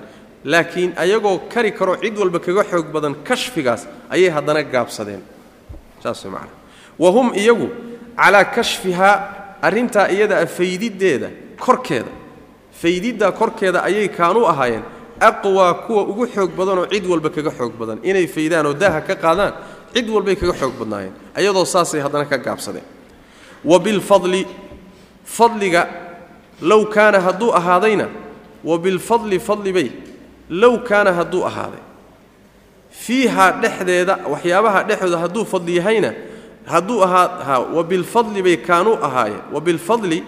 laakiin 0.52 0.94
ayagoo 1.04 1.38
kari 1.54 1.72
karoo 1.72 1.98
cid 2.04 2.16
walba 2.18 2.40
kaga 2.40 2.64
xoog 2.72 2.88
badan 2.96 3.14
kashfigaas 3.28 3.82
ayay 4.14 4.30
haddana 4.30 4.62
gaabsadeen. 4.64 5.22
Saas 6.04 6.24
way 6.24 6.32
macana 6.32 6.54
wa 7.00 7.10
hum 7.12 7.28
iyagu 7.42 7.68
calaa 8.16 8.46
kashfihaa 8.56 9.16
arrintaa 9.62 10.08
iyadaa 10.16 10.46
faydiddeeda 10.58 11.30
korkeeda. 11.66 12.12
Faydiddaa 12.82 13.32
korkeeda 13.32 13.80
ayay 13.84 14.08
kaanuu 14.18 14.46
ahaayeen 14.52 14.84
aqwaa 15.20 15.74
kuwa 15.88 16.02
ugu 16.12 16.28
xoog 16.28 16.52
badanoo 16.60 16.86
cid 16.94 17.06
walba 17.12 17.30
kaga 17.30 17.52
xoog 17.52 17.74
badan. 17.80 18.00
Inay 18.04 18.28
faydaan 18.28 18.66
oo 18.66 18.74
daaha 18.74 19.02
ka 19.02 19.16
qaadaan 19.16 19.54
cid 19.94 20.10
walbay 20.10 20.36
kaga 20.36 20.54
xoog 20.54 20.74
badnaayeen. 20.80 21.14
Ayadoo 21.36 21.66
saasay 21.66 22.02
haddana 22.06 22.26
ka 22.26 22.38
gaabsadeen. 22.38 22.84
Wa 23.64 23.80
bilfadli 23.80 24.46
fadliga 25.26 25.88
low 26.62 26.86
kaana 26.86 27.20
hadduu 27.20 27.52
ahaadayna 27.60 28.08
wa 28.64 28.78
bilfadli 28.78 29.40
fadlibay 29.40 29.90
low 30.50 30.78
kaana 30.80 31.14
hadduu 31.14 31.44
ahaaday. 31.46 31.84
Fiihaa 32.92 33.52
dhexdeeda 33.62 34.18
waxyaabaha 34.32 34.84
dhexdooda 34.84 35.18
hadduu 35.18 35.46
fadli 35.46 35.76
yahayna 35.78 36.14
hadduu 36.66 37.04
ahaa 37.04 37.28
ha 37.48 37.60
wa 37.60 37.84
bilfadli 37.84 38.42
bay 38.42 38.58
kaanuu 38.58 38.98
ahaayeen 39.08 39.42
wa 39.54 39.62
bilfadli 39.62 40.24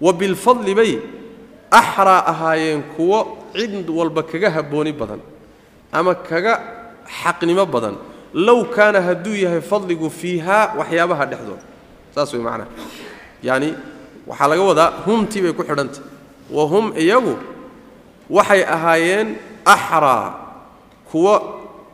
wa 0.00 0.12
bilfadli 0.12 0.74
bay 0.74 0.98
axraa 1.70 2.22
ahaayeen 2.26 2.82
kuwo 2.96 3.38
cid 3.54 3.90
walba 3.90 4.22
kaga 4.22 4.50
habbooni 4.50 4.92
badan 4.92 5.20
ama 5.92 6.14
kaga 6.14 6.60
xaqnimo 7.22 7.66
badan. 7.66 7.96
Low 8.34 8.64
kaana 8.64 9.00
hadduu 9.00 9.34
yahay 9.36 9.60
fadligu 9.60 10.10
fiihaa 10.10 10.74
waxyaabaha 10.78 11.26
dhexdooda. 11.26 11.62
Saas 12.14 12.32
way 12.32 12.42
macnaha 12.42 12.68
yacani 13.42 13.74
waxaa 14.26 14.48
laga 14.48 14.62
wadaa 14.62 14.90
humtii 15.04 15.42
bay 15.42 15.52
ku 15.52 15.62
xidhantah 15.62 16.00
wa 16.50 16.64
hum 16.66 16.92
iyagu 16.96 17.36
waxay 18.30 18.62
ahaayeen 18.64 19.36
axraa 19.64 20.34
kuwa 21.10 21.34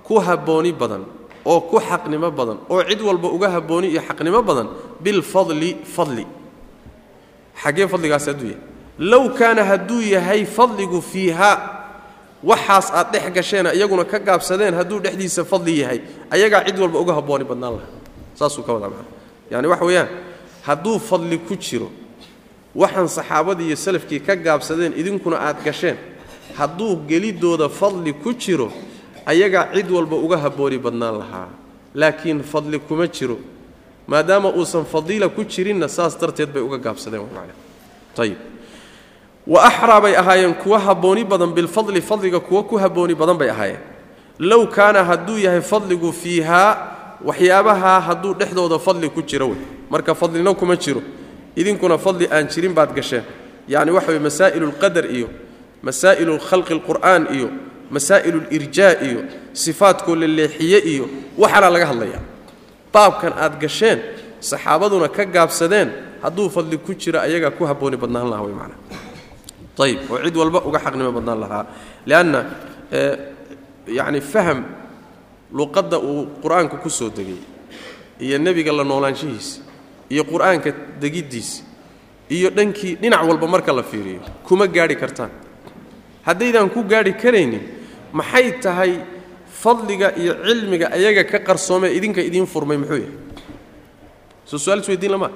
ku 0.05 0.19
habbooni 0.21 0.73
badan 0.73 1.05
oo 1.45 1.61
ku 1.61 1.81
xaqnimo 1.81 2.31
badan 2.31 2.59
oo 2.71 2.83
cid 2.89 3.01
walba 3.03 3.29
uga 3.29 3.49
habbooni 3.51 3.89
iyo 3.89 4.01
xaqnimo 4.09 4.43
badan 4.43 4.69
bilfadli 5.01 5.77
fadli 5.85 6.27
xaggee 7.63 7.87
fadligaasi 7.89 8.31
hadduu 8.31 8.47
yahay. 8.49 8.61
Low 8.99 9.29
kaana 9.39 9.65
hadduu 9.65 10.01
yahay 10.03 10.45
fadligu 10.47 11.01
fiihaa 11.03 11.57
waxaas 12.45 12.91
aad 12.95 13.13
dhex 13.13 13.33
gasheena 13.35 13.75
iyaguna 13.75 14.05
ka 14.05 14.19
gaabsadeen 14.19 14.75
hadduu 14.75 15.01
dhexdiisa 15.01 15.45
fadli 15.45 15.81
yahay 15.81 16.01
ayagaa 16.31 16.65
cid 16.67 16.79
walba 16.79 16.99
uga 16.99 17.15
habbooni 17.15 17.45
badnaan 17.45 17.75
laha 17.83 17.89
saasuu 18.39 18.63
ka 18.63 18.73
wadaa 18.75 18.89
macana 18.95 19.11
yaani 19.51 19.67
waxa 19.67 19.85
weeyaan 19.85 20.09
hadduu 20.67 20.99
fadli 20.99 21.39
ku 21.39 21.57
jiro 21.57 21.91
waxaan 22.75 23.09
saxaabadii 23.09 23.67
iyo 23.67 23.77
salafkii 23.77 24.21
ka 24.21 24.37
gaabsadeen 24.37 24.93
idinkuna 25.01 25.37
aad 25.41 25.59
gasheen 25.65 25.97
hadduu 26.59 26.97
gelidooda 27.09 27.69
fadli 27.69 28.13
ku 28.13 28.35
jiro 28.35 28.73
ayagaa 29.27 29.71
cid 29.75 29.91
walba 29.91 30.17
uga 30.17 30.37
habbooni 30.37 30.79
badnaan 30.79 31.19
lahaa. 31.19 31.49
Laakiin 31.95 32.43
fadli 32.43 32.79
kuma 32.79 33.07
jiro 33.07 33.39
maadaama 34.07 34.49
uusan 34.53 34.85
fadiila 34.85 35.29
ku 35.29 35.45
jirinna 35.45 35.89
saas 35.89 36.19
darteed 36.21 36.53
bay 36.53 36.63
uga 36.63 36.79
gaabsadeen 36.79 37.25
wa 39.47 39.65
axraa 39.65 40.01
bay 40.01 40.17
ahaayeen 40.17 40.55
kuwa 40.55 40.79
habbooni 40.79 41.25
badan 41.25 41.53
bilfadli 41.53 42.03
fadliga 42.03 42.41
kuwa 42.41 42.63
ku 42.65 42.77
habbooni 42.77 43.15
badan 43.15 43.39
bay 43.39 43.51
ahaayeen. 43.51 43.81
Low 44.39 44.67
kaana 44.67 45.05
hadduu 45.05 45.39
yahay 45.39 45.61
fadligu 45.61 46.13
fiihaa 46.13 46.77
waxyaabahaa 47.25 48.01
hadduu 48.01 48.35
dhexdooda 48.35 48.79
fadli 48.79 49.09
ku 49.09 49.23
jiro 49.23 49.49
wey. 49.49 49.59
Marka 49.91 50.15
fadlina 50.15 50.55
kuma 50.55 50.77
jiro 50.77 51.03
idinkuna 51.57 51.99
fadli 51.99 52.29
aan 52.31 52.47
jirin 52.49 52.75
baad 52.75 52.95
gasheen. 52.95 53.25
Yacni 53.69 53.91
waxa 53.91 54.13
wey 54.13 54.21
masaa'ilu 54.21 54.67
lqadar 54.67 55.07
iyo 55.11 55.29
masaa'ilu 55.83 56.39
khalqi 56.49 56.75
lqur'aan 56.79 57.23
iyo 57.37 57.49
masaa'ilu 57.95 58.39
lirjaa 58.51 58.95
iyo 59.07 59.21
sifaadkoo 59.53 60.15
la 60.21 60.27
leexiye 60.27 60.79
iyo 60.93 61.05
waxaana 61.39 61.69
laga 61.75 61.87
hadlayaa. 61.91 62.23
Baabkan 62.93 63.33
aad 63.45 63.55
gasheen 63.63 63.99
saxaabaduna 64.41 65.09
ka 65.09 65.25
gaabsadeen 65.25 65.89
hadduu 66.23 66.49
fadli 66.51 66.79
ku 66.79 66.95
jiro 66.95 67.19
ayagaa 67.21 67.51
ku 67.57 67.63
habbooni 67.65 67.97
badnaan 67.97 68.29
lahaa 68.31 68.45
wey 68.47 68.55
macnaa. 68.61 68.81
Ayib 69.79 70.01
oo 70.11 70.19
cid 70.25 70.37
walba 70.37 70.59
uga 70.69 70.79
xaqnimo 70.85 71.13
badnaan 71.17 71.39
lahaa. 71.45 71.65
Lianna 72.07 72.41
yacni 73.87 74.21
faham 74.21 74.65
luqadda 75.53 75.99
uu 75.99 76.27
qur'aanka 76.43 76.77
ku 76.83 76.91
soo 76.91 77.09
degay 77.11 77.39
iyo 78.21 78.37
nebiga 78.39 78.73
la 78.73 78.85
noolaanshihiisa 78.85 79.61
iyo 80.11 80.23
qur'aanka 80.25 80.71
degiddiisa 81.01 81.63
iyo 82.29 82.51
dhankii 82.51 82.97
dhinac 83.01 83.23
walba 83.29 83.47
marka 83.47 83.73
la 83.73 83.83
fiiriyo 83.83 84.21
kuma 84.47 84.67
gaadhi 84.67 84.97
kartaan 84.97 85.31
haddaydaan 86.29 86.69
ku 86.75 86.81
gaadhi 86.93 87.13
karaynin 87.23 87.63
maxay 88.19 88.47
tahay 88.65 88.93
fadliga 89.63 90.09
iyo 90.23 90.33
cilmiga 90.47 90.87
ayaga 90.97 91.23
ka 91.31 91.39
qarsoomee 91.49 91.91
idinka 91.99 92.21
idiin 92.29 92.47
furmay 92.53 92.77
muxuu 92.83 93.01
yahay? 93.03 93.13
Soo 94.49 94.59
su'aal 94.65 94.81
isweydiin 94.85 95.13
lama. 95.13 95.29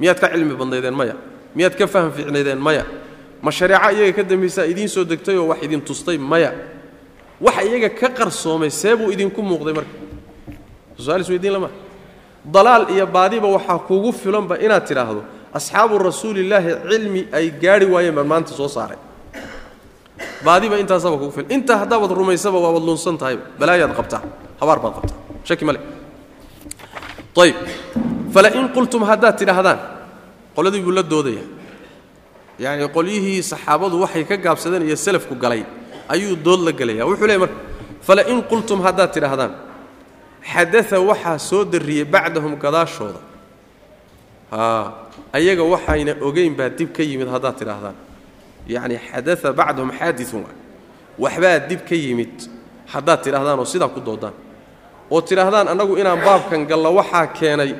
Miyaad 0.00 0.18
ka 0.20 0.28
cilmi 0.32 0.54
badnaydeen 0.60 0.94
maya? 1.00 1.14
Miyaad 1.56 1.74
ka 1.78 1.86
faham 1.86 2.10
fiicnaydeen 2.16 2.58
maya? 2.66 2.84
Ma 3.44 3.50
shareeco 3.58 3.88
iyaga 3.96 4.12
ka 4.18 4.22
dambaysaa 4.30 4.66
idiin 4.72 4.88
soo 4.88 5.04
degtay 5.04 5.36
oo 5.38 5.46
wax 5.52 5.62
idin 5.62 5.80
tustay 5.88 6.18
maya? 6.18 6.50
Wax 7.40 7.56
iyaga 7.68 7.88
ka 8.00 8.08
qarsoomay 8.18 8.70
see 8.70 8.94
buu 8.98 9.10
idinku 9.14 9.40
muuqday 9.42 9.72
marka. 9.78 9.94
Su'aal 10.98 11.20
isweydiin 11.24 11.52
lama. 11.52 11.70
Dalaal 12.44 12.90
iyo 12.90 13.06
baadiba 13.06 13.48
waxaa 13.56 13.78
kuugu 13.88 14.12
filanba 14.12 14.58
inaad 14.58 14.84
tidhaahdo 14.88 15.22
asxaabu 15.54 15.98
rasuulillaahi 15.98 16.70
cilmi 16.90 17.22
ay 17.32 17.46
gaadhi 17.62 17.86
waayeen 17.94 18.14
baan 18.18 18.26
maanta 18.32 18.52
soo 18.52 18.68
saaray 18.68 18.98
baadiba 20.46 20.76
intaasaba 20.82 21.16
kugu 21.20 21.32
filan. 21.36 21.50
Intaa 21.56 21.76
haddaabaad 21.82 22.12
rumaysaba 22.20 22.58
waabaad 22.64 22.84
lunsan 22.88 23.16
tahayba 23.20 23.42
balaayaad 23.60 23.92
qabtaa. 23.98 24.22
Habaar 24.60 24.78
baad 24.84 24.94
qabtaa. 24.98 25.18
Shaki 25.48 25.64
male. 25.68 25.80
Ayb 27.42 27.56
falain 28.34 28.68
qultum 28.76 29.02
haddaad 29.10 29.34
tidhaahdaan 29.40 29.78
qoladii 30.56 30.82
buu 30.86 30.94
la 30.98 31.02
doodaya. 31.02 31.44
Yacni 32.58 32.86
qolyihii 32.96 33.42
saxaabadu 33.42 33.96
waxay 34.04 34.24
ka 34.24 34.36
gaabsadeen 34.36 34.82
iyo 34.88 34.96
salafku 34.96 35.34
galay 35.34 35.62
ayuu 36.08 36.36
dood 36.36 36.60
la 36.66 36.72
gelaya 36.72 37.02
wuxuu 37.08 37.26
leey 37.26 37.38
marka 37.42 37.56
falain 38.06 38.38
qultum 38.50 38.78
haddaad 38.86 39.10
tidhaahdaan 39.16 39.52
xadaa 40.52 41.00
waxaa 41.10 41.38
soo 41.38 41.64
darriyey 41.64 42.04
bacdahum 42.04 42.54
gadaashooda. 42.64 43.20
Aa 44.52 44.92
ayaga 45.32 45.64
waxayna 45.74 46.12
ogeyn 46.22 46.54
baa 46.58 46.68
dib 46.78 46.92
ka 46.96 47.02
yimid 47.02 47.28
haddaad 47.34 47.56
tidhaahdaan 47.58 47.96
yacni 48.68 48.98
xadaa 48.98 49.52
bacdahum 49.52 49.90
xaadiun 49.92 50.44
waxbaa 51.18 51.58
dib 51.68 51.80
ka 51.88 51.94
yimid. 51.94 52.34
Haddaad 52.86 53.22
tidhahdaan 53.22 53.58
oo 53.58 53.64
sidaa 53.64 53.88
ku 53.88 54.00
doodaan. 54.00 54.32
Oo 55.10 55.20
tidhaahdaan 55.20 55.68
annagu 55.68 55.96
inaan 55.96 56.20
baabkan 56.20 56.66
gallo 56.66 56.94
waxaa 56.94 57.26
keenay. 57.26 57.74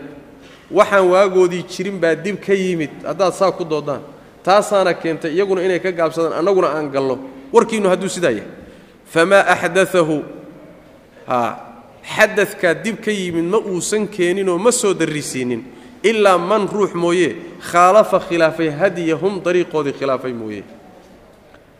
Waxaan 0.71 1.09
waagoodii 1.11 1.65
jirin 1.69 1.99
baa 2.01 2.15
dib 2.15 2.41
ka 2.41 2.55
yimid. 2.55 2.91
Haddaad 3.05 3.33
saa 3.35 3.53
ku 3.53 3.65
doodaan. 3.65 4.01
Taasaana 4.43 4.95
keentay 4.95 5.33
iyaguna 5.33 5.63
inay 5.63 5.81
ka 5.81 5.93
gaabsadaan 5.93 6.39
annaguna 6.39 6.69
aan 6.77 6.91
gallo. 6.91 7.19
Warkiinnu 7.53 7.89
hadduu 7.89 8.09
sidaa 8.09 8.31
yahay. 8.31 8.49
Famaa 9.05 9.45
axdaahu 9.55 10.23
xadadkaa 12.17 12.75
dib 12.75 13.01
ka 13.05 13.11
yimid 13.11 13.45
ma 13.45 13.59
uusan 13.59 14.09
keeninoo 14.09 14.59
ma 14.59 14.73
soo 14.73 14.95
darrisiinin. 14.95 15.65
Ilaa 16.03 16.39
man 16.39 16.69
ruux 16.69 16.93
mooye 16.95 17.37
khaalafa 17.61 18.21
khilaafay 18.21 18.69
hadiyahum 18.71 19.41
dariiqoodii 19.41 19.93
khilaafay 19.97 20.33
mooye 20.33 20.63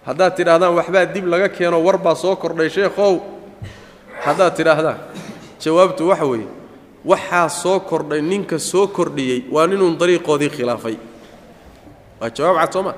haddaad 0.07 0.33
tidhaahdaan 0.37 0.75
waxbaa 0.79 1.07
dib 1.15 1.27
laga 1.27 1.49
keeno 1.49 1.79
war 1.87 1.99
baa 1.99 2.15
soo 2.15 2.37
kordhay 2.37 2.69
sheekhow. 2.71 3.21
Haddaad 4.25 4.53
tidhaahdaan 4.57 4.99
jawaabtu 5.63 6.09
waxa 6.09 6.25
weeye 6.27 6.47
waxaa 7.05 7.49
soo 7.49 7.81
kordhay 7.81 8.21
ninka 8.23 8.59
soo 8.59 8.87
kordhiyey 8.87 9.45
waa 9.51 9.67
ninuun 9.67 9.97
dariiqoodii 10.01 10.51
khilaafay. 10.57 10.97
Waa 12.21 12.31
jawaab 12.31 12.57
cad 12.61 12.73
sooma 12.73 12.93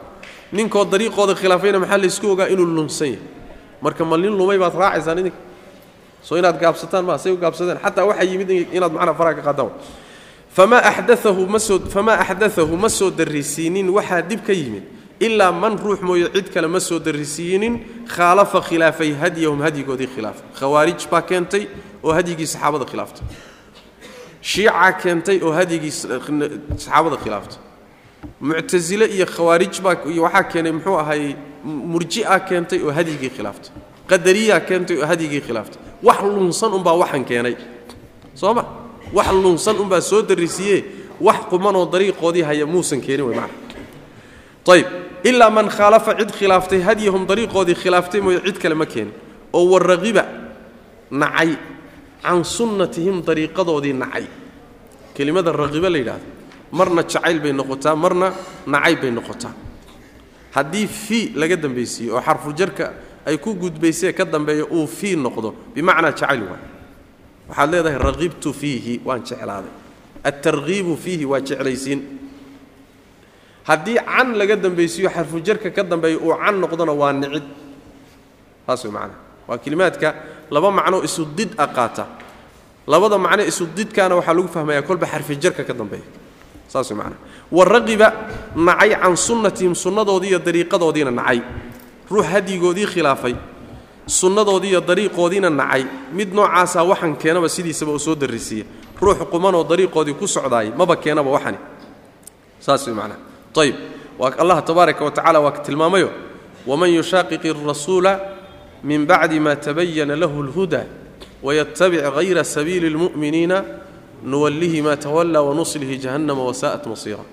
ninkoo 0.53 0.85
dariiqooda 0.85 1.35
khilaafayna 1.35 1.79
maxaa 1.83 1.99
laysku 2.03 2.27
ogaa 2.33 2.49
inuu 2.53 2.67
lunsan 2.67 3.09
yahay? 3.15 3.23
Marka 3.83 4.05
ma 4.05 4.17
nin 4.17 4.33
lumay 4.39 4.59
baad 4.59 4.75
raacaysaan 4.75 5.19
idinka? 5.19 5.39
Soo 6.23 6.37
inaad 6.39 6.59
gaabsataan 6.61 7.05
maa 7.05 7.19
say 7.19 7.33
u 7.33 7.37
gaabsadeen. 7.39 7.79
Xataa 7.85 8.05
waxaa 8.09 8.25
yimid 8.31 8.51
inaad 8.77 8.93
macnaa 8.93 9.15
faraha 9.15 9.35
ka 9.39 9.43
qaadaan 9.47 9.71
famaa 10.57 10.81
axdaahu 10.91 11.43
ma 11.47 11.59
soo 11.59 11.79
famaa 11.95 12.17
axdaahu 12.25 12.75
ma 12.77 12.89
soo 12.89 13.11
darrisiinin 13.11 13.87
waxaa 13.97 14.23
dib 14.23 14.41
ka 14.47 14.53
yimid 14.53 14.83
ilaa 15.21 15.53
man 15.53 15.79
ruux 15.79 16.01
mooye 16.03 16.29
cid 16.35 16.49
kale 16.55 16.67
ma 16.69 16.81
soo 16.81 16.99
darrisiinin 16.99 17.75
khaalafa 18.14 18.61
khilaafay 18.69 19.12
hadyahum 19.23 19.61
hadyigoodii 19.67 20.09
khilaafay 20.14 20.45
khawaarij 20.59 21.01
baa 21.11 21.23
keentay 21.23 21.67
oo 22.05 22.12
hadyigii 22.12 22.47
saxaabada 22.47 22.85
khilaaftay. 22.85 23.25
Shiica 24.43 24.93
keentay 25.03 25.39
oo 25.43 25.53
hadyigii 25.53 25.91
saxaabada 25.91 27.17
khilaaftay. 27.17 27.59
Muctasile 28.41 29.07
iyo 29.17 29.27
khawaarij 29.27 29.81
baa 29.85 29.97
waxaa 30.25 30.45
keenay 30.53 30.73
muxuu 30.73 30.99
ahay 30.99 31.35
murji'a 31.64 32.39
keentay 32.49 32.79
oo 32.87 32.93
hadyigii 32.99 33.31
khilaaftay. 33.37 33.71
Qadariyaa 34.11 34.61
keentay 34.61 34.97
oo 35.03 35.07
hadyigii 35.07 35.41
khilaaftay. 35.41 35.81
Wax 36.03 36.21
lunsan 36.23 36.73
unbaa 36.79 36.95
waxan 37.03 37.25
keenay. 37.25 37.57
Soo 38.35 38.55
ma? 38.55 38.64
Wax 39.12 39.29
lunsan 39.33 39.77
unbaa 39.83 40.01
soo 40.01 40.23
darrisiiye 40.23 40.85
wax 41.21 41.39
qumanoo 41.51 41.87
dariiqoodii 41.93 42.43
haya 42.43 42.67
muusan 42.67 43.01
keenin 43.01 43.27
wey 43.27 43.37
macna 43.41 43.55
ayb 44.75 44.87
ilaa 45.25 45.51
man 45.51 45.69
khaalafa 45.69 46.14
cid 46.19 46.31
khilaaftay 46.39 46.81
hadyahum 46.81 47.27
dariiqoodii 47.27 47.75
khilaaftay 47.83 48.21
mooye 48.21 48.41
cid 48.47 48.59
kale 48.59 48.75
ma 48.75 48.87
keenin 48.87 49.12
oo 49.53 49.64
waraqiba 49.73 50.25
nacay. 51.11 51.57
Can 52.23 52.43
sunnatihim 52.45 53.23
dariiqadoodii 53.23 53.93
nacay. 53.95 54.27
Kelimada 55.14 55.53
raqiba 55.53 55.89
la 55.91 55.99
yidhaahdo. 55.99 56.27
Marna 56.73 57.03
jacayl 57.03 57.39
bay 57.41 57.53
noqotaa 57.53 57.95
marna 57.95 58.33
nacayb 58.67 59.01
bay 59.03 59.11
noqotaa. 59.11 59.55
Haddii 60.55 60.87
fii 60.87 61.33
laga 61.37 61.57
dambaysiiyo 61.57 62.17
oo 62.17 62.21
xarfuljarka 62.21 62.93
ay 63.27 63.39
ku 63.39 63.55
gudbaysee 63.55 64.12
ka 64.12 64.25
dambeeya 64.25 64.64
uu 64.67 64.87
fii 64.87 65.17
noqdo 65.17 65.55
bimacnaa 65.75 66.11
jacayl 66.12 66.43
waay. 66.43 66.62
Waxaad 67.49 67.71
leedahay 67.71 67.99
raqibtu 67.99 68.53
fiihi 68.53 69.01
waan 69.05 69.23
jeclaaday. 69.23 69.71
Altarkiibu 70.25 70.97
fiihi 70.97 71.25
waa 71.25 71.41
jeclaysiin 71.41 72.16
haddii 73.69 73.99
can 74.07 74.35
laga 74.39 74.57
dambaysiiyo 74.57 75.11
xarfujarka 75.11 75.71
ka 75.71 75.83
dambeeya 75.83 76.19
uu 76.19 76.35
can 76.43 76.55
noqdona 76.61 76.93
waa 76.93 77.12
nicid. 77.12 77.43
Saas 78.67 78.85
way 78.85 78.93
macnaha 78.93 79.19
waa 79.49 79.59
kelimaadka 79.59 80.09
laba 80.51 80.71
macno 80.71 81.03
isu 81.05 81.25
did 81.37 81.51
a 81.59 81.67
qaata. 81.67 82.07
Labada 82.87 83.19
macno 83.19 83.43
isu 83.43 83.67
didkaana 83.77 84.14
waxaa 84.19 84.35
lagu 84.35 84.49
fahmayaa 84.49 84.83
kolba 84.83 85.07
xarfijarka 85.07 85.62
ka 85.67 85.73
dambeeya. 85.75 86.07
Saas 86.69 86.91
way 86.91 86.97
macnaha 86.99 87.19
waraqiba 87.53 88.09
nacay 88.57 88.91
can 89.03 89.17
sunnatihim 89.17 89.75
sunnadoodii 89.75 90.31
iyo 90.31 90.39
dariiqadoodiina 90.39 91.11
nacay. 91.11 91.41
Ruux 92.11 92.23
hadyigoodii 92.33 92.87
khilaafay 92.87 93.35
sunnadoodii 94.07 94.71
iyo 94.71 94.81
dariiqoodiina 94.81 95.51
nacay. 95.51 95.83
Mid 96.12 96.31
noocaasaa 96.35 96.85
waxan 96.87 97.17
keenaba 97.19 97.49
sidiisaba 97.49 97.91
uu 97.93 97.99
soo 97.99 98.14
darrisiiya 98.14 98.64
ruux 99.03 99.19
qumanoo 99.31 99.64
dariiqoodii 99.64 100.14
ku 100.14 100.27
socdaayay 100.27 100.71
maba 100.79 100.97
keenaba 100.97 101.31
waxani. 101.31 101.59
Saas 102.61 102.87
way 102.87 102.95
macnaha 102.95 103.19
ayb 103.63 103.77
allah 104.21 104.63
tabaaraka 104.65 105.01
wa 105.05 105.11
watacala 105.11 105.41
waa 105.41 105.53
ka 105.53 105.61
tilmaamayo 105.61 106.11
waman 106.67 106.91
yushaaqiqi 106.91 107.51
arasuula 107.51 108.21
min 108.85 109.07
bacdi 109.07 109.41
ma 109.41 109.57
tabayana 109.57 110.17
lahu 110.17 110.43
اlhuda 110.43 110.87
waytabic 111.43 112.03
hayra 112.15 112.45
sabiili 112.45 112.89
اlmu'miniina 112.91 113.65
nuwallihi 114.25 114.83
ma 114.83 114.97
tawallaa 114.97 115.43
wanuslihi 115.43 115.99
jahannama 115.99 116.45
wasaa'at 116.45 116.87
masiira 116.87 117.25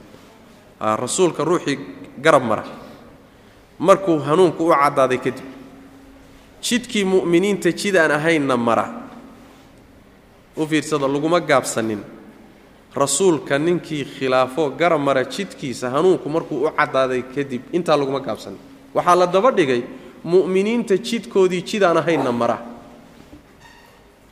rasuulka 0.80 1.44
ruuxii 1.44 1.80
garab 2.22 2.44
mara 2.44 2.64
markuu 3.80 4.20
hanuunku 4.20 4.68
u 4.68 4.74
caddaaday 4.76 5.18
kadib 5.18 5.46
jidkii 6.62 7.06
mu'miniinta 7.06 7.72
jid 7.72 7.96
aan 7.96 8.12
ahaynna 8.12 8.58
mara 8.58 8.86
u 10.58 10.68
fiirsada 10.68 11.08
laguma 11.08 11.40
gaabsanin 11.40 12.04
rasuulka 12.96 13.58
ninkii 13.60 14.06
khilaafo 14.06 14.70
gara 14.70 14.98
mara 14.98 15.24
jidkiisa 15.26 15.90
hanuunku 15.90 16.30
markuu 16.30 16.66
u 16.68 16.72
caddaaday 16.78 17.22
kadib 17.36 17.62
intaa 17.74 17.98
laguma 17.98 18.20
gaabsanin 18.20 18.60
waxaa 18.94 19.16
la 19.16 19.28
daba 19.28 19.52
dhigay 19.52 19.82
mu'miniinta 20.24 20.98
jidkoodii 20.98 21.62
jid 21.64 21.84
aan 21.84 21.98
ahaynna 21.98 22.32
mara. 22.32 22.58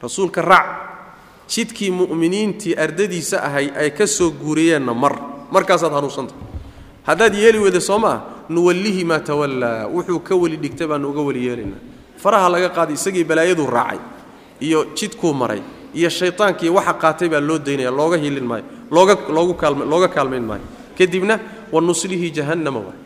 Rasuulka 0.01 0.41
raac 0.41 0.68
jidkii 1.49 1.91
mu'miniintii 1.91 2.76
ardadiisa 2.78 3.43
ahay 3.43 3.72
ay 3.76 3.89
ka 3.91 4.07
soo 4.07 4.32
guuriyeenna 4.32 4.93
mar. 4.93 5.14
Markaasaad 5.51 5.91
hanuunsanta. 5.93 6.34
Haddaad 7.03 7.34
yeeli 7.36 7.59
weyda 7.59 7.80
soo 7.82 7.99
maa 7.99 8.22
nuwallihi 8.49 9.03
maa 9.05 9.20
tawallaa 9.20 9.88
wuxuu 9.88 10.20
ka 10.20 10.36
weli 10.36 10.57
dhigtay 10.57 10.88
baanu 10.88 11.09
uga 11.09 11.22
weli 11.22 11.45
yeelaynaa 11.47 11.80
faraha 12.18 12.49
laga 12.49 12.70
qaaday 12.70 12.93
isagii 12.95 13.24
balaayaduu 13.24 13.66
raacay 13.68 13.99
iyo 14.59 14.86
jidkuu 14.95 15.34
maray 15.34 15.62
iyo 15.94 16.10
shaytaankii 16.10 16.70
waxa 16.70 16.94
qaatay 16.94 17.30
baa 17.30 17.39
loo 17.39 17.58
daynaya 17.60 17.92
looga 17.92 18.18
hilin 18.18 18.46
maayo 18.46 18.64
looga 18.92 20.08
kaalmayn 20.08 20.44
maayo. 20.44 20.64
Kadibna 20.98 21.39
wa 21.72 21.82
nuslihi 21.82 22.32
jahannama 22.32 22.80
waay 22.80 23.00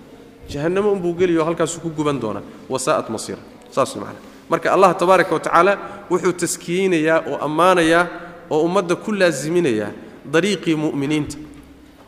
jahannamo 0.50 0.92
unbuu 0.92 1.14
geliyo 1.14 1.44
halkaasuu 1.46 1.80
ku 1.82 1.90
guban 1.90 2.20
doonaa. 2.20 2.42
Wasaa'at 2.70 3.10
masiira. 3.10 3.42
Saas 3.72 3.96
macana 3.96 4.20
marka 4.50 4.74
allah 4.74 4.96
tabaaraka 4.96 5.34
wa 5.34 5.40
tacaala 5.40 5.74
wuxuu 6.10 6.34
taskiyeynayaa 6.34 7.24
oo 7.32 7.38
ammaanayaa 7.46 8.08
oo 8.50 8.62
ummadda 8.68 8.96
ku 8.96 9.12
laasiminayaa 9.12 9.92
dariiqii 10.34 10.76
mu'miniinta. 10.76 11.38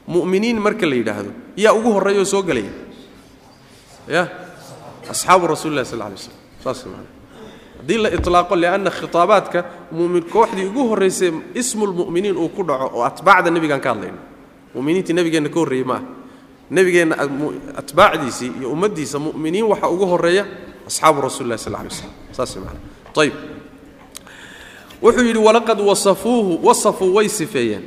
Mu'miniin 0.07 0.59
marka 0.59 0.85
la 0.85 0.95
yidhaahdo 0.95 1.31
yaa 1.57 1.73
ugu 1.73 1.89
horreeya 1.95 2.21
oo 2.21 2.25
soo 2.25 2.43
gelaya 2.43 2.71
ya 4.07 4.27
asxaabu 5.09 5.47
rasuuli 5.47 5.85
sal 5.85 5.99
lay 5.99 6.15
slam 6.17 6.37
saas 6.63 6.85
maana 6.85 7.09
haddii 7.87 7.97
la 8.03 8.09
ilaaqo 8.11 8.55
lianna 8.55 8.91
khitaabaadka 8.91 9.65
mumin 9.91 10.23
kooxdii 10.23 10.65
ugu 10.67 10.87
horraysay 10.89 11.31
ismulmu'miniin 11.55 12.35
uu 12.37 12.49
ku 12.49 12.63
dhaco 12.63 12.91
oo 12.99 13.03
atbaacda 13.03 13.49
nebigaan 13.51 13.79
ka 13.81 13.89
hadlayno 13.93 14.17
muminiintii 14.75 15.13
nebigeenna 15.15 15.49
ka 15.49 15.59
horreeyey 15.59 15.85
ma 15.87 15.95
ah 15.95 16.03
nebigeenna 16.69 17.15
atbaacdiisii 17.79 18.51
iyo 18.59 18.71
ummaddiisa 18.71 19.19
mu'miniin 19.19 19.63
waxa 19.71 19.87
ugu 19.89 20.05
horreeya 20.05 20.45
asxaabu 20.87 21.21
rasuli 21.21 21.49
lah 21.49 21.57
sal 21.57 21.73
lay 21.73 21.89
slam 21.89 22.11
saas 22.31 22.55
maana 22.59 22.79
ayb 23.17 23.33
wuxuu 25.01 25.23
yidhi 25.23 25.39
walaqad 25.39 25.79
wasafuuhu 25.79 26.59
wasafuu 26.67 27.13
way 27.15 27.29
sifeeyeen. 27.29 27.83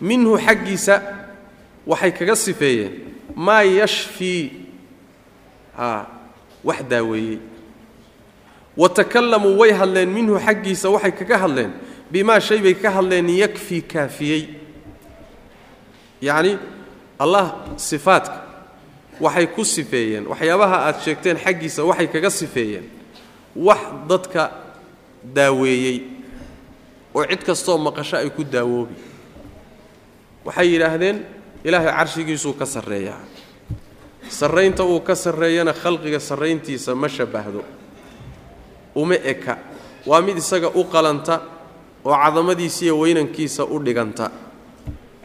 Minhu 0.00 0.38
xaggiisa 0.38 1.02
waxay 1.86 2.12
kaga 2.12 2.36
sifeeyeen. 2.36 2.92
Maa 3.34 3.62
yashfii. 3.62 4.52
Wax 6.64 6.78
daaweeyey 6.90 7.38
wa 8.78 8.88
takallamuu 8.88 9.58
way 9.60 9.72
hadleen 9.72 10.08
minhu 10.16 10.38
xaggiisa 10.46 10.86
waxay 10.94 11.12
kaga 11.12 11.36
hadleen 11.42 11.72
bimaa 12.12 12.40
shay 12.40 12.58
bay 12.64 12.74
ka 12.74 12.90
hadleen 12.96 13.28
yakfii 13.42 13.82
kaafiyey. 13.92 14.42
Yacni 16.22 16.58
allah 17.18 17.46
sifaadka 17.76 18.38
waxay 19.20 19.46
ku 19.54 19.64
sifeeyeen 19.64 20.26
waxyaabaha 20.30 20.76
aad 20.86 20.96
sheegteen 21.04 21.36
xaggiisa 21.44 21.82
waxay 21.84 22.06
kaga 22.06 22.30
sifeeyeen. 22.30 22.86
Wax 23.56 23.80
dadka 24.08 24.42
daaweeyey 25.34 25.98
oo 27.14 27.24
cid 27.26 27.42
kastoo 27.46 27.78
maqasho 27.78 28.16
ay 28.16 28.30
ku 28.30 28.44
daawoobi. 28.44 28.94
Waxay 30.46 30.68
yidhaahdeen 30.74 31.24
ilaahay 31.64 31.92
carshigiisuu 31.98 32.52
ka 32.54 32.66
sarreeyaa. 32.66 33.20
Sarraynta 34.28 34.84
uu 34.84 35.00
ka 35.00 35.14
sarreeyana 35.16 35.72
khalqiga 35.72 36.20
sarrayntiisa 36.20 36.94
ma 36.94 37.08
shabbahdo 37.08 37.64
uma 39.00 39.14
eka. 39.32 39.54
Waa 40.08 40.20
mid 40.26 40.36
isaga 40.42 40.68
u 40.74 40.82
qalanta 40.92 41.34
oo 42.04 42.14
cadamadiisiiyo 42.22 42.94
weynankiisa 43.02 43.62
u 43.64 43.76
dhiganta. 43.86 44.26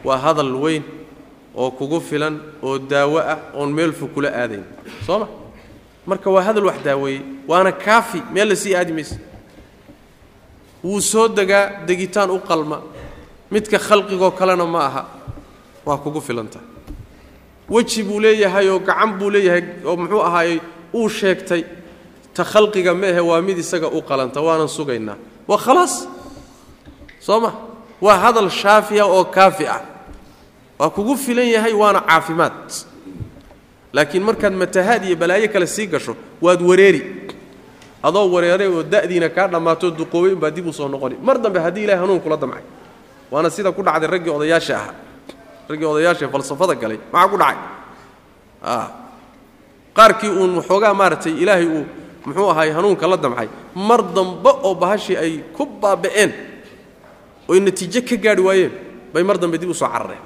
Waa 0.06 0.18
hadal 0.24 0.52
weyn 0.62 0.82
oo 1.60 1.70
kugu 1.78 2.00
filan 2.08 2.34
oo 2.62 2.78
daawo 2.78 3.18
ah 3.32 3.38
oon 3.58 3.70
meel 3.76 3.92
fog 3.98 4.10
kula 4.14 4.28
aadayn. 4.40 4.64
Soo 5.06 5.18
ma? 5.18 5.26
Marka 6.06 6.28
waa 6.34 6.42
hadal 6.48 6.64
wax 6.68 6.78
daaweeyey 6.84 7.20
waana 7.48 7.72
kaafi. 7.72 8.20
Meel 8.32 8.48
la 8.48 8.56
sii 8.56 8.74
aadi 8.76 8.92
maysa. 8.92 9.16
Wuu 10.84 11.00
soo 11.00 11.28
degaa 11.28 11.64
degitaan 11.86 12.30
u 12.30 12.38
qalma. 12.48 12.78
Midka 13.50 13.78
khalqigoo 13.78 14.30
kalena 14.38 14.66
ma 14.66 14.80
aha. 14.88 15.02
Waa 15.86 15.96
kugu 15.98 16.20
filanta. 16.20 16.60
Weji 17.70 18.02
buu 18.02 18.20
leeyahay 18.20 18.68
oo 18.68 18.78
gacan 18.78 19.10
buu 19.18 19.30
leeyahay 19.30 19.62
oo 19.84 19.96
muxuu 19.96 20.20
ahaayey 20.28 20.60
uu 20.94 21.08
sheegtay 21.08 21.62
ta 22.34 22.44
khalqiga 22.44 22.94
ma 22.94 23.06
ahe 23.06 23.20
waa 23.20 23.40
mid 23.40 23.58
isaga 23.58 23.88
u 23.88 24.02
qalanta 24.02 24.40
waanan 24.42 24.68
sugaynaa. 24.68 25.16
Waa 25.48 25.58
khalaas 25.58 26.06
soo 27.20 27.40
ma? 27.40 27.50
Waa 28.00 28.18
hadal 28.18 28.50
shaafiya 28.50 29.04
oo 29.06 29.24
kaafi 29.24 29.66
ah. 29.66 29.80
Waa 30.78 30.90
kugu 30.90 31.16
filan 31.16 31.46
yahay 31.46 31.72
waana 31.72 32.00
caafimaad. 32.00 32.68
Laakiin 33.94 34.22
markaad 34.26 34.52
matahaad 34.52 35.04
iyo 35.06 35.16
balaayo 35.16 35.48
kale 35.48 35.66
sii 35.66 35.86
gasho 35.86 36.16
waad 36.42 36.60
wareeri. 36.62 37.02
Adoo 38.02 38.26
wareeray 38.34 38.66
oo 38.68 38.82
da'diina 38.82 39.28
kaa 39.30 39.46
dhammaato 39.48 39.90
duqoobay 39.90 40.32
unbaa 40.34 40.50
dib 40.50 40.66
u 40.66 40.72
soo 40.72 40.88
noqoni. 40.88 41.16
Mar 41.22 41.38
dambe 41.38 41.60
haddii 41.60 41.84
ilahay 41.86 42.00
hanuun 42.02 42.20
kula 42.20 42.36
damcay. 42.36 42.62
Waana 43.30 43.50
sida 43.50 43.72
ku 43.72 43.82
dhacday 43.82 44.08
raggii 44.10 44.30
odayaasha 44.34 44.74
ahaa. 44.76 44.94
Raggii 45.70 45.86
odayaashaee 45.86 46.28
falsafada 46.28 46.74
galay. 46.74 46.98
Maxaa 47.12 47.28
ku 47.30 47.36
dhacay? 47.38 47.58
Qaarkii 49.94 50.28
uun 50.28 50.56
waxoogaa 50.58 50.94
maaragtay 50.94 51.32
ilaahay 51.42 51.66
uu 51.66 51.84
muxuu 52.26 52.48
ahaay 52.52 52.70
hanuunka 52.76 53.06
la 53.12 53.16
damcay 53.16 53.48
mar 53.88 54.00
dambe 54.16 54.50
oo 54.66 54.74
bahashii 54.74 55.16
ay 55.16 55.32
ku 55.56 55.62
baaba'een 55.82 56.32
oy 57.48 57.58
natiijo 57.60 58.00
ka 58.08 58.16
gaadhi 58.24 58.42
waayeen 58.48 58.72
bay 59.12 59.22
mar 59.22 59.36
dambe 59.38 59.58
dib 59.58 59.70
u 59.70 59.74
soo 59.74 59.88
carareen. 59.88 60.22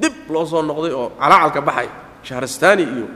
Dib 0.00 0.12
loo 0.32 0.44
soo 0.46 0.62
noqday 0.62 0.92
oo 0.92 1.08
calaacalka 1.20 1.60
baxay 1.68 1.88
shahrastaani 2.22 2.82
iyo 2.82 3.06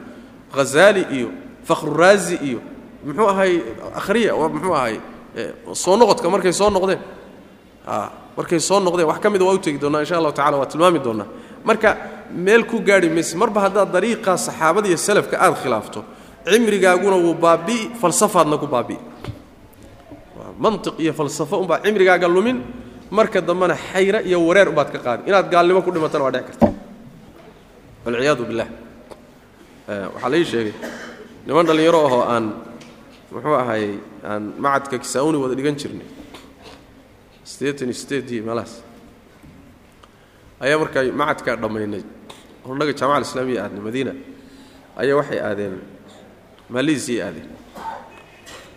hazaali 0.57 1.03
iyo 1.17 1.29
fakhruraazi 1.69 2.37
iyo 2.49 2.61
muxuu 3.05 3.29
ahay 3.33 3.53
akhriya 4.01 4.33
muxuu 4.55 4.75
ahay 4.75 4.97
soo 5.83 5.97
noqodka 5.97 6.27
markay 6.35 6.53
soo 6.53 6.71
noqdeen. 6.71 7.01
Markay 8.37 8.61
soo 8.61 8.81
noqdeen 8.81 9.07
wax 9.11 9.19
ka 9.23 9.29
mida 9.31 9.45
waa 9.45 9.55
u 9.55 9.59
tegi 9.59 9.79
doonnaa 9.79 10.01
insha 10.05 10.17
allahu 10.19 10.33
tacala 10.39 10.57
waa 10.61 10.67
tilmaami 10.73 10.99
doonnaa 11.07 11.27
marka 11.65 11.91
meel 12.45 12.63
ku 12.71 12.77
gaadhi 12.89 13.09
mayse 13.17 13.35
marba 13.37 13.61
haddaad 13.65 13.91
dariiqaa 13.95 14.37
saxaabada 14.47 14.89
iyo 14.89 14.97
salafka 14.97 15.37
aad 15.45 15.55
khilaafto 15.63 16.01
cimrigaaguna 16.49 17.17
wuu 17.17 17.35
baabi'i 17.35 17.91
falsafaadna 18.01 18.57
ku 18.59 18.67
baabi'i 18.67 18.99
mantiq 20.61 20.95
iyo 21.01 21.13
falsafo 21.13 21.61
unbaa 21.63 21.81
cimrigaaga 21.85 22.29
lumin 22.29 22.59
marka 23.11 23.41
dambena 23.41 23.75
xayre 23.75 24.21
iyo 24.29 24.39
wareer 24.47 24.69
umbaad 24.69 24.89
ka 24.93 24.99
qaadi 24.99 25.23
inaad 25.29 25.47
gaalnimo 25.51 25.83
ku 25.83 25.91
dhimatana 25.91 26.25
waa 26.25 26.31
dhec 26.37 26.47
karta. 26.47 26.69
Walciyaadu 28.05 28.45
billah. 28.49 28.69
Waxaa 30.15 30.29
lai 30.33 30.45
sheegay 30.45 30.75
niman 31.47 31.67
dhallinyaro 31.67 32.01
ahoo 32.07 32.23
aan 32.33 32.45
muxuu 33.33 33.55
ahaayey 33.63 33.95
aan 34.25 34.43
macadka 34.59 34.99
kisaa'uni 35.03 35.37
wada 35.43 35.55
dhigan 35.59 35.77
jirnay. 35.81 36.09
Siddeetan 37.45 37.89
iyo 37.89 37.97
sideedii 38.01 38.41
meelahaas 38.47 38.75
ayaa 40.61 40.79
markaa 40.83 41.03
macadkaa 41.21 41.57
dhammaynay. 41.63 42.03
Oo 42.65 42.73
innaga 42.75 42.93
jaamaca 42.93 43.17
alislaamiya 43.21 43.61
aadnay 43.65 43.83
madiina. 43.87 44.13
Ayaa 45.01 45.17
waxay 45.21 45.41
aadeen 45.49 45.75
maaliisiiyay 46.75 47.27
aadeen 47.29 47.49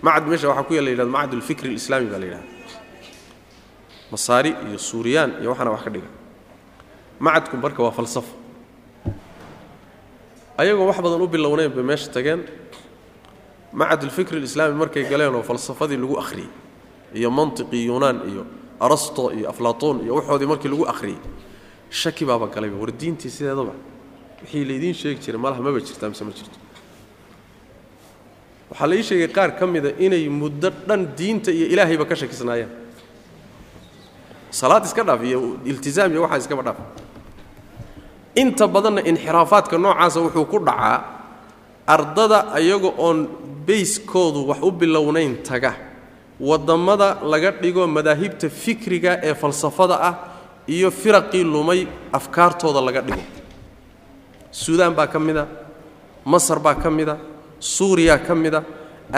macad 0.05 0.23
meesha 0.29 0.47
waxaa 0.49 0.63
ku 0.67 0.73
yaalla 0.73 0.89
la 0.89 0.91
yidhahdo 0.93 1.11
macad 1.17 1.33
ulfikri 1.37 1.69
alislaami 1.69 2.07
baa 2.11 2.19
la 2.19 2.25
yidhahda 2.25 2.47
masaari 4.11 4.49
iyo 4.69 4.77
suuriyaan 4.77 5.31
iyo 5.41 5.49
waxaana 5.51 5.71
wax 5.75 5.83
ka 5.83 5.89
dhiga. 5.89 6.09
Macadku 7.19 7.55
marka 7.57 7.83
waa 7.83 7.91
falsafo. 7.91 8.33
Ayagoo 10.57 10.85
wax 10.87 10.97
badan 11.01 11.21
u 11.21 11.27
bilownayn 11.27 11.71
bay 11.75 11.83
meesha 11.83 12.11
tageen. 12.13 12.41
Macad 13.73 14.03
ulfikri 14.03 14.37
alislaami 14.37 14.75
markay 14.75 15.03
galeen 15.09 15.33
oo 15.35 15.43
falsafadii 15.43 15.97
lagu 15.97 16.15
akhriyey 16.23 16.49
iyo 17.15 17.29
mantiqii 17.31 17.85
yunaan 17.89 18.17
iyo 18.29 18.45
arasto 18.79 19.31
iyo 19.33 19.49
aflatoon 19.49 19.97
iyo 20.05 20.13
waxoodii 20.15 20.45
markii 20.51 20.69
lagu 20.69 20.85
akhriyey 20.93 21.17
shaki 21.89 22.25
baaba 22.25 22.47
galayba 22.47 22.77
war 22.77 22.91
diintii 22.91 23.29
sideedaba. 23.29 23.73
Wixii 24.41 24.65
laydiin 24.65 24.93
sheegi 24.93 25.19
jiray 25.25 25.39
malaha 25.41 25.61
maba 25.61 25.79
jirtaa 25.79 26.09
mise 26.09 26.23
ma 26.23 26.31
jirto 26.31 26.57
waxaa 28.73 28.87
la 28.89 28.95
ii 28.99 29.03
sheegay 29.09 29.27
qaar 29.37 29.51
ka 29.59 29.65
mida 29.67 29.89
inay 30.05 30.25
muddo 30.29 30.69
dhan 30.87 31.01
diinta 31.17 31.51
iyo 31.51 31.65
ilaahayba 31.73 32.05
ka 32.09 32.15
shakisnaayeen 32.21 32.71
salaad 34.59 34.83
iska 34.85 35.03
dhaaf 35.07 35.21
iyo 35.29 35.39
iltizaam 35.65 36.11
iyo 36.11 36.21
waxaa 36.25 36.37
iskaba 36.43 36.63
dhaaf. 36.67 36.79
Inta 38.35 38.65
badanna 38.67 39.01
inxiraafaadka 39.11 39.77
noocaasa 39.77 40.19
wuxuu 40.25 40.45
ku 40.51 40.57
dhacaa 40.59 40.97
ardada 41.95 42.39
ayaga 42.57 42.89
oon 43.05 43.19
bayskoodu 43.67 44.39
wax 44.49 44.59
u 44.61 44.71
bilownayn 44.71 45.33
taga. 45.47 45.71
Wadammada 46.39 47.17
laga 47.31 47.51
dhigo 47.61 47.87
madaahibta 47.87 48.49
fikriga 48.49 49.11
ee 49.27 49.33
falsafada 49.41 49.95
ah 50.09 50.13
iyo 50.67 50.89
firaqii 50.91 51.43
lumay 51.43 51.87
afkaartooda 52.17 52.81
laga 52.81 53.01
dhigo. 53.01 53.21
Suudaan 54.51 54.93
baa 54.97 55.07
ka 55.07 55.19
mida 55.19 55.47
masar 56.25 56.59
baa 56.59 56.75
ka 56.75 56.89
mida 56.89 57.17
suuriya 57.63 58.17
ka 58.25 58.35
mida 58.35 58.59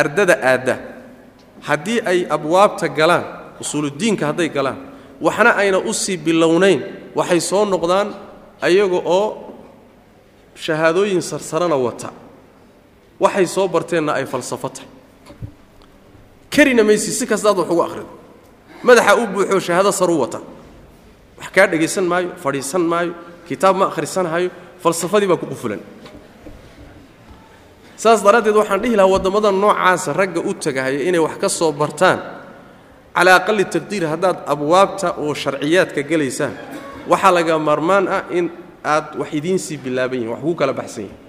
ardada 0.01 0.35
aadda. 0.51 0.75
Haddii 1.67 1.99
ay 2.05 2.19
abwaabta 2.29 2.87
galaan 2.99 3.23
usuuludiinka 3.61 4.25
hadday 4.29 4.49
galaan 4.49 4.77
waxna 5.21 5.51
ayna 5.61 5.79
u 5.79 5.93
sii 5.93 6.17
bilownayn 6.25 6.79
waxay 7.17 7.41
soo 7.49 7.65
noqdaan 7.65 8.07
ayaga 8.61 8.99
oo 9.17 9.25
shahaadooyin 10.63 11.21
sarsarana 11.21 11.75
wata. 11.85 12.09
Waxay 13.19 13.47
soo 13.55 13.67
barteenna 13.67 14.13
ay 14.19 14.25
falsafo 14.25 14.69
tahay. 14.69 14.89
Karina 16.53 16.83
maysi 16.83 17.11
si 17.11 17.25
kastaad 17.27 17.57
wax 17.57 17.69
ugu 17.71 17.81
akhrido. 17.83 18.09
Madaxa 18.83 19.15
u 19.17 19.27
buuxoo 19.27 19.59
shahaado 19.59 19.91
saru 19.91 20.15
wata. 20.21 20.39
Wax 21.39 21.49
kaa 21.55 21.67
dhegaysan 21.71 22.05
maayo 22.11 22.29
fadhiisan 22.43 22.81
maayo 22.91 23.13
kitaab 23.47 23.75
ma 23.79 23.85
akhrisanhayo 23.91 24.49
falsafadii 24.83 25.27
baa 25.27 25.37
ku 25.41 25.45
qufulan 25.47 25.79
saas 27.95 28.19
daraaddeed 28.25 28.55
waxaan 28.61 28.81
dhihi 28.83 28.95
lahaa 28.99 29.11
waddamada 29.15 29.51
noocaasa 29.51 30.13
ragga 30.13 30.41
u 30.41 30.51
tagahaya 30.53 30.99
inay 31.09 31.19
wax 31.25 31.35
ka 31.41 31.49
soo 31.49 31.71
bartaan. 31.71 32.19
Calaa 33.15 33.35
aqali 33.39 33.63
taqdiir 33.65 34.03
haddaad 34.11 34.37
abwaabta 34.53 35.07
oo 35.23 35.33
sharciyaadka 35.33 36.01
gelaysaan 36.09 36.53
waxaa 37.11 37.31
laga 37.37 37.55
maarmaan 37.67 38.05
ah 38.07 38.23
in 38.37 38.45
aad 38.83 39.15
wax 39.19 39.29
idiinsii 39.37 39.77
bilaaban 39.85 40.19
yihiin 40.19 40.31
wax 40.35 40.41
kuu 40.43 40.55
kala 40.59 40.73
baxsan 40.79 41.03
yihiin 41.07 41.19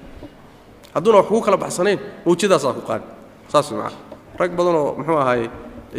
hadduuna 0.94 1.18
wax 1.22 1.28
kuu 1.30 1.40
kala 1.46 1.56
baxsanayn 1.64 1.98
mawjadaasaa 2.26 2.72
ku 2.78 2.82
qaadi 2.90 3.06
saas 3.52 3.70
macana 3.70 3.94
rag 4.40 4.50
badanoo 4.58 4.88
muxuu 4.98 5.18
ahaaye 5.22 5.46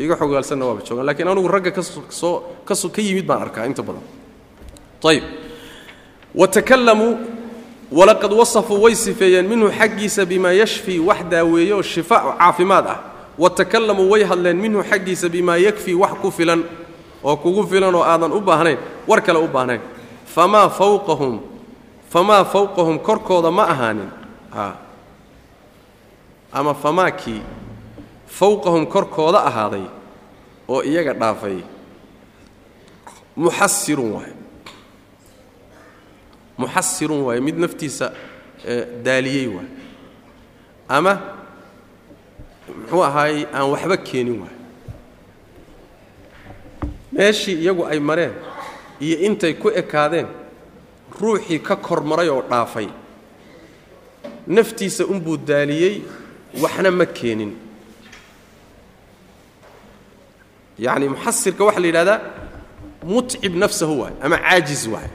iga 0.04 0.16
xogaalsanna 0.22 0.64
waaba 0.70 0.82
joogaan 0.88 1.08
lakiin 1.10 1.28
anugu 1.32 1.48
ragga 1.56 1.72
ka 1.72 1.82
soo 2.20 2.90
ka 2.96 3.02
yimid 3.08 3.26
baan 3.30 3.42
arkaa 3.48 3.64
inta 3.70 3.82
badan. 3.88 4.04
Ayib 5.08 5.24
watakalamuu 6.36 7.14
walaqad 7.92 8.34
wasafuu 8.34 8.82
way 8.84 8.96
sifeeyeen 8.96 9.48
minhu 9.48 9.72
xaggiisa 9.72 10.26
bimaa 10.26 10.52
yashfii 10.52 11.00
wax 11.00 11.24
daaweeye 11.30 11.74
oo 11.74 11.82
shifa 11.82 12.36
caafimaad 12.38 12.88
ah. 12.88 13.00
Watakalamuu 13.38 14.10
way 14.10 14.24
hadleen 14.24 14.58
minhu 14.58 14.84
xaggiisa 14.84 15.30
bimaa 15.30 15.58
yakfii 15.58 15.94
wax 15.94 16.12
ku 16.22 16.32
filan 16.32 16.64
oo 17.24 17.36
kugu 17.38 17.68
filan 17.68 17.96
oo 17.96 18.04
aadan 18.04 18.32
u 18.32 18.42
baahnayn 18.42 18.78
war 19.08 19.22
kale 19.22 19.40
u 19.40 19.48
baahnayn. 19.48 19.82
Famaa 20.26 20.70
fawqahum 20.70 21.40
famaa 22.10 22.44
fawqahum 22.46 23.00
korkooda 23.00 23.52
ma 23.52 23.64
ahaanin. 23.64 24.10
Ama 26.52 26.74
famaakii 26.74 27.42
fawqahum 28.28 28.86
korkooda 28.86 29.40
ahaaday 29.46 29.86
oo 30.68 30.82
iyaga 30.84 31.14
dhaafay. 31.14 31.62
Muxasirun 33.36 34.12
waaye 34.12 34.34
muxasirun 36.58 37.22
waaye 37.28 37.42
mid 37.42 37.58
naftiisa 37.64 38.12
daaliyey 39.06 39.48
waaye. 39.56 39.70
Ama 40.90 41.14
muxuu 42.78 43.04
ahaayey 43.04 43.46
aan 43.54 43.70
waxba 43.74 43.98
keenin 43.98 44.40
waaye. 44.42 44.56
Meeshii 47.12 47.56
iyagu 47.64 47.84
ay 47.86 48.00
mareen 48.00 48.34
iyo 49.00 49.18
intay 49.28 49.54
ku 49.54 49.70
ekaadeen 49.70 50.28
ruuxii 51.22 51.60
ka 51.60 51.76
kormaray 51.76 52.30
oo 52.30 52.42
dhaafay. 52.50 52.88
Naftiisa 54.48 55.06
unbuu 55.06 55.38
daaliyey 55.38 56.02
waxna 56.62 56.92
ma 56.92 57.06
keenin. 57.06 57.52
Yacni 60.80 61.10
muxasirka 61.10 61.64
waxaa 61.66 61.82
la 61.82 61.88
yidhahdaa 61.88 62.20
mutcib 63.04 63.54
nafsahu 63.56 64.00
waay 64.02 64.14
ama 64.22 64.38
caajiz 64.38 64.88
waay 64.94 65.10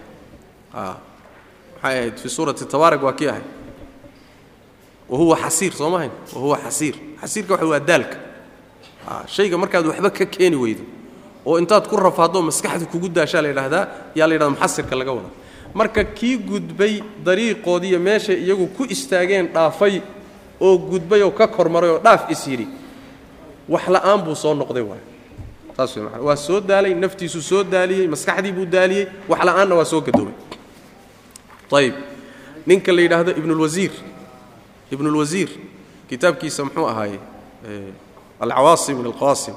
maxay 1.83 1.99
ahayd 1.99 2.17
fii 2.23 2.29
suurati 2.31 2.65
tabaarak 2.65 3.03
waa 3.03 3.13
kii 3.13 3.29
ahayd 3.29 3.45
wahuwa 5.09 5.37
xasiir 5.37 5.73
soo 5.73 5.91
mahayn 5.91 6.11
wahuwa 6.35 6.59
xasiir. 6.65 6.95
Xasiirka 7.21 7.53
waxa 7.55 7.67
waa 7.67 7.81
daalka. 7.81 8.17
Shayga 9.27 9.57
markaad 9.59 9.87
waxba 9.87 10.11
ka 10.11 10.25
keeni 10.27 10.57
weydo 10.57 10.83
oo 11.47 11.59
intaad 11.59 11.89
ku 11.89 11.97
rafaadoo 11.97 12.43
maskaxda 12.43 12.87
kugu 12.87 13.09
daashaa 13.09 13.43
la 13.43 13.49
yidhaahdaa 13.49 13.87
yaa 14.15 14.27
la 14.27 14.35
yidhahda 14.35 14.51
muxasirka 14.55 14.97
laga 14.97 15.13
wada. 15.13 15.29
Marka 15.75 16.05
kii 16.05 16.37
gudbay 16.39 17.03
dariiqoodiiyo 17.25 17.99
meeshay 17.99 18.37
iyagu 18.45 18.67
ku 18.77 18.85
istaageen 18.89 19.49
dhaafay 19.53 20.01
oo 20.61 20.79
gudbay 20.79 21.23
oo 21.23 21.31
ka 21.31 21.47
kormaray 21.49 21.91
oo 21.91 21.99
dhaaf 21.99 22.31
is 22.31 22.47
yidhi 22.47 22.67
wax 23.69 23.89
la'aan 23.89 24.23
buu 24.25 24.35
soo 24.35 24.55
noqday 24.55 24.83
waay 24.83 25.01
saas 25.77 25.97
waa 26.23 26.37
soo 26.37 26.61
daalay 26.61 26.95
naftiisuu 26.95 27.43
soo 27.43 27.63
daaliyey 27.65 28.07
maskaxdii 28.09 28.53
buu 28.53 28.67
daaliyey 28.67 29.07
wax 29.29 29.41
la'aanna 29.45 29.75
waa 29.75 29.85
soo 29.85 30.01
gadoobay 30.01 30.35
ayib 31.73 31.95
ninka 32.67 32.93
la 32.93 33.03
yidhaahdo 33.03 33.31
ibnulwasiir 33.41 33.93
ibnulwasiir 34.91 35.49
kitaabkiisa 36.09 36.65
muxuu 36.65 36.87
ahaaye 36.87 37.19
alcawaasim 38.41 38.97
min 38.99 39.07
alqawaasim 39.07 39.55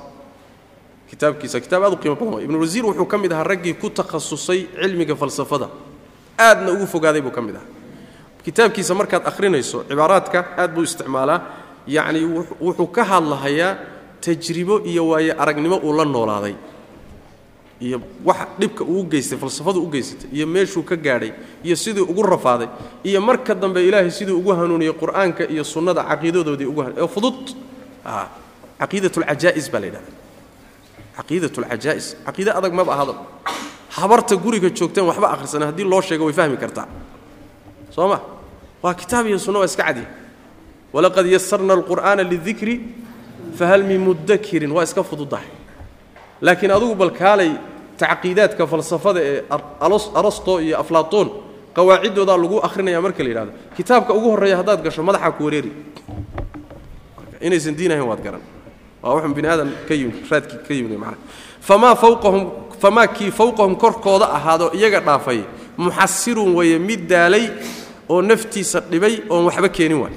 kitaabkiisa 1.10 1.60
kitaab 1.60 1.84
aad 1.84 1.94
u 1.94 1.98
qiimo 1.98 2.16
badan. 2.16 2.44
Ibnulwasiir 2.44 2.86
wuxuu 2.86 3.06
ka 3.06 3.18
mid 3.18 3.32
ahaa 3.32 3.44
raggii 3.44 3.74
ku 3.74 3.90
takhasusay 3.90 4.68
cilmiga 4.82 5.16
falsafada. 5.16 5.70
Aadna 6.40 6.72
ugu 6.72 6.88
fogaaday 6.88 7.22
buu 7.22 7.32
ka 7.32 7.42
mid 7.42 7.56
ahaa. 7.56 7.68
Kitaabkiisa 8.44 8.94
markaad 8.96 9.28
akhrinayso 9.28 9.84
cibaaraadka 9.90 10.58
aad 10.58 10.74
buu 10.74 10.84
isticmaalaa. 10.84 11.42
Yacni 11.88 12.26
wuxuu 12.62 12.88
ka 12.88 13.04
hadlahayaa 13.04 13.78
tajribo 14.22 14.82
iyo 14.86 15.08
waaye 15.10 15.32
aragnimo 15.32 15.78
uu 15.78 15.94
la 15.94 16.06
noolaaday 16.06 16.56
iyo 17.82 18.02
wax 18.26 18.38
dhibka 18.60 18.84
uu 18.84 19.04
geystay 19.04 19.38
falsafadu 19.38 19.80
u 19.84 19.90
geysatay 19.92 20.30
iyo 20.34 20.48
meeshuu 20.48 20.84
ka 20.84 20.96
gaadhay 20.96 21.32
iyo 21.64 21.76
sidii 21.76 22.02
ugu 22.02 22.24
rafaaday 22.24 22.68
iyo 23.04 23.22
marka 23.22 23.56
dambe 23.56 23.84
ilaahay 23.88 24.12
siduu 24.12 24.38
ugu 24.40 24.52
hanuuniyey 24.56 24.94
qur'aanka 24.94 25.44
iyo 25.54 25.64
sunnada 25.64 26.04
caqiidadoodii 26.04 26.66
ugu 26.72 26.82
ee 26.98 27.08
fudud 27.08 27.40
caqiidat 28.80 29.18
alcajaa'is 29.18 29.68
baa 29.74 29.80
la 29.80 29.86
yidhahda 29.88 30.12
caqiidat 31.18 31.54
alcajaa'is 31.60 32.06
caqiide 32.26 32.52
adag 32.60 32.74
maba 32.74 32.94
ahado. 32.96 33.14
Habarta 33.96 34.36
guriga 34.36 34.70
joogteen 34.78 35.06
waxba 35.10 35.28
akhrisana 35.34 35.66
haddii 35.72 35.84
loo 35.92 36.02
sheego 36.02 36.26
way 36.28 36.34
fahmi 36.34 36.58
kartaa. 36.58 36.88
Soo 37.96 38.08
ma? 38.12 38.20
Waa 38.84 38.94
kitaab 38.94 39.28
iyo 39.28 39.40
sunna 39.40 39.60
waa 39.60 39.66
iska 39.72 39.84
cadiya 39.84 40.08
walaqad 40.94 41.26
yasarna 41.36 41.74
alqur'aana 41.74 42.24
lidikri 42.24 42.76
fahal 43.58 43.84
min 43.84 44.00
mudakirin 44.08 44.72
waa 44.72 44.84
iska 44.84 45.04
fududahay 45.04 45.48
laakiin 46.46 46.72
adugu 46.78 46.96
bal 47.02 47.12
kaalay 47.22 47.52
tacqiidaadka 48.02 48.64
falsafada 48.72 49.20
ee 49.30 49.38
arasto 50.20 50.54
iyo 50.66 50.76
aflaatoon 50.84 51.28
qawaaciddoodaa 51.78 52.38
lagu 52.44 52.58
akhrinaya 52.68 53.00
marka 53.06 53.22
la 53.26 53.30
yidhahdo 53.32 53.52
kitaabka 53.78 54.12
ugu 54.18 54.28
horreeya 54.34 54.58
haddaad 54.62 54.80
gasho 54.86 55.02
madaxaa 55.10 55.32
ku 55.38 55.42
wareeri 55.48 55.72
inaysan 57.46 57.76
diin 57.78 57.92
ahayn 57.92 58.08
waad 58.12 58.22
garan. 58.26 58.42
Waa 59.04 59.14
wuxun 59.16 59.34
bini 59.38 59.48
aadan 59.48 59.70
ka 59.88 59.94
yimid 60.00 60.16
raadkii 60.32 60.60
ka 60.68 60.74
yimid 60.78 60.98
macana 61.02 61.18
famaa 61.68 61.96
fawqahum 62.04 62.44
famaa 62.82 63.08
kii 63.16 63.32
fawqahum 63.40 63.74
korkooda 63.84 64.26
ahaado 64.38 64.68
iyaga 64.78 65.00
dhaafay 65.08 65.40
muxasirun 65.78 66.50
weeye 66.58 66.80
mid 66.80 67.02
daalay 67.12 67.46
oo 68.10 68.22
naftiisa 68.22 68.80
dhibay 68.92 69.16
oon 69.30 69.44
waxba 69.48 69.70
keenin 69.78 70.00
waay 70.04 70.16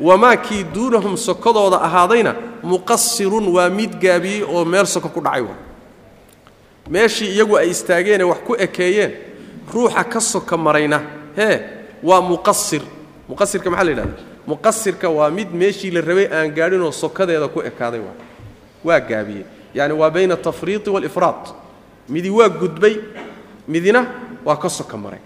wamaa 0.00 0.36
kii 0.36 0.64
duunahum 0.74 1.16
sokodooda 1.16 1.80
ahaadayna 1.80 2.34
muqasirun 2.62 3.48
waa 3.48 3.68
mid 3.70 3.92
gaabiyey 4.00 4.42
oo 4.42 4.64
meel 4.64 4.86
soko 4.86 5.08
ku 5.08 5.20
dhacay 5.20 5.44
meeshii 6.90 7.34
iyagu 7.34 7.56
ay 7.58 7.70
istaageenee 7.70 8.24
wax 8.24 8.38
ku 8.46 8.54
ekeeyeen 8.58 9.12
ruuxa 9.74 10.04
ka 10.04 10.20
soka 10.20 10.56
marayna 10.56 11.00
hee 11.36 11.60
waa 12.02 12.20
muqasir 12.20 12.82
muqasirka 13.28 13.70
maxaa 13.70 13.84
la 13.84 13.90
yidhahda 13.90 14.14
muqasirka 14.46 15.08
waa 15.10 15.30
mid 15.30 15.48
meeshii 15.52 15.90
la 15.90 16.00
rabay 16.00 16.26
aan 16.32 16.50
gaadhinoo 16.54 16.92
sokadeeda 16.92 17.48
ku 17.48 17.60
ekaaday 17.60 18.00
waay 18.00 18.18
waa 18.84 19.00
gaabiyey. 19.00 19.44
Yacni 19.74 19.94
waa 20.00 20.10
bayna 20.10 20.34
atafriiqi 20.34 20.90
waalifraad 20.90 21.52
midi 22.08 22.30
waa 22.30 22.48
gudbay 22.48 22.96
midina 23.68 24.06
waa 24.44 24.56
ka 24.56 24.68
soka 24.68 24.96
maray. 24.96 25.20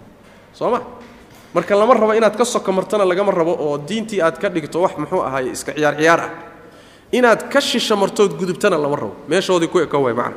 Soo 0.53 0.69
ma 0.71 0.81
marka 1.53 1.75
lama 1.75 1.93
rabo 1.93 2.13
inaad 2.13 2.35
ka 2.37 2.45
soka 2.45 2.71
martana 2.71 3.05
lagama 3.05 3.31
rabo 3.31 3.53
oo 3.59 3.77
diintii 3.77 4.21
aad 4.21 4.37
ka 4.41 4.49
dhigto 4.49 4.81
wax 4.81 4.93
muxuu 4.97 5.21
ahaay 5.27 5.51
iska 5.55 5.71
ciyaar 5.73 5.95
ciyaar 5.97 6.19
ah. 6.19 6.31
Inaad 7.13 7.45
ka 7.49 7.61
shisha 7.61 7.95
martood 7.95 8.33
gudubtana 8.33 8.77
lama 8.77 8.95
rabo. 8.95 9.15
Meeshoodii 9.29 9.69
ku 9.69 9.77
eko 9.79 10.01
waay 10.01 10.15
macna. 10.17 10.33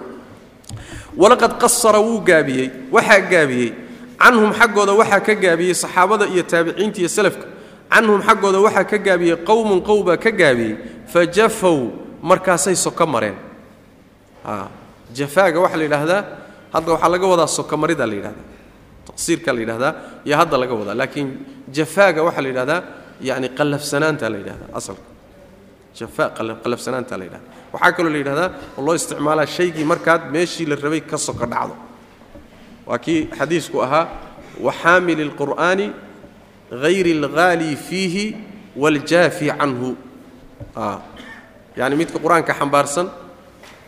Walaqad 1.16 1.56
qasara 1.56 2.00
wuu 2.04 2.20
gaabiyey 2.20 2.68
waxaa 2.92 3.20
gaabiyey. 3.32 3.72
Canhum 4.20 4.52
xaggooda 4.52 4.92
waxaa 4.92 5.20
ka 5.24 5.34
gaabiyey 5.34 5.72
saxaabada 5.74 6.26
iyo 6.28 6.42
taabiciinta 6.44 6.98
iyo 7.00 7.08
salafka. 7.08 7.46
Canhum 7.88 8.20
xaggooda 8.20 8.60
waxaa 8.60 8.84
ka 8.84 8.98
gaabiyey 8.98 9.36
qowmun 9.48 9.80
qow 9.80 10.04
baa 10.04 10.16
ka 10.20 10.30
gaabiyey. 10.30 10.76
Fa 11.08 11.24
jafow 11.24 11.78
markaasay 12.22 12.76
soko 12.76 13.06
mareen. 13.08 13.36
Jafaaga 15.16 15.56
waxaa 15.64 15.78
la 15.80 15.84
yidhaahdaa 15.88 16.22
hadda 16.76 16.92
waxaa 16.92 17.08
laga 17.08 17.26
wadaa 17.32 17.48
sokomaridaa 17.48 18.06
la 18.06 18.14
yidhahdaa 18.14 18.44
taqsiirkaa 19.15 19.53
la 19.55 19.61
yidhahdaa 19.63 19.93
iyo 20.25 20.35
hadda 20.41 20.57
laga 20.61 20.73
wadaa 20.81 20.95
laakiin 21.01 21.29
jafaaga 21.77 22.23
waxaa 22.27 22.41
la 22.45 22.49
yidhahdaa 22.53 22.81
yani 23.29 23.47
qallafsanaanta 23.57 24.25
la 24.33 24.37
yidhahdaa 24.41 24.69
asalka 24.79 25.07
jafaa 25.99 26.27
qallafsanaanta 26.63 27.13
la 27.19 27.23
yidhahdaa 27.27 27.49
waxaa 27.73 27.91
kaloo 27.97 28.11
la 28.15 28.19
yidhahdaa 28.23 28.49
oo 28.77 28.81
loo 28.85 28.95
isticmaalaa 28.99 29.45
shaygii 29.57 29.85
markaad 29.93 30.21
meeshii 30.35 30.65
la 30.71 30.75
rabay 30.85 31.01
ka 31.11 31.17
soko 31.17 31.45
dhacdo 31.53 31.75
waa 32.87 32.97
kii 33.05 33.19
xadiisku 33.37 33.77
ahaa 33.85 34.05
waxaamili 34.65 35.23
اlqur'aani 35.29 35.87
hayri 36.83 37.11
اlghaali 37.19 37.69
fiihi 37.87 38.25
waاljaafi 38.81 39.47
canhu 39.59 39.89
yacni 41.79 41.95
midka 42.01 42.17
qur-aanka 42.23 42.53
xambaarsan 42.59 43.07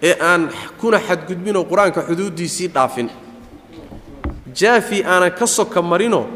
ee 0.07 0.15
aan 0.29 0.41
kuna 0.81 0.99
xadgudbinoo 1.07 1.63
qur-aanka 1.71 2.01
xuduuddiisii 2.07 2.67
dhaafin 2.75 3.07
jaafi 4.54 5.04
aanan 5.04 5.30
ka 5.38 5.46
soka 5.46 5.82
marinoo 5.82 6.26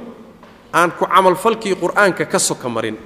aan 0.75 0.91
ku 0.99 1.07
camalfalkii 1.07 1.75
qur'aanka 1.77 2.25
ka 2.27 2.39
soka 2.39 2.69
marin 2.69 2.97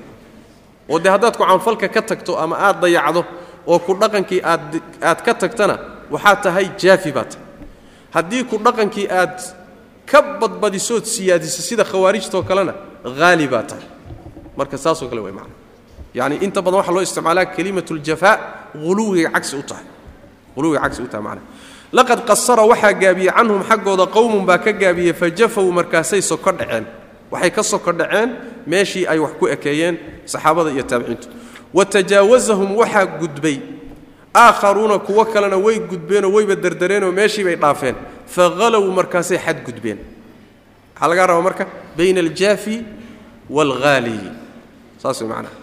oo 0.89 0.99
dee 0.99 1.11
haddaad 1.11 1.37
ku 1.37 1.43
camalfalka 1.45 1.89
ka 1.89 2.03
tagto 2.03 2.39
ama 2.39 2.57
aad 2.59 2.81
dayacdo 2.81 3.25
oo 3.67 3.79
ku 3.79 3.95
dhaqankii 3.95 4.41
aad 4.45 4.81
aad 5.03 5.21
ka 5.27 5.35
tagtana 5.35 5.79
waxaa 6.11 6.37
tahay 6.37 6.67
jaafi 6.79 7.13
baa 7.13 7.25
tahay 7.25 7.45
haddii 8.15 8.45
ku 8.45 8.57
dhaqankii 8.59 9.09
aad 9.11 9.37
ka 10.07 10.23
badbadisood 10.41 11.05
siyaadiso 11.05 11.63
sida 11.63 11.85
khawaarijtoo 11.85 12.43
kalena 12.43 12.75
haali 13.19 13.47
baa 13.49 13.63
tahay. 13.63 13.85
Marka 14.57 14.79
saasoo 14.79 15.09
kale 15.11 15.21
way 15.21 15.33
macna. 15.33 15.53
Yacni 16.15 16.37
inta 16.47 16.63
badan 16.63 16.79
waxaa 16.81 16.95
loo 16.95 17.03
isticmaalaa 17.03 17.45
kelimatu 17.55 17.95
ljafaa 17.99 18.35
huluwiga 18.75 19.31
cagsi 19.35 19.57
u 19.57 19.63
tahay. 19.63 19.85
Huluwiga 20.57 20.81
cagsi 20.87 21.03
u 21.03 21.09
tahay 21.11 21.25
macna 21.27 21.43
laqad 21.97 22.21
qasara 22.29 22.63
waxaa 22.71 22.93
gaabiyey 23.03 23.33
canhum 23.37 23.63
xaggooda 23.69 24.07
qowmun 24.17 24.45
baa 24.49 24.59
ka 24.65 24.73
gaabiyey 24.83 25.13
fa 25.21 25.27
jafow 25.39 25.67
markaasay 25.79 26.23
soko 26.31 26.51
dhaceen. 26.59 26.85
Waxay 27.33 27.51
ka 27.57 27.63
soko 27.63 27.91
dhaceen 27.93 28.31
meeshii 28.71 29.07
ay 29.13 29.19
wax 29.25 29.33
ku 29.39 29.45
ekeeyeen 29.55 29.95
saxaabada 30.33 30.71
iyo 30.75 30.83
taabiciintu. 30.91 31.29
Wa 31.75 31.85
tajaawasahum 31.85 32.71
waxaa 32.77 33.07
gudbay. 33.21 33.59
Aakharuuna 34.35 34.99
kuwo 34.99 35.25
kalena 35.25 35.57
way 35.57 35.79
gudbeenoo 35.81 36.33
wayba 36.37 36.55
derdareenoo 36.57 37.13
meeshii 37.13 37.45
bay 37.45 37.57
dhaafeen. 37.57 37.95
Fa 38.27 38.51
halow 38.59 38.85
markaasay 38.93 39.39
xad 39.39 39.59
gudbeen. 39.65 39.99
Waxaa 40.95 41.09
lagaa 41.09 41.27
rabaa 41.27 41.43
marka 41.43 41.65
bayna 41.97 42.21
aljaafi 42.21 42.77
waalhaali 43.51 44.19
saas 45.03 45.21
way 45.21 45.29
macnaha 45.31 45.55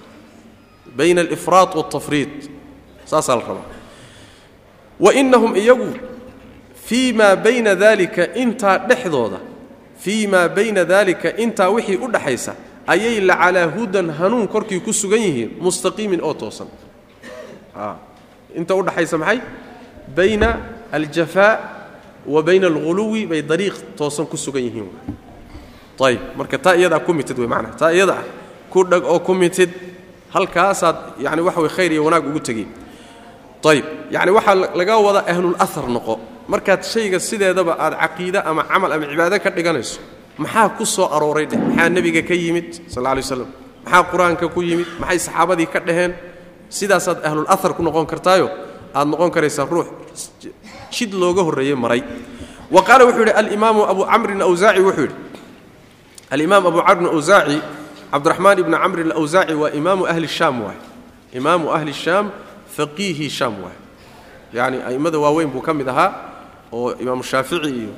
bayna 0.97 1.21
alifraad 1.21 1.69
waaltafriid 1.75 2.31
saasaa 3.05 3.35
la 3.35 3.41
rabaa. 3.41 3.69
Wa 4.99 5.13
innahum 5.13 5.55
iyagu 5.55 5.89
fii 6.85 7.13
maa 7.13 7.35
bayna 7.35 7.75
daalika 7.75 8.33
intaa 8.33 8.77
dhexdooda 8.77 9.39
fii 9.99 10.27
maa 10.27 10.47
bayna 10.49 10.85
daalika 10.85 11.35
intaa 11.37 11.69
wixii 11.69 11.97
u 11.97 12.07
dhaxaysa 12.11 12.55
ayay 12.87 13.19
la 13.21 13.35
calaa 13.35 13.67
hudan 13.75 14.09
hanuun 14.11 14.47
korkii 14.47 14.79
ku 14.79 14.93
sugan 14.93 15.19
yihiin 15.19 15.57
mustaqiimin 15.59 16.21
oo 16.21 16.33
toosan. 16.33 16.67
Inta 18.55 18.75
udhaxaysa 18.75 19.17
maxay? 19.17 19.39
Bayna 20.15 20.59
aljafaa 20.91 21.59
wa 22.25 22.43
bayna 22.43 22.67
alghuluwi 22.67 23.25
bay 23.25 23.41
dariiq 23.41 23.95
toosan 23.95 24.25
ku 24.25 24.37
sugan 24.37 24.63
yihiin 24.63 24.89
ayb 26.03 26.19
marka 26.35 26.57
taa 26.57 26.75
iyadaa 26.75 26.99
ku 26.99 27.13
mitid 27.13 27.37
wey 27.39 27.47
maanaa 27.47 27.79
taa 27.79 27.91
iyada 27.95 28.13
ah 28.19 28.25
ku 28.69 28.83
dhag 28.83 29.03
oo 29.07 29.19
ku 29.19 29.33
mitid 29.33 29.71
halkaasaad 30.35 31.19
yani 31.21 31.41
waxa 31.41 31.61
way 31.61 31.69
khayr 31.69 31.91
iyo 31.95 32.03
wanaag 32.03 32.27
ugu 32.27 32.39
tegey 32.39 32.67
ayb 33.63 33.85
yani 34.11 34.31
waxaa 34.35 34.75
laga 34.75 34.97
wadaa 34.99 35.23
ahlul 35.31 35.55
noqo 35.95 36.32
markaad 36.47 36.81
shayga 36.83 37.19
sideedaba 37.19 37.73
aad 37.79 37.93
caqiide 38.03 38.39
ama 38.45 38.63
camal 38.63 38.91
ama 38.91 39.05
cibaado 39.11 39.37
ka 39.39 39.49
dhiganayso 39.49 39.99
maxaa 40.37 40.69
ku 40.77 40.85
soo 40.85 41.07
arooray 41.15 41.45
dheh 41.45 41.59
maxaa 41.59 41.89
nebiga 41.89 42.21
ka 42.21 42.33
yimid 42.33 42.67
sal 42.89 43.03
lay 43.03 43.21
waslam 43.23 43.49
maxaa 43.85 44.03
qur'aanka 44.11 44.45
ku 44.53 44.61
yimid? 44.61 44.87
Maxay 44.99 45.19
saxaabadii 45.19 45.67
ka 45.73 45.79
dhaheen? 45.79 46.13
Sidaasaad 46.73 47.21
ahlul 47.21 47.45
ahar 47.47 47.71
ku 47.77 47.81
noqon 47.83 48.05
kartaayo 48.09 48.47
aad 48.95 49.07
noqon 49.07 49.29
karaysaa 49.29 49.67
ruux 49.69 49.87
jid 50.91 51.11
looga 51.13 51.41
horreeyey 51.43 51.75
maray. 51.75 52.01
Wa 52.71 52.81
qaala 52.81 53.05
wuxuu 53.05 53.23
yidhi 53.29 53.33
alimaamu 53.37 53.85
abu 53.85 54.01
camrin 54.09 54.41
awsaaci 54.41 54.81
wuxuu 54.81 55.05
yidhi 55.05 55.15
alimaam 56.33 56.63
abu 56.67 56.79
camrin 56.81 57.09
awsaaci 57.13 57.57
cabdiraxmaan 58.11 58.57
ibni 58.61 58.77
camrin 58.83 59.07
alawsaaci 59.11 59.53
waa 59.53 59.69
imaamu 59.79 60.03
ahli 60.09 60.27
shaam 60.27 60.55
waay. 60.65 60.79
Imaamu 61.33 61.69
ahli 61.69 61.93
shaam 61.93 62.31
faqiihii 62.77 63.29
shaam 63.29 63.53
waay. 63.61 63.77
Yacni 64.53 64.81
a'immada 64.81 65.17
waaweyn 65.21 65.49
buu 65.53 65.61
ka 65.61 65.73
mid 65.73 65.85
ahaa 65.89 66.09
oo 66.73 66.93
imaamu 67.01 67.23
shaafici 67.23 67.69
iyo 67.81 67.91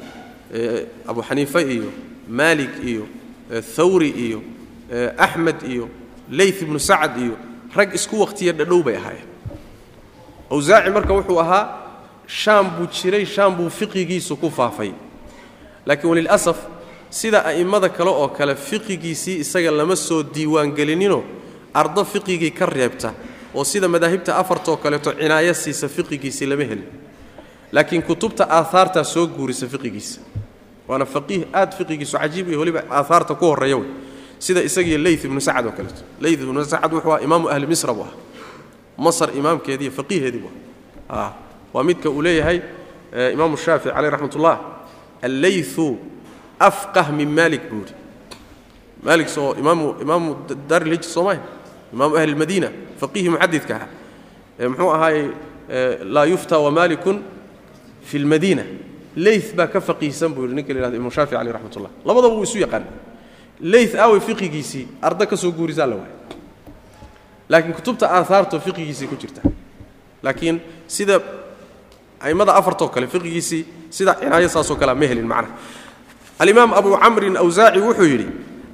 abu 1.07 1.21
xaniife 1.27 1.61
iyo 1.75 1.89
maalik 2.29 2.73
iyo 2.91 3.03
thawri 3.75 4.09
iyo 4.25 4.39
axmed 5.17 5.59
iyo 5.73 5.85
leyth 6.37 6.61
ibnu 6.61 6.79
sacad 6.79 7.17
iyo 7.17 7.35
rag 7.75 7.93
isku 7.97 8.15
wakhtiya 8.21 8.53
dhadhow 8.53 8.81
bay 8.83 8.95
ahaayeen. 8.95 9.27
Awsaaci 10.51 10.89
marka 10.95 11.13
wuxuu 11.13 11.39
ahaa 11.39 11.63
shaam 12.27 12.65
buu 12.77 12.87
jiray 12.87 13.25
shaam 13.25 13.55
buu 13.57 13.69
fiqigiisu 13.69 14.37
ku 14.39 14.49
faafay. 14.49 14.91
Laakiin 15.85 16.09
walilasaf 16.09 16.57
sida 17.09 17.39
a'immada 17.45 17.89
kale 17.89 18.09
oo 18.09 18.27
kale 18.37 18.55
fiqigiisii 18.55 19.39
isaga 19.43 19.71
lama 19.71 19.95
soo 19.95 20.23
diiwaangelinino 20.23 21.23
ardo 21.73 22.05
fiqigii 22.05 22.51
ka 22.51 22.65
reebta 22.65 23.13
oo 23.55 23.63
sida 23.63 23.87
madaahibta 23.87 24.37
afartoo 24.37 24.77
kaleeto 24.77 25.11
cinaayo 25.13 25.53
siisa 25.53 25.87
fiqigiisii 25.89 26.45
lama 26.45 26.63
helin 26.63 26.85
laakiin 27.71 28.01
kutubta 28.01 28.47
aahaartaa 28.49 29.03
soo 29.03 29.27
guurisa 29.27 29.67
fiqigiisa. 29.67 30.21
Waana 30.87 31.05
faqiih 31.05 31.47
aad 31.53 31.73
fiqigiisu 31.77 32.17
cajiib 32.17 32.49
iyo 32.49 32.59
weliba 32.59 32.83
aahaarta 32.89 33.35
ku 33.35 33.45
horreeya 33.45 33.77
wey. 33.77 33.89
Sida 34.39 34.61
isagiiyo 34.61 34.97
ley 34.97 35.13
ibnu 35.13 35.41
sacad 35.41 35.65
oo 35.65 35.71
kaleeto. 35.71 36.03
Ley 36.21 36.33
ibnu 36.33 36.65
sacad 36.65 36.93
wuxuu 36.93 37.11
aha 37.11 37.21
imaamu 37.23 37.49
ahli 37.49 37.67
misra 37.67 37.93
buu 37.93 38.03
aha 38.03 38.13
masar 38.97 39.29
imaamkeediiyo 39.35 39.91
faqiiheedii 39.91 40.39
buu 40.39 40.51
aha 41.09 41.33
waa 41.73 41.83
midka 41.83 42.09
uu 42.09 42.21
leeyahay 42.21 42.61
imaamu 43.33 43.57
shaafici 43.57 43.93
caleyh 43.95 44.11
raxmat 44.11 44.35
ullah 44.35 44.59
allaythu 45.21 45.97
afqah 46.59 47.11
min 47.11 47.29
maalik 47.29 47.69
buu 47.69 47.79
yidhi. 47.79 47.93
Maalik 49.03 49.29
soo 49.29 49.55
imaamu 49.59 49.95
imaamu 50.01 50.35
daarilhijr 50.69 51.03
soomaaha 51.03 51.41
imaamu 51.93 52.15
ahli 52.17 52.31
lmadiina 52.31 52.69
faqiihi 53.01 53.29
muxadidka 53.29 53.75
ahaa. 53.75 53.89
Muxuu 54.69 54.91
ahaayey 54.91 55.27
laa 56.03 56.25
yufta 56.25 56.59
wamalikun 56.59 57.23
fi 58.09 58.19
lmadiina 58.19 58.63
leyth 59.25 59.49
baa 59.57 59.67
ka 59.67 59.79
faqiihsan 59.81 60.33
buu 60.35 60.43
yidhi 60.43 60.55
ninka 60.55 60.73
la 60.73 60.79
yhahdo 60.79 60.97
imam 61.01 61.11
shaafici 61.11 61.35
caleyh 61.37 61.53
raxmat 61.55 61.75
ullah 61.77 61.91
labadaba 62.07 62.35
wuu 62.35 62.43
isu 62.43 62.57
yaqaan 62.65 62.85
leyth 63.61 63.95
aawey 63.95 64.19
fiqigiisii 64.27 64.87
arda 65.01 65.25
ka 65.25 65.35
soo 65.37 65.51
guurisaa 65.51 65.87
la 65.91 65.95
waay 65.95 66.13
laakiin 67.49 67.73
kutubta 67.73 68.05
aahaarto 68.17 68.59
fiqigiisii 68.59 69.07
ku 69.07 69.15
jirta 69.15 69.41
laakiin 70.23 70.59
sida 70.87 71.19
a'immada 72.21 72.53
afartoo 72.59 72.89
kale 72.89 73.07
fiqigiisii 73.07 73.65
sida 73.89 74.13
cinaayo 74.19 74.49
saasoo 74.49 74.75
kalea 74.75 74.95
ma 74.95 75.05
helin 75.11 75.27
macnaha 75.27 75.53
alimaam 76.39 76.73
abu 76.73 76.97
camrin 77.03 77.37
awsaaci 77.37 77.79
wuxuu 77.79 78.07
yidhi 78.13 78.27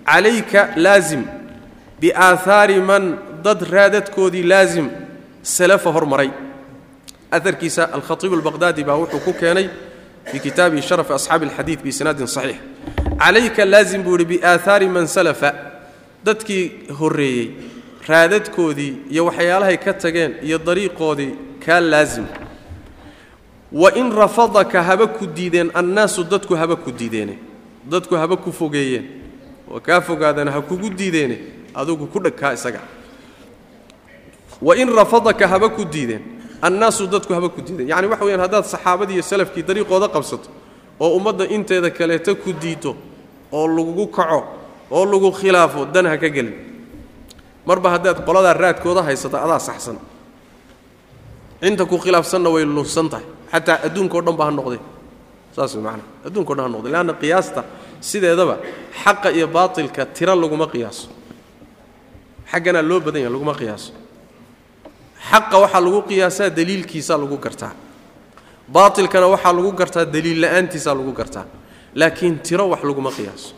calayka 0.06 0.62
laazim 0.76 1.24
biaahaari 2.02 2.80
man 2.82 3.04
dad 3.44 3.62
raadadkoodii 3.76 4.44
laazim 4.44 4.88
salafa 5.42 5.90
hormaray 5.92 6.30
aarkiisa 7.32 7.84
alkhaiib 7.94 8.34
albaqhdaadi 8.34 8.84
baa 8.84 8.96
wuxuu 9.02 9.20
ku 9.26 9.34
keenay 9.34 9.70
fii 10.32 10.40
kitaabihi 10.40 10.82
sharafi 10.82 11.14
asxaabi 11.14 11.46
alxadiid 11.46 11.80
biisnaadin 11.84 12.28
saxiix. 12.28 12.58
Calayka 13.20 13.66
laazim 13.66 14.04
buu 14.04 14.18
yidhi 14.18 14.26
biaahaari 14.26 14.88
man 14.90 15.08
salafa. 15.08 15.54
Dadkii 16.26 16.94
horreeyey 17.00 17.48
raadadkoodii 18.08 18.94
iyo 19.10 19.26
waxyaalahay 19.26 19.78
ka 19.78 19.94
tageen 19.94 20.36
iyo 20.44 20.58
dariiqoodii 20.58 21.32
kaa 21.66 21.80
laazim. 21.80 22.26
Wa 23.72 23.94
in 23.96 24.12
rafadaka 24.12 24.84
haba 24.84 25.08
ku 25.08 25.26
diideen 25.28 25.72
annaasu 25.74 26.24
dadku 26.24 26.56
haba 26.56 26.76
ku 26.76 26.92
diideene. 26.92 27.38
Dadku 27.90 28.16
haba 28.16 28.38
ku 28.38 28.52
fogeeyeen. 28.52 29.06
Oo 29.72 29.80
kaa 29.80 30.02
fogaadana 30.02 30.52
ha 30.52 30.62
kugu 30.62 30.90
diideene 30.90 31.38
adugu 31.74 32.08
ku 32.08 32.20
dhagkaa 32.20 32.54
isaga. 32.54 32.82
Wa 34.62 34.76
in 34.76 34.90
rafadaka 34.90 35.48
haba 35.48 35.70
ku 35.70 35.86
diideen 35.86 36.22
annaasu 36.62 37.08
dadku 37.08 37.34
haba 37.34 37.50
ku 37.50 37.62
diideen 37.62 37.88
yacni 37.90 38.08
waxa 38.08 38.26
weyaan 38.26 38.42
haddaad 38.46 38.66
saxaabadii 38.66 39.14
iyo 39.14 39.24
salafkii 39.24 39.64
dariiqooda 39.64 40.08
qabsato 40.08 40.50
oo 41.00 41.10
ummadda 41.18 41.46
inteeda 41.56 41.90
kaleeta 41.90 42.36
ku 42.36 42.54
diito 42.54 42.96
oo 43.52 43.68
lagugu 43.68 44.08
kaco 44.08 44.44
oo 44.92 45.06
lagu 45.06 45.32
khilaafo 45.32 45.86
dan 45.86 46.06
ha 46.06 46.18
ka 46.18 46.30
gelin 46.30 46.54
marba 47.66 47.90
haddaad 47.90 48.26
qoladaa 48.26 48.54
raadkooda 48.54 49.02
haysata 49.04 49.38
adaa 49.46 49.60
saxsan 49.60 49.98
inta 51.62 51.86
ku 51.86 51.98
khilaafsanna 51.98 52.50
way 52.50 52.66
lunsan 52.66 53.10
tahay 53.10 53.26
xataa 53.52 53.78
adduunkao 53.86 54.22
dhan 54.22 54.36
ba 54.38 54.46
ha 54.46 54.52
noqday 54.52 54.80
saas 55.56 55.76
way 55.76 55.84
macana 55.84 56.04
dhan 56.26 56.60
ha 56.60 56.68
noqday 56.74 56.92
leanna 56.92 57.14
qiyaasta 57.14 57.62
sideedaba 58.02 58.56
xaqa 59.04 59.32
iyo 59.32 59.48
baatilka 59.48 60.06
tiro 60.06 60.36
laguma 60.36 60.68
qiyaaso 60.74 61.08
xagganaa 62.52 62.82
loo 62.90 63.00
badan 63.00 63.22
yahay 63.22 63.34
laguma 63.34 63.54
qiyaaso 63.54 63.92
xaqa 65.30 65.58
waxaa 65.64 65.82
lagu 65.86 66.02
qiyaasaa 66.10 66.50
daliilkiisaa 66.50 67.18
lagu 67.18 67.38
gartaa. 67.38 67.74
Baatilkana 68.74 69.28
waxaa 69.34 69.54
lagu 69.58 69.72
gartaa 69.72 70.06
daliil 70.06 70.42
la'aantiisaa 70.42 70.96
lagu 70.96 71.12
gartaa. 71.14 71.46
Laakiin 71.96 72.40
tiro 72.46 72.66
wax 72.72 72.82
laguma 72.84 73.12
qiyaaso. 73.18 73.54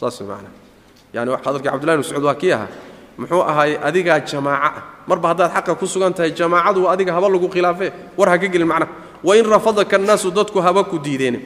Saas 0.00 0.20
way 0.20 0.28
macana 0.28 0.50
yani 1.14 1.30
hadalkii 1.44 1.70
cabdullahi 1.70 1.96
bn 1.98 2.02
mascuud 2.04 2.24
waa 2.28 2.34
kii 2.34 2.52
ahaa. 2.52 2.68
Muxuu 3.18 3.42
ahaayey 3.50 3.78
adigaa 3.88 4.20
jamaaco 4.20 4.66
ah 4.66 4.82
marba 5.08 5.28
haddaad 5.28 5.50
xaqa 5.54 5.74
ku 5.74 5.86
sugan 5.86 6.12
tahay 6.14 6.30
jamaacadu 6.30 6.86
adiga 6.92 7.12
haba 7.16 7.28
lagu 7.28 7.48
khilaafee 7.48 7.90
war 8.18 8.28
ha 8.30 8.38
ka 8.38 8.46
gelin 8.46 8.68
macnaha 8.68 8.92
wain 9.24 9.44
rafadaka 9.44 9.96
annaasu 9.96 10.30
dadku 10.30 10.60
haba 10.60 10.84
ku 10.84 10.98
diideene 10.98 11.40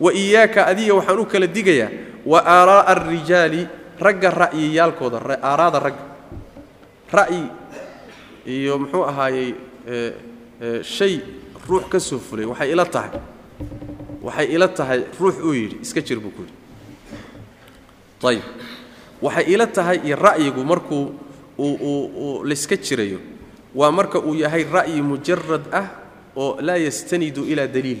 wa 0.00 0.12
iyaaka 0.12 0.66
adiga 0.72 0.94
waxaan 0.94 1.18
u 1.20 1.24
kala 1.26 1.46
digayaa 1.46 1.90
wa 2.24 2.38
aaraa'a 2.40 2.86
alrijaali 2.92 3.68
ragga 4.00 4.30
ra'yiyaalkooda 4.30 5.18
aaraada 5.42 5.78
ragga. 5.78 6.04
Ra'yi 7.12 7.42
iyo 8.54 8.78
muxuu 8.80 9.04
ahaayey 9.10 9.50
shay 10.82 11.14
ruux 11.68 11.84
ka 11.92 11.98
soo 12.00 12.18
fulay. 12.18 12.44
Waxay 12.48 12.72
ila 12.72 12.84
tahay. 12.88 13.12
Waxay 14.24 14.46
ila 14.56 14.68
tahay 14.68 15.00
ruux 15.20 15.36
uu 15.44 15.52
yidhi 15.54 15.76
iska 15.84 16.00
jir 16.00 16.18
buu 16.20 16.32
ku 16.36 16.42
yidhi. 16.42 16.56
Ayib 18.24 18.44
waxay 19.22 19.44
ila 19.54 19.66
tahay 19.66 19.98
iyo 20.04 20.16
ra'yigu 20.16 20.60
markuu 20.64 21.12
uu 21.58 22.44
jirayo. 22.82 23.20
Waa 23.74 23.92
marka 23.92 24.18
uu 24.18 24.34
yahay 24.34 24.64
ra'yi 24.64 25.02
mujarad 25.02 25.64
ah 25.72 25.86
oo 26.36 26.56
laa 26.60 26.76
yastanidu 26.80 27.44
ilaa 27.44 27.66
daliil. 27.68 28.00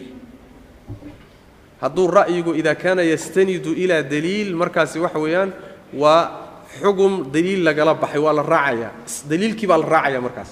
Hadduu 1.80 2.06
ra'yigu 2.10 2.54
idaa 2.56 2.74
kaana 2.74 3.02
yastanidu 3.04 3.70
ilaa 3.76 4.02
daliil 4.02 4.56
markaasi 4.56 4.98
waxa 4.98 5.18
weeyaan 5.18 5.52
waa 5.92 6.47
xugum 6.80 7.30
daliil 7.32 7.64
lagala 7.64 7.94
baxay 7.94 8.20
waa 8.20 8.32
la 8.32 8.42
raacayaa 8.42 8.90
daliilkii 9.30 9.66
baa 9.66 9.78
la 9.78 9.86
raacaya 9.86 10.20
markaas. 10.20 10.50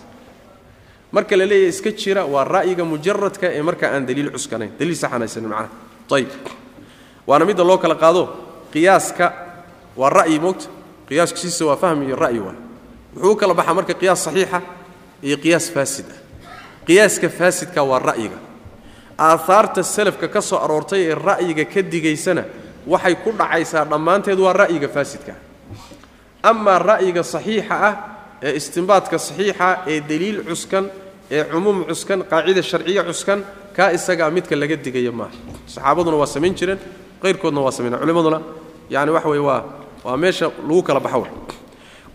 Marka 1.13 1.37
la 1.37 1.47
leeyahay 1.47 1.69
iska 1.69 1.91
jira 1.93 2.25
waa 2.25 2.45
ra'yiga 2.45 2.85
mujaradka 2.85 3.47
ee 3.53 3.63
marka 3.63 3.87
aan 3.95 4.07
daliil 4.07 4.31
cuskanayn. 4.33 4.73
Daliil 4.79 4.97
saxan 4.97 5.21
haysanin 5.21 5.49
macnaha. 5.49 5.69
Ayib 6.11 6.29
waana 7.27 7.45
midda 7.45 7.65
loo 7.65 7.79
kala 7.79 7.95
qaado 7.95 8.23
qiyaaska. 8.73 9.27
Waa 9.97 10.11
ra'yi 10.11 10.39
moogta 10.41 10.67
qiyaasku 11.09 11.39
siisa 11.39 11.65
waa 11.67 11.77
fahmi 11.77 12.07
iyo 12.07 12.17
ra'yi 12.17 12.41
waa. 12.41 12.55
Wuxuu 13.17 13.37
kala 13.37 13.55
baxaa 13.55 13.75
marka 13.75 13.95
qiyaas 13.95 14.25
saxiixa 14.25 14.61
iyo 15.23 15.37
qiyaas 15.37 15.71
faasid. 15.75 16.07
Ah 16.11 16.21
qiyaaska 16.87 17.29
faasidka 17.29 17.83
waa 17.83 17.99
ra'yiga. 17.99 18.39
Aahaarta 19.19 19.83
salafka 19.83 20.29
ka 20.29 20.41
soo 20.41 20.59
aroortay 20.59 21.01
ee 21.11 21.15
ra'yiga 21.15 21.65
ka 21.65 21.83
digaysana 21.83 22.45
waxay 22.87 23.15
ku 23.25 23.33
dhacaysaa 23.33 23.85
dhammaanteed 23.85 24.39
waa 24.39 24.53
ra'yiga 24.53 24.89
faasidka 24.89 25.33
amaa 26.43 26.79
ra'yiga 26.79 27.23
saxiixa 27.23 27.75
ah 27.89 27.95
ee 28.43 28.53
istimbaadka 28.57 29.19
saxiixa 29.19 29.69
ee 29.87 30.01
deliil 30.01 30.39
cuskan 30.49 30.85
ee 31.31 31.45
cumuum 31.45 31.85
cuskan 31.89 32.23
qaacida 32.31 32.63
sharciya 32.63 33.03
cuskan 33.09 33.41
kaa 33.77 33.91
isagaa 33.97 34.31
midka 34.31 34.55
laga 34.57 34.77
digaya 34.77 35.13
maaha 35.13 35.33
saxaabaduna 35.67 36.17
waa 36.17 36.27
samayn 36.35 36.55
jireen 36.59 36.79
qayrkoodna 37.23 37.61
waa 37.67 37.73
samayn 37.73 37.95
culimmaduna 38.03 38.39
yani 38.91 39.11
waxa 39.17 39.29
weye 39.29 39.41
waa 39.49 39.61
waa 40.05 40.17
meesha 40.17 40.47
lagu 40.69 40.83
kala 40.83 41.01
baxo 41.01 41.27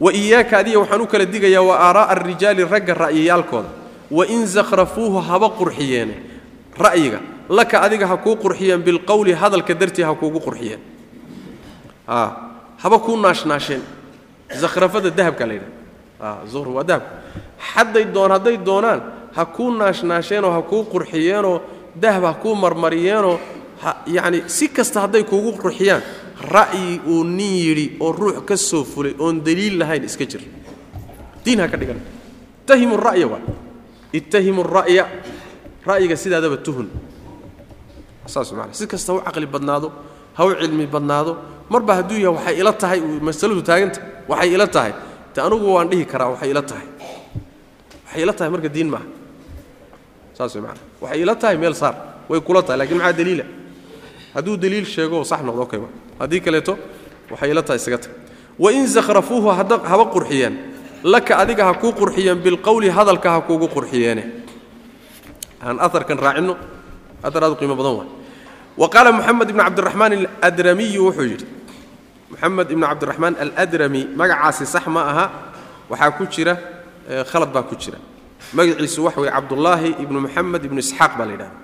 wa 0.01 0.09
iyaaka 0.13 0.57
adiga 0.57 0.79
waxaan 0.79 1.01
u 1.01 1.07
kala 1.07 1.25
digayaa 1.25 1.61
wa 1.69 1.75
aaraa'a 1.77 2.09
arijaali 2.15 2.63
ragga 2.65 2.93
ra'yiyaalkooda. 2.93 3.69
Wain 4.11 4.45
zakhrafuuhu 4.45 5.21
haba 5.29 5.49
qurxiyeene. 5.59 6.15
Ra'yiga 6.75 7.19
laka 7.49 7.81
adiga 7.85 8.07
ha 8.07 8.17
kuu 8.17 8.35
qurxiyeen 8.35 8.81
bilqowli 8.81 9.33
hadalka 9.41 9.73
dartii 9.73 10.03
ha 10.03 10.13
kuugu 10.15 10.39
qurxiyeen. 10.41 10.81
Haba 12.81 12.99
kuu 12.99 13.17
naashnaasheen 13.17 13.81
zakhrafada 14.61 15.09
dahabka 15.09 15.45
la 15.47 15.53
yidhaha 15.53 16.45
zuhr 16.51 16.67
waa 16.69 16.83
dahab 16.83 17.03
hadday 17.73 18.05
doon 18.05 18.31
hadday 18.31 18.57
doonaan 18.57 19.01
ha 19.35 19.45
kuu 19.45 19.71
naashnaasheenoo 19.71 20.51
ha 20.51 20.61
kuu 20.61 20.83
qurxiyeenoo 20.93 21.61
dahab 21.95 22.23
ha 22.23 22.33
kuu 22.33 22.55
marmariyeenoo 22.55 23.37
yacni 24.07 24.43
si 24.47 24.67
kasta 24.69 25.01
hadday 25.05 25.23
kuugu 25.23 25.51
qurxiyaan 25.61 26.01
ra'yi 26.55 26.99
uu 27.07 27.23
nin 27.23 27.53
yidhi 27.65 27.85
oo 27.99 28.11
ruux 28.11 28.41
ka 28.45 28.57
soo 28.57 28.83
fulay 28.83 29.13
oon 29.19 29.41
daliil 29.45 29.77
lahayn 29.79 30.03
iska 30.03 30.25
jir. 30.25 30.41
Diin 31.45 31.59
ha 31.61 31.67
ka 31.67 31.77
dhigan. 31.77 31.99
Ittahimu 32.61 32.97
ra'ya 32.97 33.27
waa. 33.29 33.41
Ittahimu 34.13 34.63
ra'ya. 34.63 35.05
Ra'yiga 35.85 36.15
sidaadaba 36.17 36.57
tuhun. 36.57 36.89
Saas 38.25 38.51
maana 38.53 38.73
si 38.73 38.85
kasta 38.87 39.13
u 39.13 39.21
caqli 39.21 39.45
badnaado 39.45 39.91
ha 40.37 40.45
u 40.45 40.53
cilmi 40.61 40.85
badnaado 40.87 41.37
marba 41.69 41.93
hadduu 42.01 42.17
yahay 42.25 42.33
waxay 42.37 42.55
ila 42.61 42.73
tahay 42.73 42.99
masaladu 43.27 43.61
taaganta 43.61 43.99
waxay 44.27 44.53
ila 44.53 44.67
tahay. 44.67 44.93
Te 45.33 45.41
anugu 45.41 45.65
waan 45.73 45.89
dhihi 45.89 46.05
karaa 46.05 46.29
waxay 46.35 46.49
ila 46.51 46.61
tahay. 46.61 46.87
Waxay 48.05 48.21
ila 48.23 48.33
tahay 48.33 48.49
marka 48.51 48.69
diin 48.69 48.89
maaha. 48.89 49.05
Saas 50.33 50.55
maana 50.55 50.79
waxay 51.01 51.21
ila 51.21 51.35
tahay 51.35 51.57
meel 51.57 51.75
saar. 51.75 51.95
Way 52.29 52.39
kula 52.41 52.61
tahay 52.63 52.77
laakiin 52.79 52.97
maxaa 52.97 53.13
daliila? 53.13 53.45
Hadduu 54.33 54.57
daliil 54.57 54.85
sheego 54.85 55.23
sax 55.23 55.41
noqdo 55.43 55.61
okay 55.61 55.79
haddii 56.19 56.41
kaleeto 56.41 56.77
waxay 57.31 57.51
ila 57.51 57.63
tahay 57.63 57.79
isaga 57.79 57.97
tag. 57.97 58.11
Wain 58.59 58.87
zakhrafuuhu 58.87 59.49
haba 59.49 60.05
qurxiyeen. 60.13 60.55
Laka 61.03 61.37
adiga 61.37 61.65
ha 61.65 61.73
kuu 61.73 61.91
qurxiyeen 61.93 62.37
bilqowli 62.43 62.89
hadalka 62.89 63.29
ha 63.31 63.41
kuugu 63.41 63.67
qurxiyeene. 63.67 64.23
Aan 65.61 65.79
aarkan 65.79 66.17
raacinno 66.17 66.57
aar 67.23 67.43
aad 67.43 67.51
u 67.51 67.55
qiimo 67.55 67.75
badan 67.75 67.95
waay. 67.97 68.09
Wa 68.77 68.87
qaala 68.89 69.11
moxamed 69.11 69.49
ibn 69.49 69.59
cabdiraxmaan 69.59 70.11
aladramiyu 70.41 71.05
wuxuu 71.09 71.25
yidhi 71.27 71.45
moxamed 72.31 72.67
ibn 72.71 72.83
cabdiraxmaan 72.89 73.35
aladrami 73.43 74.01
magacaasi 74.19 74.65
sax 74.65 74.85
ma 74.87 75.01
aha 75.11 75.25
waxaa 75.91 76.11
ku 76.17 76.23
jira 76.33 76.53
khalad 77.31 77.51
baa 77.51 77.63
ku 77.69 77.75
jira. 77.75 77.99
Magaciisu 78.53 78.99
waxa 79.05 79.19
weye 79.21 79.31
cabdullaahi 79.31 79.89
ibnu 80.03 80.17
moxamed 80.25 80.61
ibnu 80.67 80.79
isxaaq 80.79 81.11
baa 81.17 81.25
la 81.29 81.33
yidhahda 81.35 81.57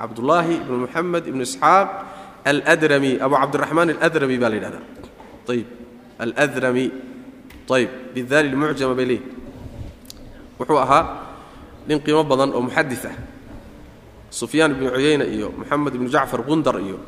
cabdullaahi 0.00 0.54
ibnu 0.62 0.76
moxamed 0.86 1.24
ibnu 1.30 1.42
isxaaq 1.48 1.88
aladrami 2.44 3.10
abu 3.20 3.34
cabdiraxmaan 3.42 3.88
aladrami 3.96 4.36
baa 4.42 4.50
la 4.52 4.56
yidhahda 4.56 4.80
ayib 5.52 5.68
aladrami 6.24 6.84
ayib 7.76 7.90
bidaali 8.14 8.48
lmucjama 8.52 8.94
bay 8.98 9.06
leeyihi 9.10 9.26
wuxuu 10.58 10.78
ahaa 10.84 11.04
nin 11.88 11.98
qiimo 12.04 12.22
badan 12.24 12.50
oo 12.56 12.62
muxadis 12.62 13.04
ah. 13.10 13.16
Sufyaan 14.32 14.70
ibnu 14.76 14.88
cuyayna 14.96 15.24
iyo 15.28 15.48
moxamed 15.60 15.92
ibnu 15.96 16.08
jacfar 16.08 16.40
qundar 16.48 16.76
iyo 16.80 16.98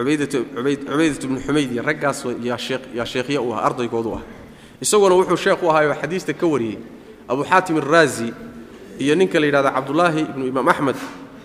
cubaydat 0.00 1.24
ibnu 1.24 1.38
xumayd 1.40 1.70
raggaas 1.84 2.24
yaa 2.42 3.04
sheekhya 3.04 3.40
u 3.40 3.52
ah 3.54 3.66
ardaygoodu 3.68 4.12
ah. 4.18 4.22
Isaguna 4.80 5.14
wuxuu 5.14 5.36
sheekh 5.36 5.62
u 5.62 5.68
ahaayoo 5.70 5.94
xadiista 6.00 6.32
ka 6.32 6.46
wariyey. 6.46 6.78
Abu 7.28 7.44
xaatim 7.44 7.76
araazi 7.76 8.32
iyo 8.98 9.14
ninka 9.14 9.38
la 9.40 9.46
yidhahda 9.46 9.70
cabdullaahi 9.76 10.20
ibnu 10.20 10.46
imaam 10.46 10.68
axmed 10.68 10.96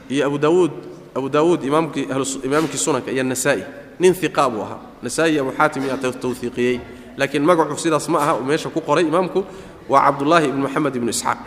iyo 0.09 0.27
abu 0.27 0.37
daawuud 0.37 0.71
abu 1.15 1.29
daawuud 1.29 1.63
imaamkii 1.63 2.77
sunanka 2.77 3.11
iyo 3.11 3.23
nasaa'i. 3.23 3.63
Nin 3.99 4.15
iqa 4.21 4.49
buu 4.49 4.61
ahaa. 4.61 4.79
Nasaa'i 5.03 5.39
abu 5.39 5.51
xaatim 5.51 5.83
yaa 5.87 5.97
tawhiiqiyey 5.97 6.79
laakiin 7.17 7.43
magacu 7.43 7.77
sidaas 7.77 8.07
ma 8.09 8.19
aha 8.19 8.39
meesha 8.39 8.69
ku 8.69 8.81
qoray 8.81 9.03
imaamku 9.03 9.43
waa 9.89 10.01
cabdullaahi 10.07 10.47
ibnu 10.47 10.61
moxamed 10.67 10.95
ibnu 10.95 11.09
isxaaq. 11.09 11.37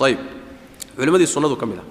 Ayb 0.00 0.18
culimadii 0.96 1.26
sunnadu 1.26 1.56
ka 1.56 1.66
mid 1.66 1.78
ah 1.80 1.86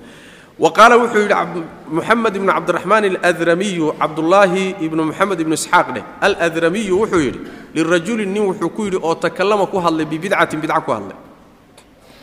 qaala 0.69 0.95
wuxuu 1.01 1.21
yidhi 1.25 1.63
muxamed 1.97 2.35
ibnu 2.35 2.51
cabdiraxmaan 2.53 3.03
aladramiyu 3.05 3.87
cabdullaahi 4.01 4.65
ibnu 4.85 5.01
moxamed 5.09 5.39
ibnu 5.43 5.53
isxaaq 5.59 5.87
dheh 5.95 6.03
aladramiyu 6.21 6.93
wuxuu 7.01 7.19
yidhi 7.27 7.39
lirajulin 7.75 8.29
nin 8.33 8.43
wuxuu 8.49 8.69
ku 8.69 8.81
yidhi 8.85 8.97
oo 9.01 9.15
takallama 9.15 9.65
ku 9.65 9.77
hadlay 9.85 10.05
bibidcatin 10.05 10.59
bidca 10.61 10.81
ku 10.85 10.91
hadlay 10.91 11.17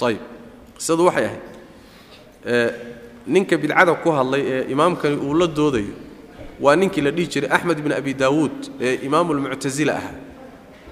ayib 0.07 0.22
qisadu 0.78 1.03
waxay 1.09 1.24
ahayd 1.26 1.43
ninka 3.26 3.57
bidcada 3.62 3.93
ku 4.03 4.09
hadlay 4.11 4.43
ee 4.53 4.62
imaamkani 4.72 5.16
uu 5.16 5.34
la 5.34 5.47
doodayo 5.47 5.95
waa 6.61 6.76
ninkii 6.76 7.01
la 7.03 7.11
dhihi 7.11 7.26
jiray 7.32 7.51
axmed 7.57 7.78
ibn 7.78 7.93
abi 7.93 8.14
daawuud 8.14 8.57
ee 8.80 8.95
imaamulmuctasila 9.07 9.93
ahaa 10.01 10.16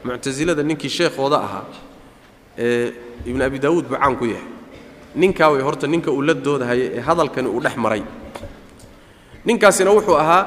muctasilada 0.05 0.62
ninkii 0.62 0.88
sheekhooda 0.99 1.36
ahaa 1.47 1.64
ee 2.59 2.92
ibn 3.30 3.42
abi 3.42 3.59
daawuud 3.59 3.84
buu 3.88 3.97
caan 4.03 4.16
ku 4.16 4.24
yahay 4.26 4.47
ninkaa 5.21 5.49
way 5.53 5.62
horta 5.67 5.87
ninka 5.93 6.11
uu 6.17 6.23
la 6.29 6.35
doodahaya 6.35 6.87
ee 6.97 7.01
hadalkani 7.09 7.49
uu 7.49 7.61
dhex 7.64 7.77
maray. 7.85 8.03
Ninkaasina 9.47 9.91
wuxuu 9.97 10.17
ahaa 10.23 10.43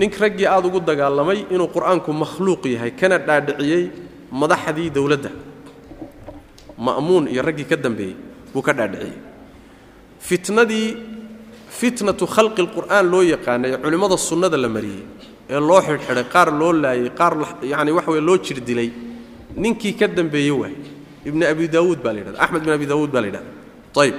nin 0.00 0.10
raggii 0.22 0.46
aad 0.54 0.64
ugu 0.68 0.80
dagaalamay 0.80 1.38
inuu 1.54 1.68
qur'aanku 1.74 2.10
makhluuq 2.22 2.64
yahay 2.74 2.90
kana 3.00 3.16
dhaadhiciyey 3.18 3.82
madaxdii 4.40 4.90
dowladda. 4.96 5.30
Ma'muun 6.86 7.24
iyo 7.32 7.42
raggii 7.42 7.64
ka 7.70 7.76
dambeeyey 7.76 8.14
buu 8.54 8.62
ka 8.62 8.72
dhaadhiciyey. 8.78 9.14
Fitnadii 10.28 10.88
fitnatu 11.78 12.24
khalqi 12.34 12.62
lqur'aan 12.66 13.04
loo 13.12 13.22
yaqaanay 13.22 13.70
culimmada 13.82 14.16
sunnada 14.28 14.56
la 14.64 14.68
mariyey 14.76 15.02
ee 15.54 15.60
loo 15.68 15.80
xidhxidhay 15.86 16.24
qaar 16.34 16.48
loo 16.60 16.72
laayey 16.82 17.10
qaar 17.18 17.32
yacani 17.70 17.90
waxa 17.96 18.10
weye 18.14 18.20
loo 18.28 18.36
jir 18.44 18.58
dilay 18.68 18.90
ninkii 19.62 19.94
ka 20.00 20.06
dambeeye 20.08 20.50
waay. 20.60 20.74
Ibni 21.28 21.44
abi 21.52 21.68
daawuud 21.74 22.00
baa 22.04 22.12
la 22.14 22.18
yidhahda 22.20 22.38
axmed 22.44 22.62
ibn 22.62 22.72
abi 22.76 22.86
daawuud 22.90 23.10
baa 23.14 23.20
la 23.20 23.26
yidhahda 23.30 23.50
ayb 23.96 24.14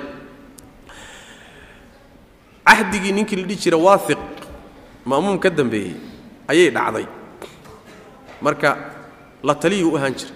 cahdigii 2.66 3.12
ninkii 3.18 3.36
la 3.42 3.46
dhihi 3.48 3.60
jira 3.64 3.78
waahiq 3.78 4.20
ma'muum 5.06 5.40
ka 5.40 5.50
dambeeyey 5.50 5.96
ayay 6.48 6.70
dhacday. 6.72 7.06
Marka 8.42 8.70
la 9.44 9.54
taliyuu 9.56 9.92
u 9.94 9.98
ahaan 9.98 10.14
jiray 10.14 10.34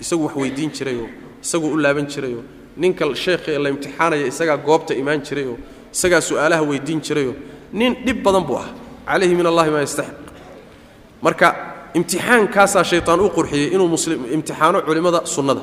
isagu 0.00 0.24
wax 0.24 0.36
weydiin 0.36 0.70
jirayoo 0.70 1.08
isaguu 1.42 1.70
u 1.74 1.76
laaban 1.76 2.06
jirayoo 2.06 2.42
ninka 2.76 3.04
sheekha 3.14 3.58
la 3.58 3.68
imtixaanaya 3.70 4.26
isagaa 4.26 4.56
goobta 4.56 4.94
imaan 4.94 5.20
jirayoo 5.20 5.56
isagaa 5.92 6.20
su'aalaha 6.20 6.62
weydiin 6.70 7.00
jirayoo 7.00 7.34
nin 7.72 7.94
dhib 8.06 8.22
badan 8.22 8.44
buu 8.48 8.56
ah 8.58 8.68
calayhi 9.06 9.34
min 9.34 9.46
allahi 9.46 9.70
maa 9.70 9.80
yastaxiq. 9.86 10.16
Marka 11.22 11.46
imtixaankaasaa 11.94 12.84
shaytaan 12.84 13.20
u 13.20 13.28
qurxiyey 13.36 13.74
inuu 13.74 13.88
muslim 13.88 14.20
imtixaano 14.36 14.78
culimmada 14.86 15.20
sunnada 15.26 15.62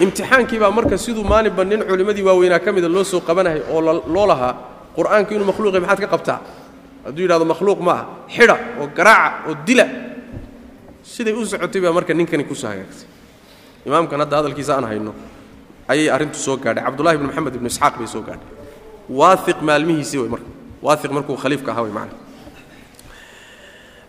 imtixaankii 0.00 0.58
baa 0.62 0.70
marka 0.70 0.96
siduu 0.98 1.24
maalinba 1.24 1.64
nin 1.64 1.80
culimmadii 1.88 2.22
waaweynaa 2.28 2.58
ka 2.64 2.72
mida 2.72 2.88
loo 2.88 3.04
soo 3.04 3.20
qabanahay 3.20 3.60
oo 3.72 3.80
loo 4.14 4.26
lahaa 4.30 4.54
qur'aanku 4.96 5.30
inuu 5.34 5.46
makhluuqya 5.50 5.80
maxaad 5.80 6.00
ka 6.04 6.08
qabtaa? 6.14 6.38
Hadduu 7.06 7.22
yidhahdo 7.24 7.44
makhluuq 7.52 7.80
ma 7.86 7.92
ah 7.92 8.02
xidha 8.34 8.56
oo 8.80 8.86
garaaca 8.96 9.48
oo 9.48 9.54
dila. 9.66 9.86
Siday 11.02 11.32
u 11.32 11.44
socotay 11.46 11.80
baa 11.84 11.92
marka 11.96 12.12
ninkani 12.14 12.44
ku 12.44 12.54
soo 12.54 12.68
hagaagtay. 12.68 13.06
Imaamkan 13.86 14.20
hadda 14.20 14.36
hadalkiisa 14.36 14.72
aan 14.76 14.84
hayno 14.90 15.12
ayay 15.88 16.08
arrintu 16.10 16.38
soo 16.38 16.56
gaadhay. 16.56 16.84
Cabdullahi 16.84 17.14
ibni 17.16 17.26
moxamed 17.28 17.54
ibnu 17.56 17.68
isxaaq 17.72 17.94
bay 17.98 18.06
soo 18.14 18.22
gaadhay. 18.26 18.48
Waaiq 19.08 19.58
maalmihiisii 19.68 20.18
wey 20.18 20.28
marka 20.28 20.48
waaiq 20.82 21.10
markuu 21.16 21.36
khaliifka 21.42 21.70
ahaa 21.72 21.82
wey 21.86 21.92
macna 21.98 22.14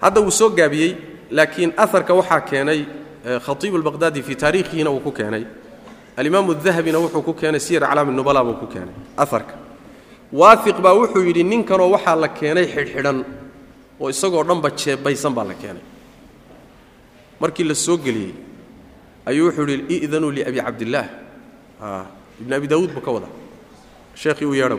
hadda 0.02 0.20
wuu 0.22 0.32
soo 0.32 0.50
gaabiyey 0.50 0.92
laakiin 1.32 1.72
aharka 1.78 2.14
waxaa 2.20 2.42
keenay 2.50 2.80
khatiib 3.46 3.74
albaqhdaadi 3.80 4.22
fii 4.28 4.36
taariikhihina 4.44 4.90
wuu 4.90 5.00
ku 5.06 5.12
keenay 5.12 5.44
alimaamu 6.18 6.53
dahabina 6.55 6.97
wuxuu 7.03 7.22
ku 7.28 7.34
keenay 7.34 7.59
siyar 7.59 7.84
aclaami 7.84 8.11
nubala 8.18 8.43
buu 8.47 8.57
ku 8.61 8.68
keenay 8.74 8.93
aharka 9.24 9.53
waaiq 10.39 10.78
baa 10.86 10.93
wuxuu 10.99 11.24
yidhi 11.28 11.43
ninkanoo 11.43 11.89
waxaa 11.95 12.15
la 12.24 12.28
keenay 12.39 12.65
xidhxidhan 12.74 13.18
oo 14.01 14.09
isagoo 14.13 14.43
dhanba 14.49 14.70
jeebaysan 14.82 15.34
baa 15.38 15.45
la 15.51 15.53
keenay. 15.61 15.84
Markii 17.41 17.63
la 17.70 17.76
soo 17.76 17.97
geliyey 18.05 18.34
ayuu 19.30 19.45
wuxuu 19.49 19.68
yidhi 19.72 19.95
i'danuu 20.05 20.32
liabi 20.38 20.59
cabdillaah 20.68 21.07
ibn 22.41 22.53
abi 22.53 22.68
daawuud 22.72 22.91
buu 22.95 23.01
ka 23.07 23.11
wada 23.15 23.28
sheekhii 24.22 24.45
u 24.51 24.53
yeedha 24.59 24.78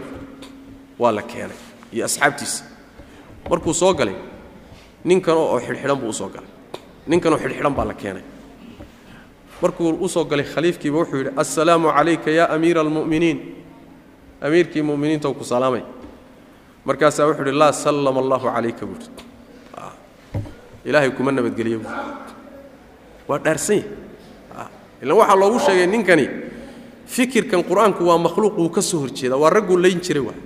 waa 0.98 1.12
la 1.18 1.22
keenay 1.22 1.56
iyo 1.94 2.04
asxaabtiisa. 2.04 2.64
Markuu 3.50 3.74
soo 3.74 3.92
galay 3.94 4.16
ninkanoo 5.04 5.46
oo 5.54 5.60
xidhxidhan 5.66 5.98
buu 6.02 6.10
u 6.10 6.12
soo 6.20 6.28
galay. 6.34 6.50
Ninkanoo 7.06 7.38
xidhxidhan 7.38 7.74
baa 7.78 7.84
la 7.90 7.94
keenay 7.94 8.24
markuu 9.62 9.90
u 10.00 10.08
soo 10.08 10.24
galay 10.24 10.44
khaliifkiiba 10.46 10.98
wuxuu 10.98 11.16
yidhi 11.18 11.30
assalaamu 11.36 11.88
calayka 11.96 12.30
yaa 12.30 12.48
amiira 12.54 12.80
almu'miniin. 12.80 13.38
Amiirkii 14.40 14.82
mu'miniinta 14.82 15.28
ku 15.34 15.44
salaamay. 15.44 15.82
Markaasaa 16.84 17.26
wuxuu 17.26 17.44
yidhi 17.46 17.58
laa 17.58 17.72
sallama 17.72 18.20
allahu 18.20 18.46
calayka 18.54 18.86
buuri 18.86 19.06
ilaahay 20.88 21.10
kuma 21.10 21.32
nabadgeliyo 21.32 21.78
buuri 21.84 22.00
waa 23.28 23.38
dhaarsan 23.44 23.76
yahy 23.76 23.88
ilan 25.02 25.16
waxaa 25.20 25.36
loogu 25.40 25.58
sheegay 25.60 25.86
ninkani 25.86 26.26
fikirkan 27.06 27.60
qur'aanku 27.68 28.02
waa 28.08 28.18
makhluuq 28.18 28.56
wuu 28.58 28.70
ka 28.70 28.80
soo 28.82 29.00
horjeeda 29.04 29.36
waa 29.36 29.50
ragguu 29.50 29.76
layn 29.76 30.00
jiray 30.00 30.22
waay. 30.22 30.38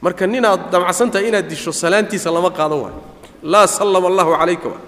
Marka 0.00 0.26
ninaad 0.26 0.70
damacsantahay 0.72 1.28
inaad 1.28 1.48
disho 1.50 1.72
salaantiisa 1.72 2.30
lama 2.32 2.50
qaado 2.50 2.76
waay. 2.84 2.94
Laa 3.42 3.66
sallama 3.66 4.06
allahu 4.08 4.32
calayka 4.38 4.68
waay. 4.72 4.82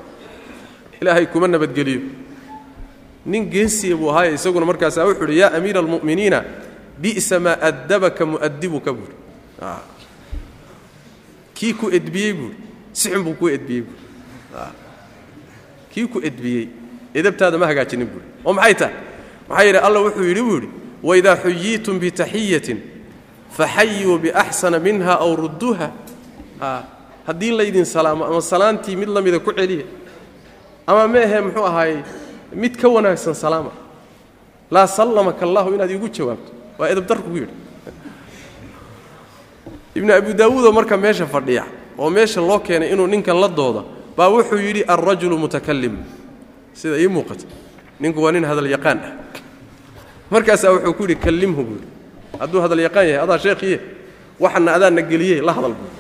Ilaahay 1.03 1.27
kuma 1.27 1.49
nabadgeliyo 1.49 2.01
nin 3.27 3.47
geesiya 3.51 3.97
buu 3.97 4.11
ahaaye 4.11 4.35
isaguna 4.35 4.67
markaasaa 4.67 5.05
wuxuu 5.07 5.25
uhi 5.25 5.39
yaa 5.39 5.53
amiira 5.57 5.81
almu'miniina 5.81 6.45
bi'sa 7.03 7.41
maa 7.41 7.57
addabaka 7.69 8.27
mu'adibuka 8.27 8.91
buuri 8.93 9.15
kii 11.55 11.75
ku 11.75 11.91
edbiyey 11.91 12.33
buuri 12.33 12.57
si 12.93 13.11
xun 13.11 13.23
buu 13.25 13.35
kuu 13.35 13.49
edbiyey 13.49 13.83
buuri 13.87 14.03
kii 15.93 16.07
ku 16.09 16.19
edbiyey. 16.25 16.69
Edabtaada 17.15 17.59
ma 17.61 17.67
hagaajinin 17.69 18.09
buuri 18.09 18.25
oo 18.45 18.53
maxay 18.57 18.75
tahay? 18.75 18.95
Maxaa 19.49 19.65
yidhi 19.65 19.79
alla 19.79 19.99
wuxuu 20.01 20.25
yidhi 20.25 20.43
buu 20.43 20.55
yidhi 20.57 20.69
waidaa 21.03 21.37
xuyiitum 21.37 21.99
bitaxiyatin 22.01 22.79
faxayuu 23.57 24.19
biaxsana 24.19 24.79
minha 24.79 25.15
aw 25.21 25.37
rudduuha. 25.37 25.89
Haddii 27.27 27.53
laydin 27.53 27.85
salaamo 27.85 28.25
ama 28.25 28.41
salaantii 28.41 28.97
mid 28.97 29.09
la 29.09 29.21
mida 29.23 29.39
ku 29.39 29.53
celiya 29.53 29.85
ama 30.87 31.09
meehe 31.09 31.41
muxuu 31.41 31.65
ahaayey 31.67 32.01
mid 32.55 32.77
ka 32.77 32.89
wanaagsan 32.89 33.35
salaama. 33.35 33.71
Laa 34.71 34.87
sallamaka 34.87 35.45
allahu 35.47 35.75
inaad 35.75 35.91
iigu 35.91 36.09
jawaabto. 36.09 36.51
Waa 36.79 36.89
edabdar 36.89 37.19
kugu 37.19 37.37
yidhi. 37.37 37.55
Ibnu 39.95 40.13
abi 40.13 40.33
daawuudoo 40.35 40.73
marka 40.73 40.97
meesha 40.97 41.27
fadhiya 41.27 41.65
oo 41.99 42.11
meesha 42.11 42.41
loo 42.41 42.59
keenay 42.59 42.93
inuu 42.93 43.07
ninkan 43.07 43.37
la 43.41 43.49
doodo 43.49 43.85
baa 44.17 44.29
wuxuu 44.29 44.57
yidhi 44.57 44.83
alrajulu 44.89 45.39
mutakalim 45.39 45.97
sida 46.73 46.97
ii 46.99 47.09
muuqata. 47.09 47.45
Ninku 48.01 48.23
waa 48.23 48.33
nin 48.33 48.45
hadal 48.45 48.67
yaqaan 48.67 48.99
ah. 49.05 49.13
Markaasaa 50.31 50.73
wuxuu 50.73 50.95
ku 50.97 51.03
yidhi 51.05 51.17
kallimhu 51.17 51.63
buu 51.65 51.77
yidhi. 51.77 51.89
Hadduu 52.41 52.61
hadal 52.65 52.81
yaqaan 52.81 53.07
yahay 53.09 53.21
adaa 53.25 53.39
sheekhiye 53.39 53.81
waxana 54.41 54.75
adaana 54.75 55.03
geliyey 55.03 55.41
la 55.45 55.53
hadal 55.53 55.75
buu 55.77 55.91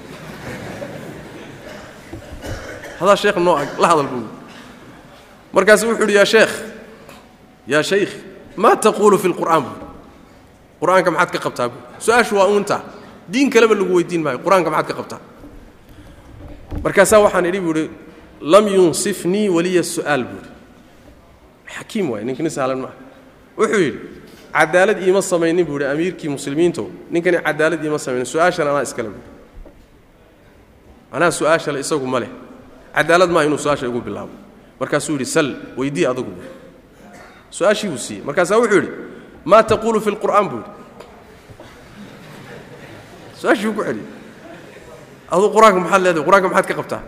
adaa 3.02 3.16
sheekh 3.16 3.36
noo 3.36 3.56
ag 3.60 3.68
la 3.78 3.88
hadal 3.92 4.08
buu 4.08 4.24
markaasu 5.52 5.84
wuxuu 5.88 6.02
yidhi 6.04 6.14
yaa 6.20 6.24
sheekh 6.34 6.52
yaa 7.72 7.82
shaykh 7.82 8.12
maa 8.56 8.76
taquulu 8.76 9.18
fi 9.22 9.28
lqur'aan 9.32 9.62
buu 9.62 9.76
qur'aanka 10.80 11.10
maxaad 11.10 11.30
ka 11.32 11.38
qabtaa? 11.46 11.68
Buu 11.68 11.80
su'aashu 11.98 12.34
waa 12.36 12.48
uunta. 12.52 12.76
Diin 13.32 13.50
kaleba 13.50 13.74
lagu 13.74 13.94
weydiin 13.96 14.22
maayo 14.24 14.38
qur'aanka 14.44 14.70
maxaad 14.70 14.86
ka 14.90 14.94
qabtaa? 15.00 15.20
Markaasaa 16.84 17.20
waxaan 17.24 17.46
idhi 17.50 17.60
buu 17.60 17.70
idhi 17.76 17.84
lam 18.52 18.66
yunsifnii 18.68 19.48
waliya 19.48 19.82
su'aal 19.82 20.24
buu 20.24 20.40
idhi 20.42 20.50
xakiim 21.76 22.10
waay 22.10 22.24
ninkani 22.24 22.50
sahlan 22.50 22.78
maaha 22.82 22.96
wuxuu 23.58 23.80
yidhi 23.86 23.98
cadaalad 24.52 24.98
iima 25.06 25.22
samaynin 25.22 25.64
buu 25.68 25.76
idhi 25.78 25.86
amiirkii 25.92 26.28
muslimiintow 26.28 26.86
ninkani 27.10 27.38
cadaalad 27.46 27.84
iima 27.84 27.98
samaynin 28.04 28.26
su'aashan 28.26 28.66
anaa 28.68 28.82
iskale 28.82 29.08
buu 29.14 29.22
anaa 31.12 31.30
su'aashale 31.30 31.78
isagu 31.80 32.06
ma 32.06 32.18
leh. 32.20 32.30
Cadaalad 32.96 33.30
maaha 33.30 33.46
inuu 33.46 33.58
su'aasha 33.64 33.86
igu 33.86 34.00
bilaabo 34.00 34.34
markaasuu 34.82 35.14
yidhi 35.14 35.26
sal 35.34 35.48
weydii 35.78 36.06
adugu. 36.10 36.32
Buu 36.34 36.44
su'aashii 37.56 37.88
buu 37.92 37.98
siiyey. 38.06 38.24
Markaasaa 38.26 38.58
wuxuu 38.60 38.78
yidhi 38.82 38.90
maa 39.50 39.62
taquulu 39.70 40.00
fi 40.04 40.10
lqur'aan 40.14 40.46
buu 40.50 40.60
yidhi. 40.62 40.70
Su'aashii 43.40 43.66
buu 43.70 43.76
ku 43.78 43.84
celiyey 43.86 44.06
aduu 45.34 45.48
qur'aanka 45.54 45.78
maxaad 45.84 46.02
leedahay? 46.04 46.24
Qur'aanka 46.28 46.48
maxaad 46.48 46.66
ka 46.70 46.74
qabtaa? 46.80 47.02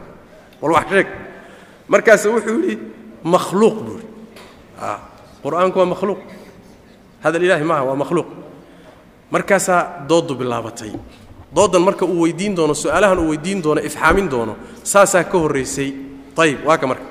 Wal 0.62 0.72
wax 0.76 0.86
sheeg. 0.90 1.06
Markaase 1.92 2.26
wuxuu 2.34 2.58
yidhi 2.62 2.76
makhluuq 3.34 3.76
buu 3.86 3.96
yidhi. 3.98 4.08
Qur'aanku 5.44 5.76
waa 5.78 5.90
makhluuq. 5.94 6.20
Hadal 7.24 7.42
ilaahi 7.46 7.64
maaha 7.64 7.84
waa 7.88 7.96
makhluuq. 8.02 8.28
Markaasaa 9.30 10.06
dooddu 10.08 10.34
bilaabatay. 10.40 10.92
Dooddan 11.54 11.82
marka 11.82 12.04
uu 12.04 12.22
weydiin 12.24 12.54
doono 12.56 12.74
su'aalahan 12.74 13.18
uu 13.18 13.28
weydiin 13.30 13.62
doono 13.62 13.80
ifxaamin 13.80 14.28
doono 14.30 14.56
saasaa 14.82 15.24
ka 15.24 15.38
horraysay 15.38 15.90
ayib 16.36 16.66
waa 16.66 16.78
ka 16.78 16.86
marka 16.86 17.04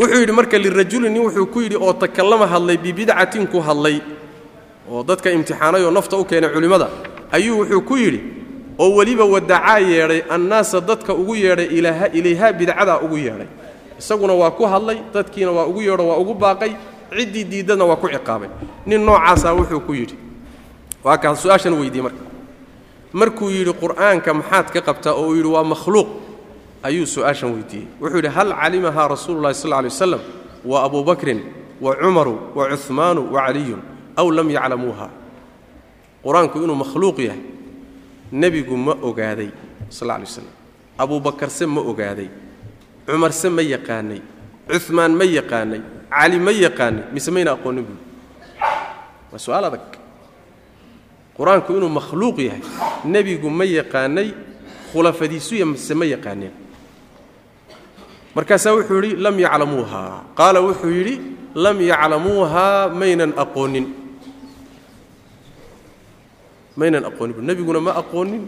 wuxuu 0.00 0.20
yidhi 0.20 0.32
marka 0.32 0.56
lirajulin 0.58 1.12
nin 1.12 1.22
wuxuu 1.26 1.46
ku 1.52 1.58
yidhi 1.60 1.76
oo 1.76 1.92
takallama 1.92 2.46
hadlay 2.52 2.76
bibidcatin 2.84 3.46
ku 3.52 3.58
hadlay 3.60 3.96
oo 4.90 5.02
dadka 5.08 5.28
imtixaanay 5.30 5.82
oo 5.84 5.90
nafta 5.90 6.16
u 6.16 6.24
keenay 6.24 6.50
culimmada 6.54 6.88
ayuu 7.36 7.58
wuxuu 7.60 7.82
ku 7.88 7.94
yidhi 7.96 8.20
oo 8.78 8.90
weliba 8.96 9.24
wadacaa 9.24 9.78
yeedhay 9.78 10.22
annaasa 10.34 10.80
dadka 10.80 11.12
ugu 11.14 11.34
yeedhay 11.36 11.66
ilaaha 11.78 12.06
ilayha 12.18 12.52
bidcadaa 12.52 12.98
ugu 13.04 13.16
yeedhay. 13.18 13.48
Isaguna 14.00 14.32
waa 14.32 14.50
ku 14.50 14.64
hadlay 14.64 14.98
dadkiina 15.14 15.50
waa 15.52 15.66
ugu 15.70 15.80
yeedho 15.82 16.04
waa 16.08 16.16
ugu 16.22 16.34
baaqay 16.34 16.72
ciddii 17.16 17.44
diiddadna 17.44 17.84
waa 17.84 17.96
ku 18.00 18.08
ciqaabay. 18.08 18.48
Nin 18.86 19.00
noocaasaa 19.04 19.52
wuxuu 19.58 19.80
ku 19.84 19.92
yidhi. 19.92 20.16
Waa 21.04 21.18
kaas 21.18 21.42
su'aashan 21.42 21.74
weydiiyey 21.80 22.02
marka. 22.08 22.22
Markuu 23.12 23.50
yidhi 23.50 23.72
qur'aanka 23.82 24.30
maxaad 24.34 24.66
ka 24.72 24.80
qabtaa? 24.80 25.12
Oo 25.12 25.28
uu 25.28 25.36
yidhi 25.36 25.48
waa 25.54 25.64
makhluuq 25.64 26.08
ayuu 26.82 27.06
su'aashan 27.06 27.52
weydiiyey. 27.54 27.86
Wuxuu 28.00 28.16
yidhi 28.16 28.28
hal 28.28 28.52
calimahaa 28.54 29.08
rasuulu 29.08 29.40
llahi 29.42 29.54
sal 29.54 29.72
alay 29.72 29.90
waslam 29.90 30.20
wa 30.64 30.84
abuu 30.84 31.04
bakrin 31.04 31.40
wa 31.80 31.96
cumaru 31.96 32.52
wa 32.54 32.68
cuhmaanu 32.68 33.32
wa 33.32 33.40
caliyun 33.46 33.80
aw 34.16 34.26
lam 34.30 34.48
yaclamuuha 34.50 35.08
qur'aanku 36.24 36.56
inuu 36.64 36.76
makhluuq 36.76 37.18
yahay 37.18 37.40
nebigu 38.32 38.76
ma 38.76 38.92
ogaaday 39.00 39.48
sal 39.88 40.10
alay 40.10 40.24
waslam 40.28 40.52
abuu 40.98 41.20
bakarse 41.20 41.64
ma 41.66 41.80
ogaaday 41.80 42.28
cumarse 43.06 43.48
ma 43.48 43.62
yaqaanay 43.62 44.20
cumaan 44.86 45.12
ma 45.16 45.24
yaqaanay 45.24 45.80
cali 46.12 46.38
ma 46.38 46.52
yaqaanay 46.52 47.04
mise 47.12 47.30
mayna 47.32 47.52
aqoonin 47.56 47.84
buui 47.88 48.00
waa 49.32 49.38
su'aal 49.38 49.64
adag. 49.64 49.84
Qur'aanku 51.36 51.72
inuu 51.72 51.88
makhluuq 51.88 52.38
yahay 52.38 52.62
nebigu 53.04 53.48
ma 53.48 53.64
yaqaanay 53.64 54.28
khulafadiisuya 54.92 55.64
mise 55.66 55.94
ma 55.96 56.04
yaqaaneen 56.04 56.52
markaasaa 58.34 58.74
wuxuu 58.76 59.02
yidhi 59.02 59.16
lam 59.16 59.38
yaclamuuha. 59.38 60.02
Qaala 60.38 60.60
wuxuu 60.60 60.90
yidhi 60.90 61.14
lam 61.54 61.80
yaclamuuhaa 61.80 62.88
maynan 62.88 63.32
aqoonin. 63.36 63.86
Maynan 66.76 67.04
aqoonin 67.10 67.42
nebiguna 67.42 67.80
ma 67.80 67.92
aqoonin. 68.02 68.42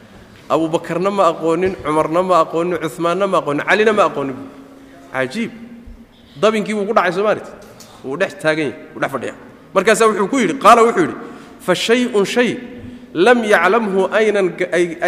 Abuu 0.52 0.68
bakarna 0.68 1.10
ma 1.10 1.28
aqoonin 1.32 1.76
cumarna 1.84 2.22
ma 2.22 2.42
aqoonin 2.44 2.78
cumaanna 2.82 3.26
ma 3.26 3.38
aqoonin 3.38 3.64
calina 3.68 3.92
ma 3.92 4.04
aqoonin 4.10 4.38
cajiib. 5.12 5.52
Dabinkii 6.40 6.74
buu 6.74 6.86
ku 6.86 6.94
dhacay 6.94 7.12
soomaalit 7.12 7.48
wuu 8.04 8.16
dhex 8.16 8.38
taagan 8.42 8.70
yahy 8.70 8.76
wuu 8.94 9.00
dhex 9.00 9.10
fadhiya 9.12 9.34
markaasaa 9.74 10.06
wuxuu 10.10 10.28
ku 10.28 10.38
yidhi 10.38 10.54
qaala 10.64 10.82
wuxuu 10.86 11.04
yidhi 11.06 11.16
fa 11.66 11.74
shay-un 11.74 12.24
shay 12.24 12.50
lam 13.14 13.42
yaclamhu 13.44 14.06
aynan 14.20 14.52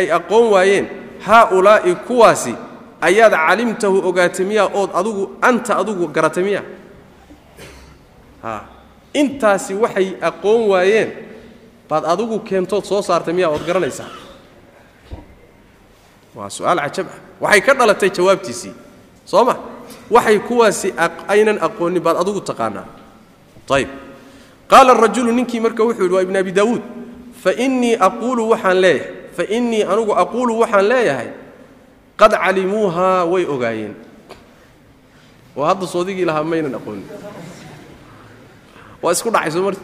ay 0.00 0.06
aqoon 0.18 0.50
waayeen 0.54 0.86
haaulaa'i 1.26 1.94
kuwaasi 2.08 2.54
ayaad 3.00 3.34
calimtahu 3.46 3.96
ogaatay 4.08 4.44
miyaa 4.50 4.68
ood 4.80 4.90
adugu 5.00 5.22
anta 5.48 5.72
adugu 5.80 6.04
garatay 6.16 6.44
miyaa? 6.44 6.64
A 8.44 8.52
intaasi 9.20 9.74
waxay 9.82 10.08
aqoon 10.28 10.60
waayeen 10.72 11.10
baad 11.88 12.04
adigu 12.12 12.36
keentood 12.48 12.84
soo 12.84 13.02
saartay 13.02 13.34
miyaa 13.34 13.50
ood 13.54 13.64
garanaysaa? 13.68 14.08
Waa 16.34 16.48
su'aal 16.56 16.78
cajab 16.86 17.06
ah. 17.10 17.18
Waxay 17.40 17.60
ka 17.66 17.72
dhalatay 17.74 18.10
jawaabtiisii. 18.16 18.74
Soo 19.26 19.44
ma? 19.44 19.54
Waxay 20.10 20.38
kuwaasi 20.48 20.88
aynan 21.28 21.58
aqoonin 21.66 22.02
baad 22.02 22.16
adigu 22.22 22.40
taqaanaa. 22.40 22.86
Ayib 23.70 23.90
qaala 24.70 24.94
rajulu 24.94 25.30
ninkii 25.32 25.60
marka 25.62 25.82
wuxuu 25.86 26.02
yidhi 26.06 26.14
waa 26.14 26.22
ibn 26.26 26.36
abi 26.36 26.52
daawuud 26.52 26.82
fainii 27.42 27.94
aquulu 27.98 28.50
waxaan 28.50 28.78
leeyahay 28.82 29.30
fainii 29.36 29.82
anugu 29.92 30.12
aquulu 30.22 30.52
waxaan 30.62 30.86
leeyahay 30.90 31.28
qad 32.20 32.32
calimuuhaa 32.42 33.24
way 33.32 33.44
ogaayeen. 33.54 33.94
Oo 35.56 35.64
hadda 35.64 35.86
soodigii 35.86 36.24
lahaa 36.28 36.44
maynan 36.44 36.74
aqoonin 36.78 37.06
waa 39.02 39.12
isku 39.12 39.30
dhacay 39.30 39.60
marti. 39.60 39.80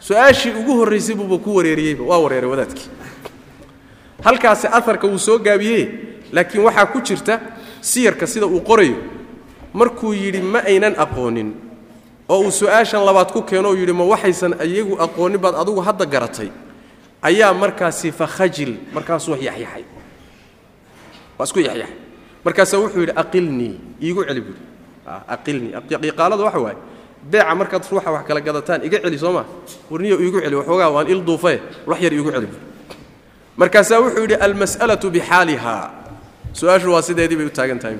Su'aashii 0.00 0.52
ugu 0.60 0.72
horraysay 0.80 1.14
buuba 1.14 1.38
ku 1.38 1.56
wareeriyeyba 1.56 2.04
waa 2.04 2.18
wareeray 2.24 2.50
wadaadkii 2.50 2.88
halkaasi 4.24 4.66
aarka 4.66 5.06
wuu 5.06 5.18
soo 5.18 5.38
gaabiye 5.38 5.88
laakiin 6.32 6.64
waxaa 6.64 6.86
ku 6.86 7.00
jirta 7.00 7.40
siyarka 7.80 8.26
sida 8.26 8.46
uu 8.46 8.60
qorayo. 8.60 8.96
Markuu 9.72 10.12
yidhi 10.14 10.40
ma 10.42 10.58
aynan 10.64 10.94
aqoonin 10.98 11.52
oo 12.28 12.40
uu 12.40 12.50
su'aashan 12.50 13.04
labaad 13.04 13.32
ku 13.32 13.42
keeno 13.42 13.68
oo 13.68 13.76
yidhi 13.76 13.92
ma 13.92 14.04
waxaysan 14.04 14.54
iyagu 14.64 14.96
aqoonin 15.00 15.38
baad 15.38 15.54
adugu 15.54 15.80
hadda 15.80 16.06
garatay. 16.06 16.50
Ayaa 17.22 17.52
markaasi 17.54 18.12
fakhajil 18.12 18.76
markaasuu 18.94 19.32
wax 19.32 19.42
yaxyaxay 19.42 19.84
waa 21.38 21.44
isku 21.48 21.60
yaxyaxay 21.60 21.94
markaasaa 22.44 22.78
wuxuu 22.82 23.00
yidhi 23.04 23.14
aqilnii 23.22 23.74
iigu 24.02 24.24
celi 24.28 24.40
buuhi 24.40 24.60
aqilnii. 25.34 25.70
Iqaalada 26.10 26.42
waxa 26.44 26.58
waaye 26.64 26.76
beeca 27.30 27.54
markaad 27.54 27.82
ruuxa 27.90 28.10
wax 28.14 28.24
kala 28.28 28.40
gadataan 28.40 28.80
iga 28.86 28.98
celi 29.04 29.18
soo 29.18 29.32
maa 29.32 29.44
warniyo 29.90 30.16
iigu 30.24 30.38
celi 30.44 30.56
waxoogaa 30.56 30.90
waan 30.94 31.06
il 31.12 31.20
duufae 31.28 31.58
wax 31.86 31.98
yar 32.04 32.12
iigu 32.12 32.30
celi 32.34 32.46
buuhi 32.46 32.62
markaasaa 33.56 33.98
wuxuu 34.02 34.22
yidhi 34.26 34.34
almas'alatu 34.46 35.10
bixaaliha. 35.10 35.76
Su'aashu 36.56 36.88
waa 36.92 37.02
sideedii 37.02 37.36
bay 37.36 37.46
u 37.46 37.50
taagan 37.52 37.78
tahay. 37.78 37.98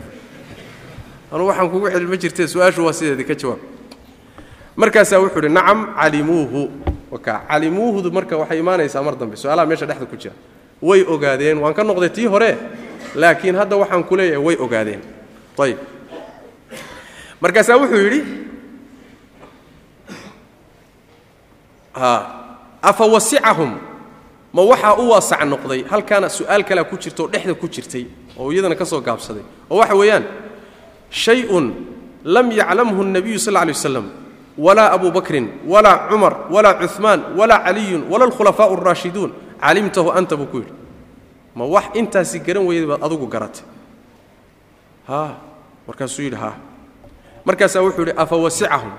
Anugu 1.33 1.49
waxaan 1.51 1.69
kugu 1.71 1.91
celin 1.93 2.09
ma 2.09 2.17
jirtee 2.17 2.47
su'aashu 2.49 2.81
waa 2.87 2.93
sideedii 2.93 3.25
ka 3.29 3.35
jawaab. 3.35 3.61
Markaasaa 4.77 5.19
wuxuu 5.21 5.41
yidhi 5.43 5.53
nacam 5.55 5.93
calimuuhu. 5.97 6.63
Calimuuhudu 7.25 8.09
marka 8.13 8.37
waxay 8.37 8.59
imaanaysaa 8.65 9.03
mar 9.03 9.15
dambe. 9.17 9.37
Su'aalaha 9.37 9.67
meesha 9.69 9.87
dhexda 9.87 10.07
ku 10.07 10.17
jira. 10.17 10.35
Way 10.83 11.05
ogaadeen 11.05 11.59
waan 11.59 11.75
ka 11.75 11.83
noqday 11.85 12.09
tii 12.09 12.27
hore 12.33 12.57
laakiin 13.16 13.56
hadda 13.56 13.76
waxaan 13.82 14.04
ku 14.04 14.16
leeyahay 14.16 14.44
way 14.46 14.56
ogaadeen 14.66 15.02
ayib 15.62 15.78
markaasaa 17.42 17.78
wuxuu 17.82 18.02
yidhi 18.06 18.22
afa 22.82 23.06
wasicahum 23.06 23.78
ma 24.54 24.62
waxaa 24.62 24.96
u 25.00 25.10
waasac 25.10 25.42
noqday 25.46 25.84
halkaana 25.92 26.30
su'aal 26.30 26.64
kalea 26.64 26.84
ku 26.84 26.98
jirta 26.98 27.24
oo 27.24 27.28
dhexda 27.28 27.54
ku 27.56 27.68
jirtay 27.68 28.06
oo 28.40 28.52
iyadana 28.52 28.76
ka 28.76 28.86
soo 28.86 29.02
gaabsaday 29.02 29.44
oo 29.70 29.78
waxa 29.80 29.96
weeyaan 29.96 30.24
shay-un 31.10 31.74
lam 32.24 32.52
yaclamhu 32.52 33.02
الnabiyu 33.04 33.40
sal 33.40 33.54
lay 33.54 33.72
waslam 33.72 34.06
walaa 34.58 34.92
abu 34.92 35.12
bakrin 35.12 35.48
walaa 35.68 36.10
cumar 36.10 36.34
walaa 36.52 36.74
cuثmaan 36.82 37.20
walaa 37.38 37.64
caliyun 37.66 38.04
wala 38.12 38.26
alkhulafaaءu 38.26 38.76
اraashiduun 38.78 39.32
calimtahu 39.62 40.12
anta 40.12 40.36
buu 40.38 40.46
ku 40.52 40.58
yidhi 40.58 40.74
ma 41.57 41.65
wax 41.65 41.87
intaasi 42.01 42.39
garan 42.47 42.65
weyday 42.69 42.87
baad 42.91 43.03
adugu 43.07 43.27
garatay 43.35 43.65
markaasuu 45.87 46.23
yidhi 46.23 46.37
ha. 46.37 46.53
Markaasaa 47.45 47.83
wuxuu 47.83 48.01
yidhi 48.03 48.15
afa 48.19 48.37
wasicahum? 48.37 48.93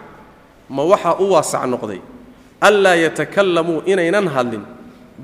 Ma 0.70 0.84
waxaa 0.84 1.16
u 1.20 1.32
waasac 1.32 1.64
noqday. 1.68 2.00
Anlaa 2.62 2.96
yatakalamuu 2.96 3.82
inaynan 3.86 4.28
hadlin 4.28 4.64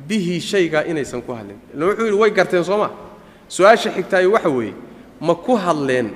bihi 0.07 0.41
shaygaa 0.41 0.83
inaysan 0.83 1.21
ku 1.21 1.31
hadlin. 1.33 1.57
Illa 1.73 1.85
wuxuu 1.87 2.05
yidhi 2.05 2.17
way 2.21 2.31
garteen 2.31 2.63
soo 2.63 2.77
ma? 2.77 2.89
Su'aasha 3.47 3.89
xigtaayo 3.95 4.31
waxa 4.35 4.49
weeye 4.49 4.73
ma 5.21 5.35
ku 5.35 5.55
hadleen 5.55 6.09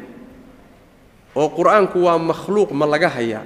oo 1.36 1.50
qur'aanku 1.50 1.98
waa 2.04 2.18
makhluuq 2.20 2.72
ma 2.72 2.86
laga 2.86 3.10
hayaa. 3.10 3.44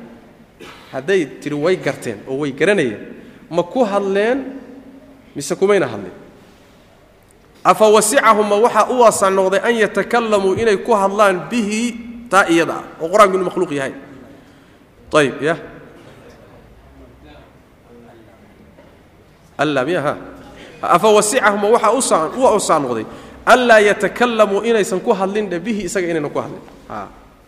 Hadday 0.91 1.25
tidhi 1.41 1.55
way 1.55 1.75
garteen 1.77 2.17
oo 2.27 2.37
way 2.41 2.51
garanayeen. 2.51 2.99
Ma 3.49 3.63
ku 3.63 3.83
hadleen 3.85 4.39
mise 5.35 5.53
kumayna 5.55 5.85
hadleen 5.87 6.13
afa 7.63 7.85
wasicahum 7.89 8.47
ma 8.49 8.55
waxaa 8.57 8.89
u 8.89 8.99
waasac 9.01 9.31
noqday 9.33 9.61
an 9.63 9.75
yatakalamuu 9.75 10.53
inay 10.57 10.77
ku 10.81 10.91
hadlaan 10.97 11.45
bihi 11.49 11.81
taa 12.29 12.45
iyada 12.49 12.73
ah 12.81 12.83
oo 13.01 13.07
qur'aanku 13.11 13.35
inuu 13.37 13.47
makhluuq 13.49 13.71
yahay. 13.77 13.93
Ayib 15.13 15.37
ya? 15.43 15.55
Afa 20.81 21.07
wasicahuma 21.07 21.67
waxaa 21.69 21.91
u 22.33 22.55
usaa 22.57 22.79
noqday 22.79 23.05
anlaa 23.45 23.79
yatakalamuu 23.79 24.65
inaysan 24.65 24.99
ku 24.99 25.13
hadlindhe 25.13 25.59
bihi 25.59 25.85
isaga 25.85 26.07
inaynan 26.09 26.31
ku 26.33 26.39
hadlin. 26.41 26.61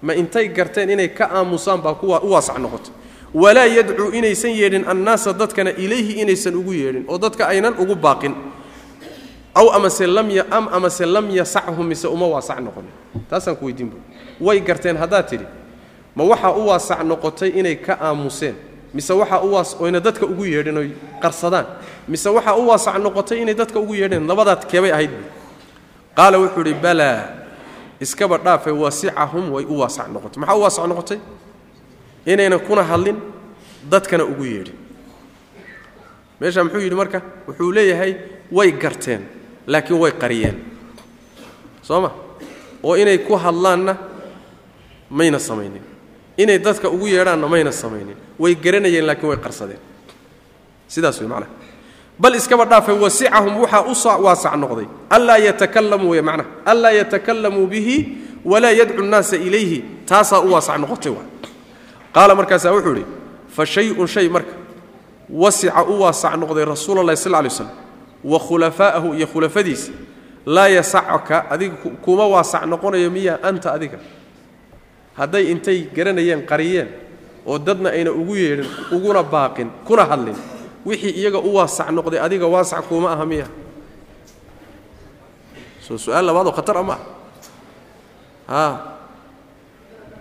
Ma 0.03 0.13
intay 0.13 0.47
garteen 0.53 0.89
inay 0.89 1.09
ka 1.09 1.25
aamusaan 1.31 1.81
baa 1.81 1.97
u 1.97 2.29
waasac 2.29 2.57
noqotay. 2.61 2.93
Walaa 3.33 3.65
yadcuu 3.65 4.13
inaysan 4.13 4.51
yeedhin 4.53 4.85
annaasa 4.85 5.33
dadkana 5.33 5.71
ilayhi 5.73 6.21
inaysan 6.21 6.53
ugu 6.53 6.73
yeedhin 6.73 7.05
oo 7.09 7.17
dadka 7.17 7.47
aynan 7.49 7.73
ugu 7.81 7.95
baaqin 7.95 8.35
aw 9.55 9.67
amase 9.77 10.05
am 10.51 10.67
amase 10.67 11.05
lam 11.05 11.29
yasachum 11.29 11.87
mise 11.87 12.05
uma 12.07 12.27
waasac 12.27 12.59
noqonin 12.59 12.91
taasaan 13.29 13.55
ku 13.55 13.65
weydiin 13.65 13.89
bu 13.89 13.97
way 14.41 14.59
garteen 14.59 14.97
haddaad 14.97 15.27
tidhi 15.27 15.45
ma 16.15 16.23
waxaa 16.23 16.53
u 16.57 16.67
waasac 16.67 17.03
noqotay 17.03 17.49
inay 17.59 17.75
ka 17.75 17.97
aamuseen? 18.01 18.55
Mise 18.93 19.09
waxaa 19.13 19.41
u 19.41 19.53
waas 19.53 19.75
oyna 19.79 19.99
dadka 19.99 20.25
ugu 20.25 20.45
yeedhin 20.45 20.77
oy 20.77 20.89
qarsadaan? 21.21 21.65
Mise 22.07 22.29
waxaa 22.29 22.55
u 22.55 22.67
waasac 22.69 22.97
noqotay 23.01 23.41
inay 23.41 23.53
dadka 23.53 23.79
ugu 23.79 23.95
yeedheen? 23.95 24.27
Labadaad 24.27 24.65
keebay 24.69 24.91
ahayd 24.91 25.09
bu 25.09 25.23
qaala 26.15 26.37
wuxuu 26.37 26.61
idhi 26.61 26.73
balaa 26.73 27.25
iskaba 27.99 28.37
dhaafe 28.37 28.69
wasicahum 28.71 29.51
way 29.51 29.65
u 29.65 29.79
waasac 29.81 30.07
noqotay. 30.13 30.39
Maxaa 30.39 30.55
u 30.57 30.61
waasac 30.61 30.85
noqotay? 30.87 31.19
Inaynan 32.25 32.59
kuna 32.59 32.83
hadlin 32.83 33.17
dadkana 33.89 34.23
ugu 34.23 34.45
yeedhin 34.45 34.77
meesha 36.39 36.63
muxuu 36.63 36.79
yidhi 36.79 36.95
marka 36.95 37.21
wuxuu 37.47 37.71
leeyahay 37.71 38.15
way 38.51 38.71
garteen 38.71 39.21
laakiin 39.67 39.99
way 39.99 40.11
qariyeen. 40.11 40.55
Soo 41.81 42.01
ma 42.01 42.11
oo 42.83 42.95
inay 42.95 43.17
ku 43.17 43.35
hadlaanna 43.35 43.97
mayna 45.09 45.39
samaynin. 45.39 45.81
Inay 46.37 46.59
dadka 46.59 46.89
ugu 46.89 47.07
yeedhaanna 47.07 47.47
mayna 47.47 47.71
samaynin. 47.71 48.15
Way 48.39 48.55
garanayeen 48.55 49.05
laakiin 49.05 49.29
way 49.29 49.37
qarsadeen. 49.37 49.79
Sidaas 50.87 51.19
wey 51.19 51.27
macnaha. 51.27 51.51
Bal 52.19 52.35
iskaba 52.35 52.65
dhaafay 52.65 52.95
wasicahum 52.95 53.57
waxaa 53.61 54.17
u 54.19 54.23
waasac 54.25 54.55
noqday. 54.55 54.87
Anlaa 55.09 55.37
yatakalamuu 55.37 56.15
macnaha. 56.23 56.49
Anlaa 56.65 56.91
yatakalamuu 56.91 57.67
bihi 57.67 58.17
walaa 58.45 58.71
yadcu 58.71 59.01
nnaasa 59.03 59.35
ilayhi. 59.37 59.85
Taasaa 60.05 60.39
u 60.41 60.51
waasac 60.53 60.77
noqotay 60.77 61.11
waa. 61.11 61.25
Qaala 62.13 62.35
markaasaa 62.35 62.71
wuxuu 62.71 62.91
idhi 62.95 63.05
fa 63.55 63.65
shay-un 63.65 64.07
shay 64.07 64.29
marka 64.29 64.53
wasica 65.29 65.83
u 65.83 66.01
waasac 66.01 66.35
noqday 66.37 66.65
rasuula 66.65 67.01
allahi 67.01 67.17
sal 67.17 67.31
lay 67.31 67.49
slam 67.49 67.69
wa 68.23 68.39
khulafaa'ahu 68.39 69.13
iyo 69.17 69.27
khulafadiisa 69.27 69.91
laa 70.45 70.67
yasacka 70.67 71.49
adiga 71.53 71.75
kuma 72.03 72.25
waasac 72.27 72.63
noqonayo 72.71 73.09
miya 73.11 73.39
anta 73.43 73.71
adiga. 73.73 73.99
Hadday 75.17 75.51
intay 75.51 75.79
garanayeen 75.95 76.41
qariyeen 76.45 76.87
oo 77.45 77.57
dadna 77.59 77.89
ayna 77.95 78.11
ugu 78.11 78.35
yeedhin 78.35 78.67
uguna 78.91 79.23
baaqin 79.23 79.69
kuna 79.87 80.03
hadlin 80.05 80.35
wixii 80.85 81.13
iyaga 81.19 81.39
u 81.39 81.49
waasac 81.55 81.89
noqday 81.91 82.19
adiga 82.19 82.47
waasac 82.47 82.83
kuuma 82.89 83.11
aha 83.13 83.25
miya. 83.25 83.47
Soo 85.85 85.97
su'aal 85.97 86.25
labaadoo 86.25 86.51
khatar 86.57 86.77
a 86.77 86.83
ma 86.83 86.97
a 88.47 88.63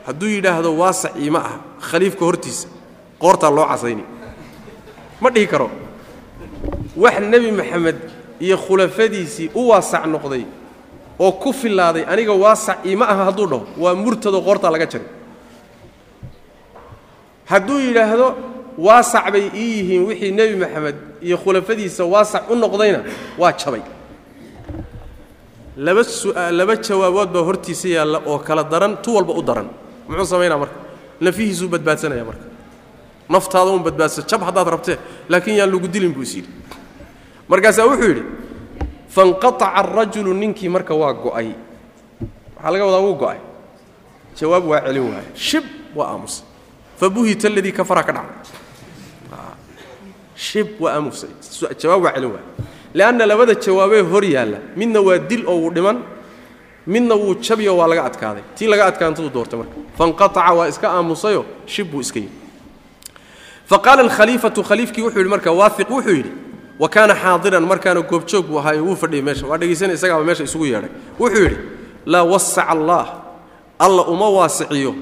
hadduu 0.07 0.29
yidhaahdo 0.35 0.71
waasac 0.81 1.15
iima 1.23 1.39
ah 1.51 1.57
khaliifka 1.89 2.25
hortiisa 2.25 2.69
qoortaa 3.23 3.51
loo 3.57 3.67
casayni 3.71 4.05
ma 5.23 5.29
dhihi 5.35 5.47
karo 5.53 5.71
wax 6.97 7.17
nebi 7.21 7.51
maxamed 7.53 7.97
iyo 8.41 8.57
khulafadiisii 8.57 9.51
u 9.55 9.69
waasac 9.71 10.05
noqday 10.07 10.45
oo 11.19 11.33
ku 11.33 11.53
filaaday 11.53 12.05
aniga 12.13 12.33
waasac 12.33 12.79
iima 12.87 13.09
aha 13.09 13.25
hadduu 13.29 13.47
dhaho 13.47 13.67
waa 13.83 13.95
murtadoo 13.95 14.41
qoortaa 14.47 14.71
laga 14.75 14.87
jaray 14.93 15.07
hadduu 17.51 17.79
yidhaahdo 17.87 18.27
waasac 18.87 19.27
bay 19.33 19.45
ii 19.55 19.69
yihiin 19.79 20.03
wixii 20.09 20.31
nebi 20.39 20.55
maxamed 20.63 20.97
iyo 21.27 21.37
khulafadiisa 21.43 22.05
waasac 22.05 22.51
u 22.51 22.55
noqdayna 22.57 23.01
waa 23.39 23.53
jabay. 23.53 23.83
Laba 25.77 26.03
su'aal 26.05 26.55
laba 26.61 26.75
jawaabood 26.87 27.29
baa 27.35 27.43
hortiisa 27.49 27.89
yaalla 27.97 28.19
oo 28.31 28.39
kala 28.39 28.63
daran 28.73 28.97
tu 29.03 29.11
walba 29.17 29.33
u 29.33 29.43
daran. 29.43 29.69
Muxuu 30.09 30.27
samaynaa 30.33 30.59
marka? 30.63 30.77
Nafihiisuu 31.21 31.69
badbaadsanaya 31.69 32.25
marka. 32.29 32.45
Naftaada 33.33 33.71
un 33.77 33.83
badbaadsa 33.87 34.21
jab 34.31 34.43
haddaad 34.49 34.69
rabtee 34.75 34.97
laakiin 35.29 35.57
yaan 35.61 35.71
lagu 35.73 35.89
dilin 35.95 36.13
buu 36.17 36.23
is 36.23 36.35
yidhi 36.37 36.51
markaasaa 37.49 37.87
wuxuu 37.91 38.09
yidhi 38.09 38.25
fanqataca 39.15 39.67
arajulu 39.81 40.35
ninkii 40.35 40.69
marka 40.69 40.95
waa 40.95 41.13
go'ay. 41.13 41.49
Waxaa 42.57 42.71
laga 42.73 42.85
wadaa 42.87 43.01
wuu 43.07 43.15
go'ay. 43.23 43.39
Jawaab 44.39 44.65
waa 44.71 44.81
celin 44.87 45.05
waaye 45.13 45.27
shib 45.35 45.65
waa 45.97 46.09
aamusay 46.13 46.45
fabuhita 47.01 47.49
aladii 47.49 47.73
kafara 47.73 48.03
ka 48.03 48.13
dhacay. 48.13 48.37
Shib 50.37 50.69
waa 50.81 50.95
aamusay 50.97 51.31
jawaab 51.83 52.03
waa 52.05 52.13
celin 52.15 52.31
waaye 52.33 52.47
leanna 52.95 53.27
labada 53.27 53.55
jawaabee 53.55 54.01
hor 54.01 54.25
yaalla. 54.25 54.59
Midna 54.77 55.01
waa 55.01 55.19
dil 55.19 55.45
oo 55.47 55.57
wuu 55.61 55.71
dhiman 55.71 55.99
midna 56.87 57.15
wuu 57.15 57.35
jabiyo 57.35 57.77
waa 57.77 57.87
laga 57.89 58.05
adkaaday. 58.05 58.43
Tii 58.57 58.67
laga 58.67 58.87
adkaantaduu 58.87 59.31
doortay 59.31 59.59
marka. 59.59 59.75
Fanqataca 59.99 60.53
waa 60.57 60.69
iska 60.69 60.89
aamusayo 60.91 61.45
shib 61.67 61.91
buu 61.91 62.01
iska 62.01 62.19
yidhi 62.21 62.33
faqaala 63.71 64.03
alkhaliifatu 64.03 64.63
khaliifkii 64.65 65.03
wuxuu 65.03 65.19
yidhi 65.21 65.31
marka 65.31 65.53
waahiq 65.53 65.91
wuxuu 65.91 66.17
yidhi 66.17 66.33
wa 66.83 66.89
kaana 66.95 67.15
xaadiran 67.23 67.63
markaana 67.71 68.01
goobjoog 68.11 68.47
buu 68.49 68.59
ahaayo 68.59 68.83
wuu 68.87 68.97
fadhiyay 69.03 69.23
meesha. 69.27 69.47
Waa 69.47 69.59
dhegaysanay 69.61 69.95
isagaaba 69.99 70.25
meesha 70.29 70.45
isugu 70.49 70.67
yeedhay. 70.67 70.91
Wuxuu 71.21 71.43
yidhi 71.45 71.57
laa 72.07 72.25
wasaca 72.33 72.69
allaah 72.75 73.07
alla 73.79 74.03
uma 74.13 74.29
waasiciyo 74.37 74.95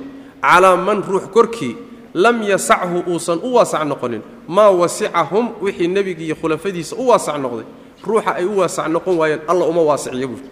calaa 0.42 0.76
man 0.76 0.98
ruux 1.02 1.24
korkii 1.34 1.76
lam 2.14 2.42
yasachu 2.42 2.98
uusan 3.08 3.38
u 3.42 3.54
waasac 3.54 3.84
noqonin. 3.90 4.20
Maa 4.48 4.70
wasicahum 4.70 5.46
wixii 5.62 5.88
nebiga 5.88 6.22
iyo 6.24 6.34
khulafadiisa 6.40 6.96
u 6.96 7.08
waasac 7.08 7.36
noqday. 7.44 7.64
Ruuxa 8.06 8.34
ay 8.36 8.44
u 8.44 8.58
waasac 8.58 8.86
noqon 8.88 9.16
waayeen 9.20 9.40
alla 9.48 9.64
uma 9.64 9.82
waasiciyo 9.82 10.28
buui 10.28 10.42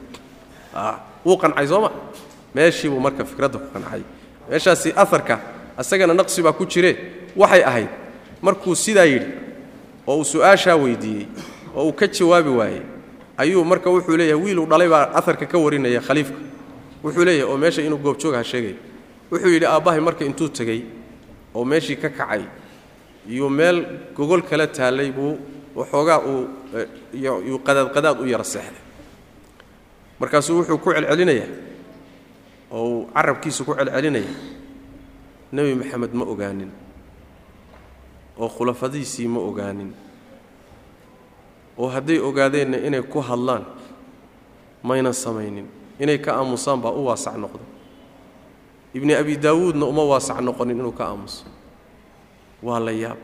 wuu 1.27 1.37
qancay 1.37 1.67
sooma 1.67 1.91
meeshii 2.55 2.89
buu 2.89 3.01
marka 3.01 3.25
fikradda 3.25 3.59
ku 3.59 3.69
qancay. 3.75 4.03
Meeshaasi 4.51 4.93
aarka 4.97 5.37
isagana 5.81 6.15
naqsi 6.15 6.43
baa 6.43 6.53
ku 6.53 6.65
jire 6.65 6.97
waxay 7.37 7.63
ahayd. 7.65 7.89
Markuu 8.43 8.75
sidaa 8.75 9.05
yidhi 9.05 9.27
oo 10.09 10.17
uu 10.21 10.25
su'aashaa 10.33 10.77
weydiiyey 10.83 11.27
oo 11.77 11.85
uu 11.89 11.93
ka 11.99 12.07
jawaabi 12.17 12.51
waayey 12.61 12.83
ayuu 13.43 13.65
marka 13.71 13.89
wuxuu 13.95 14.17
leeyahay 14.21 14.43
wiiluu 14.45 14.67
dhalay 14.71 14.89
baa 14.93 15.05
aarka 15.19 15.47
ka 15.53 15.57
warinaya 15.65 16.01
khaliifka. 16.07 16.39
Wuxuu 17.05 17.25
leeyahay 17.29 17.51
oo 17.53 17.57
meesha 17.63 17.81
inuu 17.87 17.99
goobjoogaha 18.05 18.45
sheegaya 18.51 18.77
wuxuu 19.31 19.51
yidhi 19.55 19.67
aabbahay 19.67 20.01
marka 20.07 20.23
intuu 20.29 20.49
tegey 20.59 20.81
oo 21.55 21.65
meeshii 21.71 21.97
ka 22.03 22.09
kacay 22.19 22.43
iyo 23.33 23.47
meel 23.59 23.79
gogol 24.17 24.43
kala 24.49 24.67
taallay 24.67 25.11
buu 25.17 25.33
waxoogaa 25.79 26.19
uu 26.31 27.59
qadaadqadaad 27.67 28.19
u 28.21 28.27
yara 28.33 28.45
seexday. 28.45 28.83
Markaasuu 30.21 30.57
wuxuu 30.65 30.79
ku 30.83 30.91
celcelinayaa 30.93 31.49
oo 32.73 32.85
uu 32.89 33.01
carabkiisa 33.15 33.63
ku 33.65 33.73
celcelinaya 33.79 34.33
nebi 35.53 35.73
maxamed 35.81 36.13
ma 36.19 36.25
ogaanin 36.33 36.71
oo 38.39 38.49
khulafadiisii 38.49 39.29
ma 39.29 39.41
ogaanin 39.41 39.91
oo 41.79 41.89
hadday 41.89 42.19
ogaadeenna 42.19 42.77
inay 42.87 43.03
ku 43.03 43.21
hadlaan 43.21 43.65
mayna 44.83 45.13
samaynin. 45.13 45.67
Inay 45.99 46.19
ka 46.23 46.31
aamusaan 46.39 46.79
baa 46.83 46.95
u 46.95 47.07
waasac 47.11 47.35
noqda. 47.35 47.65
Ibni 48.95 49.15
abi 49.15 49.35
daawuudna 49.37 49.83
uma 49.87 50.05
waasac 50.07 50.39
noqonin 50.41 50.79
inuu 50.79 50.95
ka 50.95 51.05
aamuso. 51.11 51.43
Waa 52.63 52.79
la 52.79 52.93
yaab. 52.95 53.19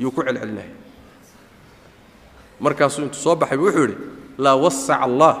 Yuu 0.00 0.10
ku 0.10 0.22
celcelinaya 0.22 0.74
markaasuu 2.60 3.02
intuu 3.06 3.20
soo 3.22 3.36
baxaybu 3.38 3.64
wuxuu 3.64 3.82
yidhi 3.86 3.96
laa 4.38 4.56
wasaca 4.58 5.00
allah 5.06 5.34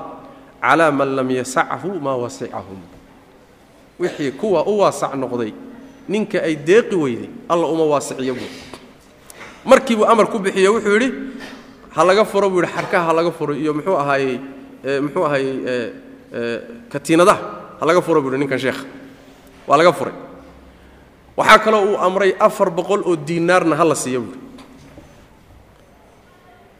calaa 0.62 0.90
man 0.94 1.10
lam 1.18 1.30
yasachu 1.30 1.98
maa 2.00 2.14
wasicahum. 2.16 2.78
Wixii 3.98 4.30
kuwa 4.38 4.62
u 4.66 4.78
waasac 4.78 5.14
noqday 5.18 5.52
ninka 6.08 6.38
ay 6.42 6.54
deeqi 6.56 6.94
weyday 6.94 7.28
alla 7.50 7.66
uma 7.66 7.84
waasiciyo 7.84 8.34
buu 8.38 8.50
markiibuu 9.70 10.06
amar 10.12 10.26
ku 10.32 10.38
bixiyo 10.44 10.70
wuxuu 10.74 10.94
yidhi 10.96 11.08
ha 11.94 12.00
laga 12.08 12.24
furo 12.30 12.46
buu 12.52 12.60
yidhi 12.62 12.72
xarkaha 12.76 13.04
ha 13.08 13.12
laga 13.18 13.30
furo 13.38 13.52
iyo 13.62 13.72
muxuu 13.76 13.96
ahaayey 14.02 14.34
muxuu 15.04 15.24
ahaayey 15.28 15.54
katiinadaha 16.92 17.40
ha 17.80 17.84
laga 17.88 18.00
furo 18.06 18.18
buu 18.22 18.30
yidhi 18.32 18.40
ninkan 18.42 18.58
sheekha 18.64 18.84
waa 19.68 19.76
laga 19.80 19.92
furay. 19.98 20.14
Waxaa 21.38 21.58
kaloo 21.64 21.84
uu 21.92 21.96
amray 22.06 22.32
afar 22.46 22.68
boqol 22.78 23.00
oo 23.08 23.16
diinaarna 23.16 23.74
ha 23.80 23.84
la 23.90 23.94
siiyo 23.94 24.20
buuhi 24.26 24.40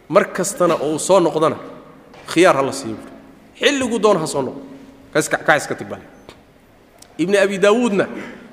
mar 0.08 0.24
kastana 0.36 0.74
oo 0.74 0.92
uu 0.94 0.98
soo 0.98 1.20
noqdana 1.26 1.56
khiyaar 2.32 2.56
ha 2.58 2.62
la 2.68 2.72
siiyo 2.72 2.96
buuhi 2.96 3.12
xilliguu 3.60 3.98
doona 4.04 4.20
ha 4.20 4.26
soo 4.26 4.42
noqdo. 4.42 4.62
Kaa 5.46 5.56
iska 5.60 5.74
tigbale 5.74 6.02
ibni 7.22 7.36
abi 7.44 7.58
daawuudna 7.58 8.04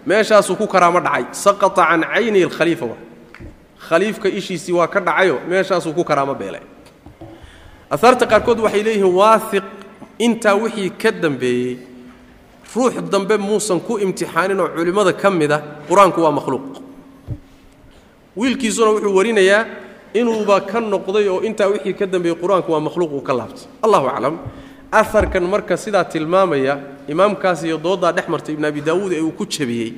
meeshaasuu 0.05 0.55
ku 0.59 0.67
karaamo 0.67 0.99
dhacay. 0.99 1.25
Saqata 1.31 1.83
can 1.89 2.01
cayni 2.13 2.43
alkhaliifa 2.43 2.85
wa 2.91 2.97
khaliifka 3.87 4.27
ishiisii 4.29 4.73
waa 4.79 4.87
ka 4.87 4.99
dhacayo 4.99 5.39
meeshaasuu 5.49 5.93
ku 5.93 6.03
karaamo 6.03 6.35
beelay. 6.35 6.61
Ahaarta 7.89 8.25
qaarkood 8.31 8.59
waxay 8.65 8.83
leeyihiin 8.83 9.13
waahiq 9.19 9.63
intaa 10.25 10.55
wixii 10.55 10.89
ka 11.01 11.11
dambeeyey 11.11 11.77
ruux 12.75 12.93
dambe 13.13 13.37
muusan 13.37 13.79
ku 13.79 13.93
imtixaanin 13.99 14.59
oo 14.59 14.67
culimmada 14.75 15.13
ka 15.13 15.29
mida 15.31 15.57
qur'aanku 15.89 16.19
waa 16.25 16.31
makhluuq. 16.37 16.65
Wiilkiisuna 18.37 18.89
wuxuu 18.91 19.15
warinayaa 19.15 19.65
inuuba 20.13 20.61
ka 20.61 20.79
noqday 20.79 21.27
oo 21.29 21.41
intaa 21.47 21.67
wixii 21.71 21.93
ka 21.93 22.05
dambeeyey 22.05 22.35
qur'aanku 22.41 22.71
waa 22.71 22.79
makhluuq 22.87 23.11
uu 23.13 23.21
ka 23.21 23.33
laabtay. 23.33 23.65
Allahu 23.85 24.07
aclam. 24.07 24.35
Aharkan 24.91 25.43
marka 25.53 25.77
sidaa 25.77 26.03
tilmaamaya 26.03 26.73
imaamkaas 27.07 27.63
iyo 27.63 27.77
dooddaa 27.77 28.11
dhex 28.11 28.27
martay 28.29 28.53
ibn 28.55 28.65
abi 28.65 28.81
daawuud 28.81 29.11
ee 29.13 29.21
uu 29.21 29.31
ku 29.31 29.45
jabiyey 29.45 29.93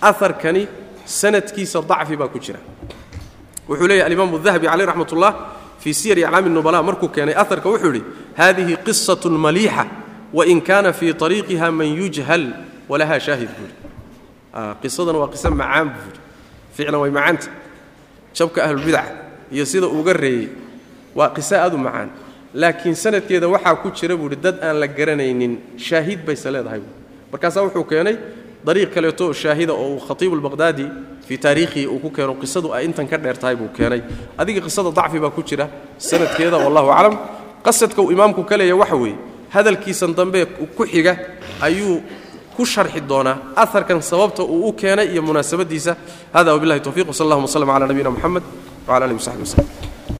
aharkani 0.00 0.62
sanadkiisa 1.04 1.82
dacfi 1.90 2.16
baa 2.16 2.28
ku 2.28 2.38
jira 2.38 2.58
wuxuu 3.68 3.86
leeyahy 3.90 4.06
alimaamu 4.06 4.38
dahabi 4.38 4.66
caleyh 4.66 4.86
raxmat 4.90 5.12
ullah 5.12 5.32
fii 5.82 5.94
siyari 5.94 6.24
aclaami 6.24 6.50
nubala 6.50 6.82
markuu 6.82 7.08
keenay 7.14 7.34
aharka 7.34 7.68
wuxuu 7.68 7.92
yidhi 7.94 8.02
hadihi 8.40 8.76
qisatun 8.86 9.34
maliixa 9.44 9.84
wain 10.32 10.60
kaana 10.68 10.92
fii 10.92 11.12
ariiqiha 11.26 11.70
man 11.78 11.88
yujhal 12.00 12.44
walahaa 12.88 13.20
shaahid 13.26 13.50
buuri 13.56 13.74
qisadana 14.82 15.18
waa 15.22 15.30
qiso 15.34 15.50
macaan 15.50 15.88
buuri 15.94 16.18
ficlan 16.76 17.00
way 17.02 17.10
macaanta. 17.10 17.48
Jabka 18.34 18.64
ahlulbidaca 18.64 19.12
iyo 19.54 19.64
sida 19.66 19.86
uuga 19.86 20.12
reeyey 20.12 20.48
waa 21.14 21.30
qiso 21.36 21.54
aad 21.56 21.74
u 21.74 21.78
macaan. 21.78 22.08
Laakiin 22.54 22.94
sanadkeeda 22.94 23.48
waxaa 23.48 23.76
ku 23.82 23.88
jira 23.90 24.16
buuhi 24.16 24.36
dad 24.36 24.56
aan 24.62 24.76
la 24.80 24.86
garanaynin 24.86 25.58
shaahid 25.76 26.20
bayse 26.26 26.48
leedahay 26.50 26.80
buui 26.80 26.94
markaasaa 27.32 27.62
wuxuu 27.66 27.84
keenay 27.84 28.16
dariiq 28.68 28.90
kaleeto 28.94 29.24
shaahida 29.42 29.72
oo 29.82 29.88
uu 29.96 30.00
khatiibu 30.08 30.34
lbaqhdaadi 30.40 30.84
fii 31.28 31.38
taariikhihi 31.44 31.86
uu 31.94 31.98
ku 32.04 32.10
keeno 32.16 32.32
qisadu 32.42 32.68
ay 32.76 32.82
intan 32.88 33.06
ka 33.10 33.16
dheer 33.24 33.36
tahay 33.42 33.56
buu 33.60 33.68
keenay. 33.76 34.00
Adiga 34.40 34.60
qisada 34.66 34.90
dacfi 34.98 35.18
baa 35.24 35.30
ku 35.36 35.42
jira 35.48 35.66
sanadkeeda 36.08 36.56
wallahu 36.64 36.88
aclam. 36.98 37.14
Qasadka 37.66 38.00
uu 38.04 38.12
imaamku 38.16 38.42
ka 38.50 38.54
leeya 38.60 38.76
waxa 38.82 38.96
weeye 39.02 39.16
hadalkiisan 39.54 40.12
dambe 40.18 40.40
ku 40.76 40.84
xiga 40.92 41.12
ayuu 41.66 41.96
ku 42.56 42.62
sharxi 42.72 43.00
doonaa 43.10 43.36
aharkan 43.62 44.00
sababta 44.10 44.42
uu 44.54 44.68
u 44.68 44.72
keenay 44.80 45.06
iyo 45.12 45.22
munaasabadiisa. 45.28 45.92
Hada 46.34 46.50
wabillahi 46.54 46.80
towfiq 46.86 47.06
wsal 47.12 47.26
allahuma 47.26 47.48
wslm 47.50 47.70
cala 47.74 47.86
nabiyina 47.90 48.10
moxamed 48.14 48.42
wcala 48.86 49.04
alihi 49.06 49.18
wasaxbi 49.20 49.42
waslem 49.46 49.87